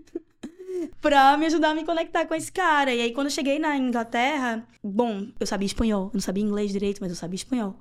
pra 1.02 1.36
me 1.36 1.48
ajudar 1.48 1.72
a 1.72 1.76
me 1.76 1.84
conectar 1.84 2.26
com 2.26 2.34
esse 2.34 2.50
cara. 2.50 2.96
E 2.96 3.02
aí, 3.02 3.12
quando 3.12 3.28
eu 3.28 3.32
cheguei 3.32 3.60
na 3.60 3.76
Inglaterra, 3.76 4.66
bom, 4.82 5.28
eu 5.38 5.46
sabia 5.46 5.66
espanhol, 5.66 6.06
eu 6.06 6.12
não 6.14 6.22
sabia 6.22 6.46
inglês 6.46 6.72
direito, 6.72 7.00
mas 7.02 7.10
eu 7.10 7.18
sabia 7.18 7.36
espanhol. 7.36 7.76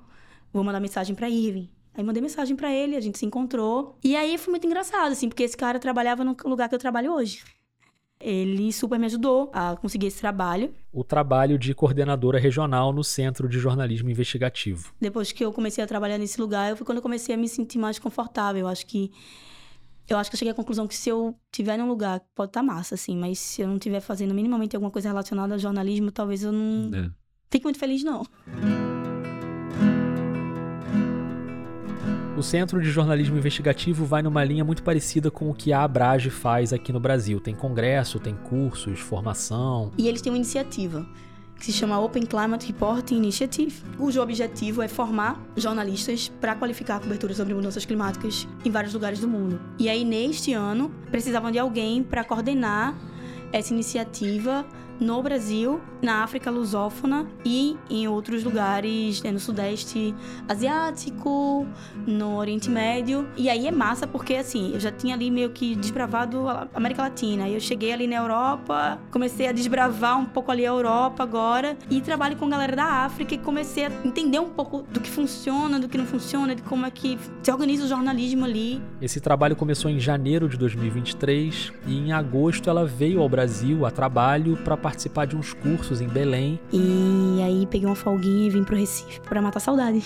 Vou 0.51 0.61
mandar 0.61 0.81
mensagem 0.81 1.15
pra 1.15 1.29
Irving. 1.29 1.69
Aí 1.93 2.03
mandei 2.03 2.21
mensagem 2.21 2.53
para 2.53 2.69
ele, 2.69 2.97
a 2.97 3.01
gente 3.01 3.17
se 3.17 3.25
encontrou. 3.25 3.97
E 4.03 4.13
aí 4.13 4.37
foi 4.37 4.51
muito 4.51 4.67
engraçado, 4.67 5.13
assim, 5.13 5.29
porque 5.29 5.43
esse 5.43 5.55
cara 5.55 5.79
trabalhava 5.79 6.25
no 6.25 6.35
lugar 6.43 6.67
que 6.67 6.75
eu 6.75 6.79
trabalho 6.79 7.13
hoje. 7.13 7.45
Ele 8.21 8.71
super 8.73 8.99
me 8.99 9.05
ajudou 9.05 9.49
a 9.53 9.77
conseguir 9.77 10.07
esse 10.07 10.19
trabalho. 10.19 10.73
O 10.91 11.03
trabalho 11.03 11.57
de 11.57 11.73
coordenadora 11.73 12.37
regional 12.37 12.91
no 12.91 13.03
Centro 13.03 13.47
de 13.47 13.57
Jornalismo 13.59 14.09
Investigativo. 14.09 14.93
Depois 14.99 15.31
que 15.31 15.43
eu 15.43 15.53
comecei 15.53 15.81
a 15.83 15.87
trabalhar 15.87 16.17
nesse 16.17 16.39
lugar, 16.39 16.75
foi 16.75 16.85
quando 16.85 16.97
eu 16.97 17.01
comecei 17.01 17.33
a 17.33 17.37
me 17.37 17.47
sentir 17.47 17.77
mais 17.77 17.97
confortável. 17.97 18.61
Eu 18.61 18.67
acho 18.67 18.85
que 18.85 19.11
eu 20.09 20.17
acho 20.17 20.29
que 20.29 20.35
eu 20.35 20.39
cheguei 20.39 20.51
à 20.51 20.55
conclusão 20.55 20.87
que 20.87 20.95
se 20.95 21.07
eu 21.07 21.35
tiver 21.51 21.77
num 21.77 21.87
lugar, 21.87 22.19
pode 22.33 22.49
estar 22.49 22.61
tá 22.61 22.65
massa, 22.65 22.95
assim, 22.95 23.15
mas 23.15 23.37
se 23.39 23.61
eu 23.61 23.67
não 23.67 23.75
estiver 23.75 23.99
fazendo 23.99 24.33
minimamente 24.33 24.75
alguma 24.75 24.91
coisa 24.91 25.07
relacionada 25.07 25.53
ao 25.53 25.59
jornalismo, 25.59 26.11
talvez 26.11 26.43
eu 26.43 26.51
não 26.51 26.91
é. 26.93 27.11
fique 27.49 27.63
muito 27.63 27.77
feliz, 27.77 28.03
não. 28.03 28.25
O 32.39 32.41
Centro 32.41 32.81
de 32.81 32.89
Jornalismo 32.89 33.37
Investigativo 33.37 34.05
vai 34.05 34.21
numa 34.21 34.41
linha 34.45 34.63
muito 34.63 34.81
parecida 34.81 35.29
com 35.29 35.49
o 35.49 35.53
que 35.53 35.73
a 35.73 35.83
Abrage 35.83 36.29
faz 36.29 36.71
aqui 36.71 36.93
no 36.93 36.99
Brasil. 36.99 37.37
Tem 37.41 37.53
congresso, 37.53 38.17
tem 38.17 38.33
cursos, 38.33 38.97
formação. 38.97 39.91
E 39.97 40.07
eles 40.07 40.21
têm 40.21 40.31
uma 40.31 40.37
iniciativa 40.37 41.05
que 41.57 41.65
se 41.65 41.73
chama 41.73 41.99
Open 41.99 42.25
Climate 42.25 42.65
Reporting 42.67 43.17
Initiative, 43.17 43.83
cujo 43.97 44.21
objetivo 44.21 44.81
é 44.81 44.87
formar 44.87 45.37
jornalistas 45.57 46.31
para 46.39 46.55
qualificar 46.55 46.95
a 46.95 46.99
cobertura 47.01 47.33
sobre 47.33 47.53
mudanças 47.53 47.83
climáticas 47.83 48.47
em 48.63 48.71
vários 48.71 48.93
lugares 48.93 49.19
do 49.19 49.27
mundo. 49.27 49.59
E 49.77 49.89
aí, 49.89 50.05
neste 50.05 50.53
ano, 50.53 50.89
precisavam 51.11 51.51
de 51.51 51.59
alguém 51.59 52.01
para 52.01 52.23
coordenar 52.23 52.95
essa 53.51 53.73
iniciativa 53.73 54.65
no 54.99 55.21
Brasil, 55.21 55.79
na 56.01 56.23
África 56.23 56.51
lusófona 56.51 57.27
e 57.45 57.77
em 57.89 58.07
outros 58.07 58.43
lugares, 58.43 59.21
né, 59.23 59.31
no 59.31 59.39
Sudeste 59.39 60.13
Asiático, 60.47 61.65
no 62.05 62.37
Oriente 62.37 62.69
Médio. 62.69 63.27
E 63.37 63.49
aí 63.49 63.67
é 63.67 63.71
massa 63.71 64.05
porque, 64.05 64.35
assim, 64.35 64.73
eu 64.73 64.79
já 64.79 64.91
tinha 64.91 65.15
ali 65.15 65.31
meio 65.31 65.49
que 65.51 65.75
desbravado 65.75 66.47
a 66.47 66.67
América 66.73 67.03
Latina. 67.03 67.47
Eu 67.47 67.59
cheguei 67.59 67.93
ali 67.93 68.07
na 68.07 68.17
Europa, 68.17 68.99
comecei 69.11 69.47
a 69.47 69.51
desbravar 69.51 70.17
um 70.19 70.25
pouco 70.25 70.51
ali 70.51 70.65
a 70.65 70.69
Europa 70.69 71.23
agora 71.23 71.77
e 71.89 72.01
trabalho 72.01 72.35
com 72.35 72.49
galera 72.49 72.75
da 72.75 72.85
África 72.85 73.35
e 73.35 73.37
comecei 73.37 73.85
a 73.85 73.91
entender 74.03 74.39
um 74.39 74.49
pouco 74.49 74.83
do 74.91 74.99
que 74.99 75.09
funciona, 75.09 75.79
do 75.79 75.87
que 75.87 75.97
não 75.97 76.05
funciona, 76.05 76.55
de 76.55 76.61
como 76.63 76.85
é 76.85 76.91
que 76.91 77.17
se 77.41 77.51
organiza 77.51 77.85
o 77.85 77.87
jornalismo 77.87 78.45
ali. 78.45 78.81
Esse 79.01 79.19
trabalho 79.19 79.55
começou 79.55 79.89
em 79.89 79.99
janeiro 79.99 80.47
de 80.49 80.57
2023 80.57 81.71
e 81.87 81.97
em 81.97 82.11
agosto 82.11 82.69
ela 82.69 82.85
veio 82.85 83.21
ao 83.21 83.29
Brasil 83.29 83.85
a 83.85 83.91
trabalho 83.91 84.57
para 84.57 84.77
participar 84.89 85.25
de 85.25 85.35
uns 85.35 85.53
cursos 85.53 86.01
em 86.01 86.07
Belém. 86.07 86.59
E 86.73 87.39
aí 87.43 87.67
peguei 87.67 87.85
uma 87.85 87.95
folguinha 87.95 88.47
e 88.47 88.49
vim 88.49 88.63
pro 88.63 88.75
Recife 88.75 89.21
para 89.21 89.39
matar 89.39 89.59
saudade. 89.59 90.01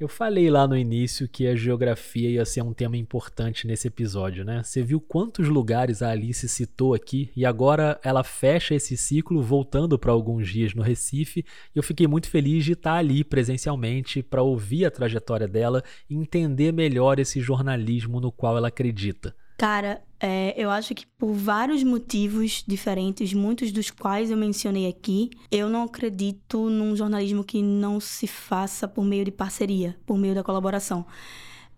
Eu 0.00 0.08
falei 0.08 0.50
lá 0.50 0.66
no 0.66 0.76
início 0.76 1.28
que 1.28 1.46
a 1.46 1.54
geografia 1.54 2.30
ia 2.30 2.44
ser 2.44 2.62
um 2.62 2.72
tema 2.72 2.96
importante 2.96 3.66
nesse 3.66 3.86
episódio, 3.86 4.44
né? 4.44 4.62
Você 4.62 4.82
viu 4.82 4.98
quantos 4.98 5.46
lugares 5.46 6.02
a 6.02 6.10
Alice 6.10 6.48
citou 6.48 6.94
aqui 6.94 7.30
e 7.36 7.44
agora 7.44 8.00
ela 8.02 8.24
fecha 8.24 8.74
esse 8.74 8.96
ciclo 8.96 9.42
voltando 9.42 9.98
para 9.98 10.10
alguns 10.10 10.48
dias 10.48 10.74
no 10.74 10.82
Recife 10.82 11.44
e 11.74 11.78
eu 11.78 11.82
fiquei 11.82 12.06
muito 12.06 12.30
feliz 12.30 12.64
de 12.64 12.72
estar 12.72 12.94
ali 12.94 13.22
presencialmente 13.22 14.22
para 14.22 14.42
ouvir 14.42 14.86
a 14.86 14.90
trajetória 14.90 15.46
dela 15.46 15.84
e 16.08 16.16
entender 16.16 16.72
melhor 16.72 17.18
esse 17.20 17.38
jornalismo 17.40 18.20
no 18.20 18.32
qual 18.32 18.56
ela 18.56 18.68
acredita. 18.68 19.34
Cara, 19.58 20.00
É, 20.22 20.52
eu 20.54 20.70
acho 20.70 20.94
que 20.94 21.06
por 21.18 21.32
vários 21.32 21.82
motivos 21.82 22.62
diferentes, 22.66 23.32
muitos 23.32 23.72
dos 23.72 23.90
quais 23.90 24.30
eu 24.30 24.36
mencionei 24.36 24.86
aqui, 24.86 25.30
eu 25.50 25.70
não 25.70 25.84
acredito 25.84 26.68
num 26.68 26.94
jornalismo 26.94 27.42
que 27.42 27.62
não 27.62 27.98
se 27.98 28.26
faça 28.26 28.86
por 28.86 29.02
meio 29.02 29.24
de 29.24 29.30
parceria, 29.30 29.96
por 30.04 30.18
meio 30.18 30.34
da 30.34 30.44
colaboração. 30.44 31.06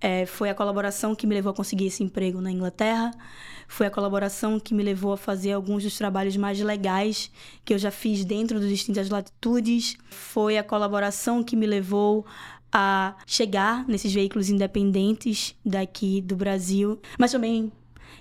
É, 0.00 0.26
foi 0.26 0.50
a 0.50 0.54
colaboração 0.54 1.14
que 1.14 1.28
me 1.28 1.34
levou 1.36 1.52
a 1.52 1.54
conseguir 1.54 1.86
esse 1.86 2.02
emprego 2.02 2.40
na 2.40 2.50
Inglaterra. 2.50 3.12
Foi 3.68 3.86
a 3.86 3.90
colaboração 3.90 4.58
que 4.58 4.74
me 4.74 4.82
levou 4.82 5.12
a 5.12 5.16
fazer 5.16 5.52
alguns 5.52 5.84
dos 5.84 5.96
trabalhos 5.96 6.36
mais 6.36 6.58
legais 6.58 7.30
que 7.64 7.72
eu 7.72 7.78
já 7.78 7.92
fiz 7.92 8.24
dentro 8.24 8.58
das 8.58 8.68
distintas 8.68 9.08
latitudes. 9.08 9.96
Foi 10.10 10.58
a 10.58 10.64
colaboração 10.64 11.44
que 11.44 11.54
me 11.54 11.66
levou 11.66 12.26
a 12.72 13.14
chegar 13.24 13.86
nesses 13.86 14.12
veículos 14.12 14.50
independentes 14.50 15.54
daqui 15.64 16.20
do 16.20 16.34
Brasil. 16.34 17.00
Mas 17.16 17.30
também 17.30 17.70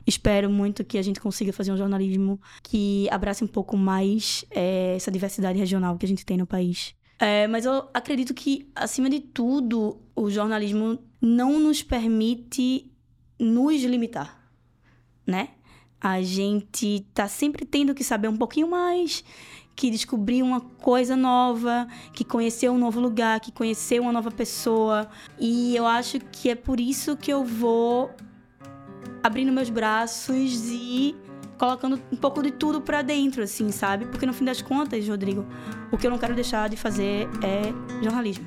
espero 0.06 0.50
muito 0.50 0.84
que 0.84 0.98
a 0.98 1.02
gente 1.02 1.20
consiga 1.20 1.54
fazer 1.54 1.72
um 1.72 1.78
jornalismo 1.78 2.39
que 2.64 3.08
abrace 3.10 3.44
um 3.44 3.48
pouco 3.48 3.78
mais 3.78 4.46
é, 4.52 4.96
essa 4.96 5.12
diversidade 5.12 5.58
regional 5.58 5.98
que 5.98 6.06
a 6.06 6.10
gente 6.10 6.26
tem 6.26 6.38
no 6.38 6.46
país. 6.46 6.96
É, 7.20 7.48
mas 7.48 7.66
eu 7.66 7.88
acredito 7.94 8.34
que, 8.34 8.72
acima 8.76 9.08
de 9.08 9.20
tudo, 9.20 10.02
o 10.16 10.30
jornalismo 10.32 10.98
não 11.22 11.60
nos 11.60 11.84
permite 11.84 12.92
nos 13.39 13.84
limitar, 13.84 14.42
né? 15.26 15.50
A 16.00 16.20
gente 16.24 17.06
tá 17.14 17.28
sempre 17.28 17.64
tendo 17.64 17.94
que 17.94 18.04
saber 18.04 18.28
um 18.28 18.36
pouquinho 18.36 18.68
mais, 18.68 19.24
que 19.76 19.92
descobrir 19.92 20.42
uma 20.42 20.62
coisa 20.62 21.16
nova, 21.16 21.88
que 22.14 22.24
conhecer 22.24 22.70
um 22.70 22.78
novo 22.78 23.00
lugar, 23.00 23.39
que 23.39 23.52
conhecer 23.52 24.02
uma 24.02 24.12
nova 24.12 24.32
pessoa. 24.32 25.08
E 25.39 25.76
eu 25.76 25.86
acho 25.86 26.20
que 26.20 26.50
é 26.50 26.56
por 26.56 26.80
isso 26.80 27.16
que 27.16 27.32
eu 27.32 27.44
vou 27.46 28.10
abrindo 29.24 29.51
meus 29.51 29.69
braços 29.69 30.67
e 30.69 31.15
colocando 31.57 32.01
um 32.11 32.15
pouco 32.15 32.41
de 32.41 32.51
tudo 32.51 32.82
para 32.82 33.01
dentro, 33.01 33.43
assim, 33.43 33.72
sabe? 33.72 34.05
Porque 34.05 34.26
no 34.26 34.34
fim 34.34 34.45
das 34.45 34.61
contas, 34.61 35.07
Rodrigo, 35.07 35.45
o 35.91 35.97
que 35.97 36.07
eu 36.07 36.11
não 36.11 36.17
quero 36.17 36.34
deixar 36.34 36.67
de 36.67 36.76
fazer 36.76 37.30
é 37.43 37.72
jornalismo. 38.03 38.45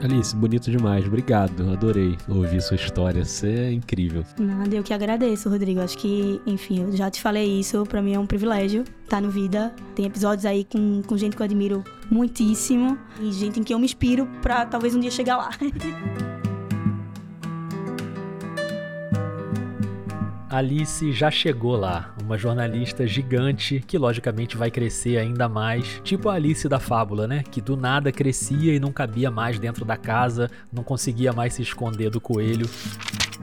Alice, 0.00 0.34
bonito 0.34 0.70
demais. 0.70 1.04
Obrigado. 1.06 1.72
Adorei 1.72 2.16
ouvir 2.28 2.62
sua 2.62 2.76
história. 2.76 3.24
Você 3.24 3.48
é 3.48 3.72
incrível. 3.72 4.24
Nada, 4.38 4.74
eu 4.74 4.82
que 4.84 4.94
agradeço, 4.94 5.48
Rodrigo. 5.48 5.80
Acho 5.80 5.98
que, 5.98 6.40
enfim, 6.46 6.82
eu 6.82 6.96
já 6.96 7.10
te 7.10 7.20
falei 7.20 7.58
isso. 7.58 7.84
Para 7.84 8.00
mim 8.00 8.14
é 8.14 8.18
um 8.18 8.26
privilégio 8.26 8.84
estar 9.02 9.20
no 9.20 9.28
Vida. 9.28 9.74
Tem 9.96 10.06
episódios 10.06 10.46
aí 10.46 10.64
com, 10.64 11.02
com 11.02 11.16
gente 11.16 11.36
que 11.36 11.42
eu 11.42 11.44
admiro 11.44 11.82
muitíssimo 12.10 12.98
e 13.20 13.32
gente 13.32 13.60
em 13.60 13.62
que 13.62 13.72
eu 13.72 13.78
me 13.78 13.84
inspiro 13.84 14.26
para 14.42 14.66
talvez 14.66 14.94
um 14.94 15.00
dia 15.00 15.10
chegar 15.10 15.36
lá. 15.36 15.50
Alice 20.50 21.12
já 21.12 21.30
chegou 21.30 21.76
lá, 21.76 22.14
uma 22.22 22.38
jornalista 22.38 23.06
gigante 23.06 23.84
que 23.86 23.98
logicamente 23.98 24.56
vai 24.56 24.70
crescer 24.70 25.18
ainda 25.18 25.46
mais, 25.46 26.00
tipo 26.02 26.30
a 26.30 26.34
Alice 26.34 26.66
da 26.66 26.80
fábula, 26.80 27.28
né? 27.28 27.44
Que 27.50 27.60
do 27.60 27.76
nada 27.76 28.10
crescia 28.10 28.74
e 28.74 28.80
não 28.80 28.90
cabia 28.90 29.30
mais 29.30 29.58
dentro 29.58 29.84
da 29.84 29.98
casa, 29.98 30.50
não 30.72 30.82
conseguia 30.82 31.34
mais 31.34 31.52
se 31.52 31.60
esconder 31.60 32.08
do 32.08 32.18
coelho. 32.18 32.66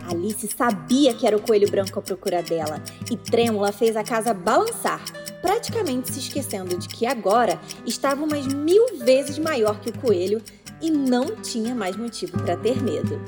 Alice 0.09 0.47
sabia 0.47 1.13
que 1.13 1.27
era 1.27 1.37
o 1.37 1.41
coelho 1.41 1.69
branco 1.69 1.99
à 1.99 2.01
procura 2.01 2.41
dela 2.41 2.81
e 3.09 3.15
trêmula 3.15 3.71
fez 3.71 3.95
a 3.95 4.03
casa 4.03 4.33
balançar, 4.33 5.01
praticamente 5.45 6.11
se 6.11 6.17
esquecendo 6.17 6.75
de 6.75 6.87
que 6.87 7.05
agora 7.05 7.61
estava 7.85 8.23
umas 8.23 8.47
mil 8.47 8.97
vezes 8.97 9.37
maior 9.37 9.79
que 9.79 9.91
o 9.91 9.93
coelho 9.99 10.41
e 10.81 10.89
não 10.89 11.35
tinha 11.35 11.75
mais 11.75 11.95
motivo 11.95 12.35
para 12.39 12.57
ter 12.57 12.81
medo. 12.81 13.21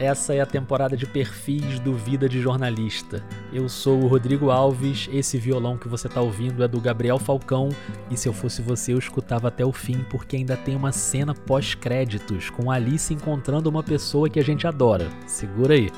Essa 0.00 0.32
é 0.34 0.40
a 0.40 0.46
temporada 0.46 0.96
de 0.96 1.04
perfis 1.04 1.78
do 1.78 1.94
Vida 1.94 2.26
de 2.26 2.40
Jornalista. 2.40 3.22
Eu 3.52 3.68
sou 3.68 4.02
o 4.02 4.06
Rodrigo 4.06 4.48
Alves, 4.48 5.10
esse 5.12 5.36
violão 5.36 5.76
que 5.76 5.88
você 5.88 6.06
está 6.06 6.22
ouvindo 6.22 6.64
é 6.64 6.68
do 6.68 6.80
Gabriel 6.80 7.18
Falcão, 7.18 7.68
e 8.10 8.16
se 8.16 8.26
eu 8.26 8.32
fosse 8.32 8.62
você 8.62 8.94
eu 8.94 8.98
escutava 8.98 9.48
até 9.48 9.62
o 9.62 9.72
fim 9.72 10.02
porque 10.08 10.36
ainda 10.36 10.56
tem 10.56 10.74
uma 10.74 10.90
cena 10.90 11.34
pós-créditos 11.34 12.48
com 12.48 12.70
Alice 12.70 13.12
encontrando 13.12 13.68
uma 13.68 13.82
pessoa 13.82 14.30
que 14.30 14.40
a 14.40 14.42
gente 14.42 14.66
adora. 14.66 15.06
Segura 15.26 15.74
aí. 15.74 15.90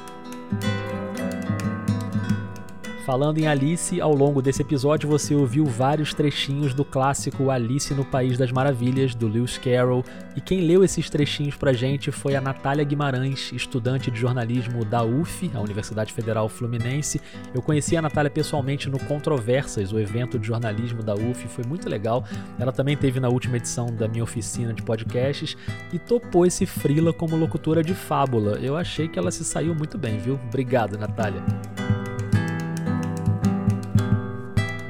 Falando 3.05 3.39
em 3.39 3.49
Alice, 3.49 4.01
ao 4.01 4.15
longo 4.15 4.41
desse 4.41 4.63
episódio 4.63 5.09
você 5.09 5.35
ouviu 5.35 5.67
vários 5.67 6.15
trechinhos 6.15 6.73
do 6.73 6.85
clássico 6.85 7.51
Alice 7.51 7.93
no 7.93 8.05
País 8.05 8.39
das 8.39 8.53
Maravilhas, 8.53 9.13
do 9.13 9.27
Lewis 9.27 9.59
Carroll, 9.59 10.05
e 10.37 10.41
quem 10.41 10.61
leu 10.61 10.85
esses 10.85 11.11
trechinhos 11.11 11.57
pra 11.57 11.73
gente 11.73 12.13
foi 12.13 12.37
a 12.37 12.41
Natália 12.41 12.85
Guimarães, 12.85 13.51
estudante 13.53 14.09
de 14.09 14.21
jornalismo 14.21 14.85
da 14.85 15.03
UF, 15.03 15.51
a 15.53 15.61
Universidade 15.61 16.13
Federal 16.13 16.49
Fluminense. 16.49 17.21
Eu 17.53 17.61
conheci 17.61 17.97
a 17.97 18.03
Natália 18.03 18.31
pessoalmente 18.31 18.89
no 18.89 19.01
Controversas, 19.01 19.93
o 19.93 19.99
evento 19.99 20.39
de 20.39 20.47
jornalismo 20.47 21.03
da 21.03 21.15
UF, 21.15 21.49
foi 21.49 21.65
muito 21.65 21.89
legal. 21.89 22.25
Ela 22.57 22.71
também 22.71 22.97
teve 22.97 23.19
na 23.19 23.29
última 23.29 23.57
edição 23.57 23.87
da 23.87 24.07
minha 24.07 24.23
oficina 24.23 24.73
de 24.73 24.81
podcasts 24.81 25.57
e 25.93 25.99
topou 25.99 26.47
esse 26.47 26.67
frila 26.67 27.13
como 27.13 27.35
locutora 27.35 27.83
de 27.83 27.95
fábula. 27.95 28.61
Eu 28.63 28.77
achei 28.77 29.09
que 29.09 29.19
ela 29.19 29.33
se 29.33 29.45
saiu 29.45 29.75
muito 29.75 29.99
bem, 29.99 30.19
viu? 30.19 30.39
Obrigado, 30.49 30.97
Natália. 30.97 31.43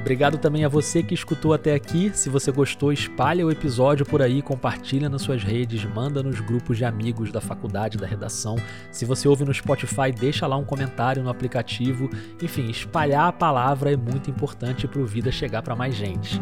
Obrigado 0.03 0.37
também 0.37 0.65
a 0.65 0.67
você 0.67 1.01
que 1.01 1.13
escutou 1.13 1.53
até 1.53 1.73
aqui. 1.73 2.11
Se 2.13 2.29
você 2.29 2.51
gostou, 2.51 2.91
espalha 2.91 3.45
o 3.45 3.49
episódio 3.49 4.05
por 4.05 4.21
aí, 4.21 4.41
compartilha 4.41 5.07
nas 5.07 5.21
suas 5.21 5.41
redes, 5.41 5.85
manda 5.85 6.21
nos 6.21 6.41
grupos 6.41 6.77
de 6.77 6.83
amigos 6.83 7.31
da 7.31 7.39
faculdade, 7.39 7.97
da 7.97 8.05
redação. 8.05 8.57
Se 8.91 9.05
você 9.05 9.29
ouve 9.29 9.45
no 9.45 9.53
Spotify, 9.53 10.11
deixa 10.11 10.45
lá 10.45 10.57
um 10.57 10.65
comentário 10.65 11.23
no 11.23 11.29
aplicativo. 11.29 12.09
Enfim, 12.41 12.69
espalhar 12.69 13.29
a 13.29 13.31
palavra 13.31 13.93
é 13.93 13.95
muito 13.95 14.29
importante 14.29 14.89
para 14.89 14.99
o 14.99 15.05
Vida 15.05 15.31
chegar 15.31 15.61
para 15.61 15.73
mais 15.73 15.95
gente. 15.95 16.37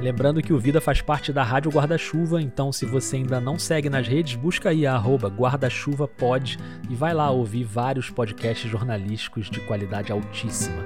Lembrando 0.03 0.41
que 0.41 0.51
o 0.51 0.59
Vida 0.59 0.81
faz 0.81 1.01
parte 1.01 1.31
da 1.31 1.43
Rádio 1.43 1.71
Guarda-Chuva, 1.71 2.41
então 2.41 2.73
se 2.73 2.85
você 2.85 3.15
ainda 3.15 3.39
não 3.39 3.57
segue 3.57 3.89
nas 3.89 4.05
redes, 4.05 4.35
busca 4.35 4.67
aí 4.67 4.85
a 4.85 4.95
arroba 4.95 5.29
guarda-chuva-pod 5.29 6.57
e 6.89 6.93
vai 6.93 7.13
lá 7.13 7.31
ouvir 7.31 7.63
vários 7.63 8.09
podcasts 8.09 8.69
jornalísticos 8.69 9.49
de 9.49 9.61
qualidade 9.61 10.11
altíssima. 10.11 10.83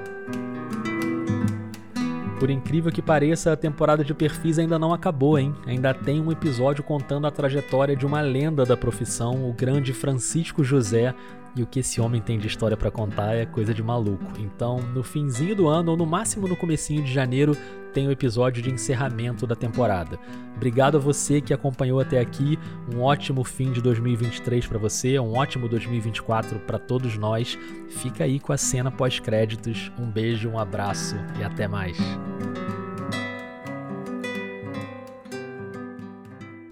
Por 2.38 2.48
incrível 2.48 2.92
que 2.92 3.02
pareça, 3.02 3.52
a 3.52 3.56
temporada 3.56 4.04
de 4.04 4.14
perfis 4.14 4.56
ainda 4.56 4.78
não 4.78 4.94
acabou, 4.94 5.36
hein? 5.36 5.52
Ainda 5.66 5.92
tem 5.92 6.20
um 6.20 6.30
episódio 6.30 6.84
contando 6.84 7.26
a 7.26 7.32
trajetória 7.32 7.96
de 7.96 8.06
uma 8.06 8.20
lenda 8.20 8.64
da 8.64 8.76
profissão, 8.76 9.50
o 9.50 9.52
grande 9.52 9.92
Francisco 9.92 10.62
José, 10.62 11.12
e 11.56 11.62
o 11.62 11.66
que 11.66 11.80
esse 11.80 12.00
homem 12.00 12.20
tem 12.20 12.38
de 12.38 12.46
história 12.46 12.76
para 12.76 12.90
contar 12.90 13.34
é 13.34 13.44
coisa 13.44 13.74
de 13.74 13.82
maluco. 13.82 14.24
Então, 14.38 14.78
no 14.94 15.02
finzinho 15.02 15.56
do 15.56 15.66
ano 15.66 15.90
ou 15.90 15.96
no 15.96 16.06
máximo 16.06 16.46
no 16.46 16.54
comecinho 16.54 17.02
de 17.02 17.12
janeiro, 17.12 17.56
tem 17.98 18.06
o 18.06 18.12
episódio 18.12 18.62
de 18.62 18.70
encerramento 18.70 19.44
da 19.44 19.56
temporada. 19.56 20.20
Obrigado 20.54 20.98
a 20.98 21.00
você 21.00 21.40
que 21.40 21.52
acompanhou 21.52 21.98
até 21.98 22.20
aqui. 22.20 22.56
Um 22.94 23.00
ótimo 23.00 23.42
fim 23.42 23.72
de 23.72 23.82
2023 23.82 24.68
para 24.68 24.78
você, 24.78 25.18
um 25.18 25.36
ótimo 25.36 25.68
2024 25.68 26.60
para 26.60 26.78
todos 26.78 27.18
nós. 27.18 27.58
Fica 27.88 28.22
aí 28.22 28.38
com 28.38 28.52
a 28.52 28.56
cena 28.56 28.88
pós-créditos. 28.88 29.90
Um 29.98 30.08
beijo, 30.08 30.48
um 30.48 30.60
abraço 30.60 31.16
e 31.40 31.42
até 31.42 31.66
mais. 31.66 31.98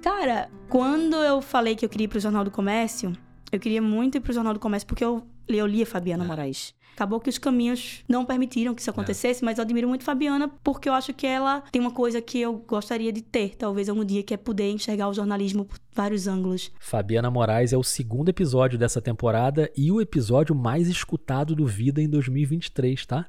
Cara, 0.01 0.49
quando 0.69 1.17
eu 1.17 1.43
falei 1.43 1.75
que 1.75 1.85
eu 1.85 1.89
queria 1.89 2.05
ir 2.05 2.09
pro 2.09 2.21
Jornal 2.21 2.45
do 2.45 2.53
Comércio, 2.53 3.13
eu 3.51 3.59
queria 3.59 3.83
muito 3.83 4.17
ir 4.17 4.21
pro 4.21 4.33
Jornal 4.33 4.55
do 4.55 4.61
Comércio 4.61 4.87
porque 4.87 5.03
eu, 5.03 5.27
eu 5.49 5.67
lia 5.67 5.87
Fabiana 5.87 6.25
é. 6.25 6.27
Moraes. 6.27 6.75
Acabou 6.97 7.21
que 7.21 7.29
os 7.29 7.37
caminhos 7.37 8.03
não 8.09 8.25
permitiram 8.25 8.75
que 8.75 8.81
isso 8.81 8.89
acontecesse, 8.89 9.45
é. 9.45 9.45
mas 9.45 9.59
eu 9.59 9.63
admiro 9.63 9.87
muito 9.87 10.03
Fabiana 10.03 10.49
porque 10.65 10.89
eu 10.89 10.95
acho 10.95 11.13
que 11.13 11.27
ela 11.27 11.61
tem 11.71 11.79
uma 11.79 11.91
coisa 11.91 12.23
que 12.23 12.41
eu 12.41 12.55
gostaria 12.67 13.13
de 13.13 13.21
ter, 13.21 13.55
talvez 13.55 13.91
algum 13.91 14.03
dia, 14.03 14.23
que 14.23 14.33
é 14.33 14.37
poder 14.39 14.71
enxergar 14.71 15.09
o 15.09 15.13
jornalismo 15.13 15.67
por 15.67 15.79
vários 15.93 16.27
ângulos. 16.27 16.73
Fabiana 16.81 17.31
Moraes 17.31 17.75
é 17.75 17.77
o 17.77 17.83
segundo 17.83 18.31
episódio 18.31 18.79
dessa 18.79 19.03
temporada 19.03 19.71
e 19.77 19.93
o 19.93 20.01
episódio 20.01 20.55
mais 20.55 20.89
escutado 20.89 21.55
do 21.55 21.67
Vida 21.67 22.01
em 22.01 22.09
2023, 22.09 23.05
tá? 23.05 23.29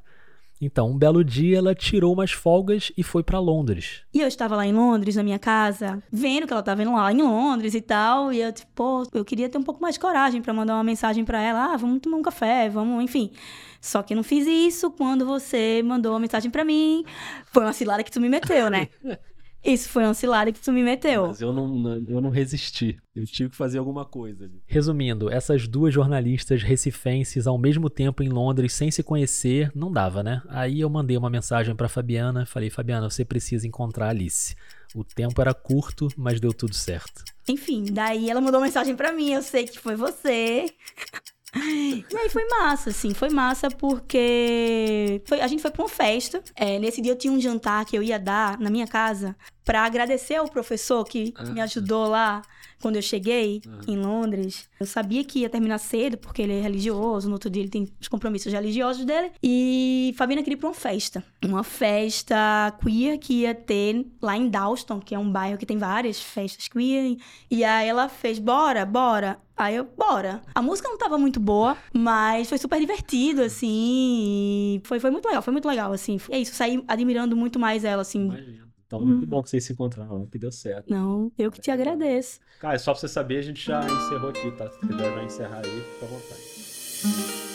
Então, 0.59 0.89
um 0.89 0.97
belo 0.97 1.23
dia, 1.23 1.59
ela 1.59 1.75
tirou 1.75 2.13
umas 2.13 2.31
folgas 2.31 2.91
e 2.97 3.03
foi 3.03 3.23
para 3.23 3.39
Londres. 3.39 4.01
E 4.13 4.19
eu 4.19 4.27
estava 4.27 4.55
lá 4.55 4.65
em 4.65 4.73
Londres, 4.73 5.15
na 5.15 5.23
minha 5.23 5.37
casa, 5.37 6.01
vendo 6.11 6.47
que 6.47 6.53
ela 6.53 6.61
estava 6.61 6.81
indo 6.81 6.93
lá 6.93 7.11
em 7.11 7.21
Londres 7.21 7.75
e 7.75 7.81
tal. 7.81 8.33
E 8.33 8.41
eu, 8.41 8.51
tipo, 8.51 8.71
pô, 8.73 9.07
eu 9.13 9.23
queria 9.23 9.47
ter 9.47 9.57
um 9.57 9.63
pouco 9.63 9.81
mais 9.81 9.95
de 9.95 9.99
coragem 9.99 10.41
para 10.41 10.53
mandar 10.53 10.73
uma 10.73 10.83
mensagem 10.83 11.23
para 11.23 11.39
ela. 11.41 11.73
Ah, 11.73 11.77
vamos 11.77 11.99
tomar 11.99 12.17
um 12.17 12.23
café, 12.23 12.69
vamos, 12.69 13.03
enfim. 13.03 13.31
Só 13.79 14.01
que 14.01 14.13
eu 14.13 14.15
não 14.15 14.23
fiz 14.23 14.47
isso 14.47 14.89
quando 14.89 15.25
você 15.25 15.83
mandou 15.83 16.13
uma 16.13 16.19
mensagem 16.19 16.49
para 16.49 16.65
mim. 16.65 17.05
Foi 17.51 17.63
uma 17.63 17.73
cilada 17.73 18.03
que 18.03 18.11
tu 18.11 18.19
me 18.19 18.27
meteu, 18.27 18.69
né? 18.69 18.87
Isso 19.67 19.89
foi 19.89 20.05
uma 20.05 20.13
cilada 20.13 20.49
que 20.49 20.61
tu 20.61 20.71
me 20.71 20.81
meteu. 20.81 21.27
Mas 21.27 21.41
eu 21.41 21.51
não, 21.51 22.01
eu 22.07 22.21
não 22.21 22.29
resisti. 22.29 22.97
Eu 23.13 23.25
tive 23.25 23.49
que 23.49 23.55
fazer 23.57 23.79
alguma 23.79 24.05
coisa. 24.05 24.49
Resumindo, 24.65 25.29
essas 25.29 25.67
duas 25.67 25.93
jornalistas 25.93 26.63
recifenses 26.63 27.45
ao 27.45 27.57
mesmo 27.57 27.89
tempo 27.89 28.23
em 28.23 28.29
Londres 28.29 28.71
sem 28.71 28.89
se 28.89 29.03
conhecer, 29.03 29.69
não 29.75 29.91
dava, 29.91 30.23
né? 30.23 30.41
Aí 30.47 30.79
eu 30.79 30.89
mandei 30.89 31.17
uma 31.17 31.29
mensagem 31.29 31.75
para 31.75 31.89
Fabiana, 31.89 32.45
falei: 32.45 32.69
"Fabiana, 32.69 33.09
você 33.09 33.25
precisa 33.25 33.67
encontrar 33.67 34.07
Alice". 34.07 34.55
O 34.95 35.03
tempo 35.03 35.41
era 35.41 35.53
curto, 35.53 36.07
mas 36.15 36.39
deu 36.39 36.53
tudo 36.53 36.73
certo. 36.73 37.25
Enfim, 37.49 37.83
daí 37.91 38.29
ela 38.29 38.39
mandou 38.39 38.61
mensagem 38.61 38.95
para 38.95 39.11
mim, 39.11 39.33
eu 39.33 39.41
sei 39.41 39.67
que 39.67 39.79
foi 39.79 39.97
você. 39.97 40.65
E 41.55 42.17
aí 42.17 42.29
foi 42.29 42.45
massa, 42.45 42.89
assim, 42.89 43.13
foi 43.13 43.29
massa 43.29 43.69
porque 43.69 45.21
foi, 45.25 45.39
a 45.41 45.47
gente 45.47 45.61
foi 45.61 45.71
pra 45.71 45.83
uma 45.83 45.89
festa. 45.89 46.41
É, 46.55 46.77
nesse 46.77 47.01
dia 47.01 47.11
eu 47.11 47.17
tinha 47.17 47.31
um 47.31 47.39
jantar 47.39 47.85
que 47.85 47.97
eu 47.97 48.03
ia 48.03 48.19
dar 48.19 48.59
na 48.59 48.69
minha 48.69 48.87
casa 48.87 49.35
para 49.63 49.83
agradecer 49.83 50.35
ao 50.35 50.47
professor 50.47 51.03
que 51.05 51.33
ah, 51.35 51.43
me 51.43 51.61
ajudou 51.61 52.07
lá 52.07 52.41
quando 52.81 52.95
eu 52.95 53.01
cheguei 53.01 53.61
ah. 53.67 53.81
em 53.87 53.97
Londres. 53.97 54.69
Eu 54.79 54.85
sabia 54.85 55.23
que 55.23 55.39
ia 55.39 55.49
terminar 55.49 55.77
cedo, 55.77 56.17
porque 56.17 56.41
ele 56.41 56.53
é 56.53 56.61
religioso, 56.61 57.27
no 57.27 57.33
outro 57.33 57.49
dia 57.49 57.61
ele 57.61 57.69
tem 57.69 57.87
os 57.99 58.07
compromissos 58.07 58.51
religiosos 58.51 59.05
dele. 59.05 59.31
E 59.41 60.13
Fabiana 60.17 60.43
queria 60.43 60.55
ir 60.55 60.59
pra 60.59 60.69
uma 60.69 60.75
festa. 60.75 61.23
Uma 61.43 61.63
festa 61.63 62.35
queer 62.81 63.17
que 63.17 63.41
ia 63.41 63.55
ter 63.55 64.05
lá 64.21 64.37
em 64.37 64.49
Dalston, 64.49 64.99
que 64.99 65.15
é 65.15 65.19
um 65.19 65.29
bairro 65.29 65.57
que 65.57 65.65
tem 65.65 65.77
várias 65.77 66.21
festas 66.21 66.67
queer. 66.67 67.17
E 67.49 67.63
aí 67.63 67.87
ela 67.87 68.09
fez, 68.09 68.39
bora, 68.39 68.85
bora. 68.85 69.39
Aí 69.55 69.75
eu, 69.75 69.85
bora. 69.97 70.41
A 70.53 70.61
música 70.61 70.87
não 70.87 70.99
tava 70.99 71.17
muito 71.17 71.39
boa, 71.39 71.75
mas 71.91 72.47
foi 72.47 72.59
super 72.59 72.79
divertido, 72.79 73.41
assim. 73.41 74.79
Foi, 74.83 74.99
foi 74.99 75.09
muito 75.09 75.25
legal, 75.25 75.41
foi 75.41 75.51
muito 75.51 75.67
legal, 75.67 75.91
assim. 75.91 76.19
É 76.29 76.39
isso, 76.39 76.53
saí 76.53 76.83
admirando 76.87 77.35
muito 77.35 77.57
mais 77.57 77.83
ela, 77.83 78.03
assim. 78.03 78.25
Imagina. 78.25 78.66
Então, 78.87 79.01
muito 79.01 79.25
hum. 79.25 79.27
bom 79.27 79.43
que 79.43 79.49
vocês 79.49 79.65
se 79.65 79.73
encontraram, 79.73 80.25
que 80.25 80.39
deu 80.39 80.51
certo. 80.51 80.89
Não, 80.89 81.29
eu 81.37 81.51
que 81.51 81.59
te 81.59 81.69
agradeço. 81.69 82.39
Cara, 82.59 82.79
só 82.79 82.93
pra 82.93 83.01
você 83.01 83.07
saber, 83.09 83.37
a 83.37 83.41
gente 83.41 83.63
já 83.63 83.81
encerrou 83.81 84.29
aqui, 84.29 84.49
tá? 84.51 84.69
Se 84.69 84.79
quiser 84.79 85.13
já 85.13 85.23
encerrar 85.23 85.61
aí, 85.65 85.81
fica 85.81 86.05
à 86.05 86.09
vontade. 86.09 87.46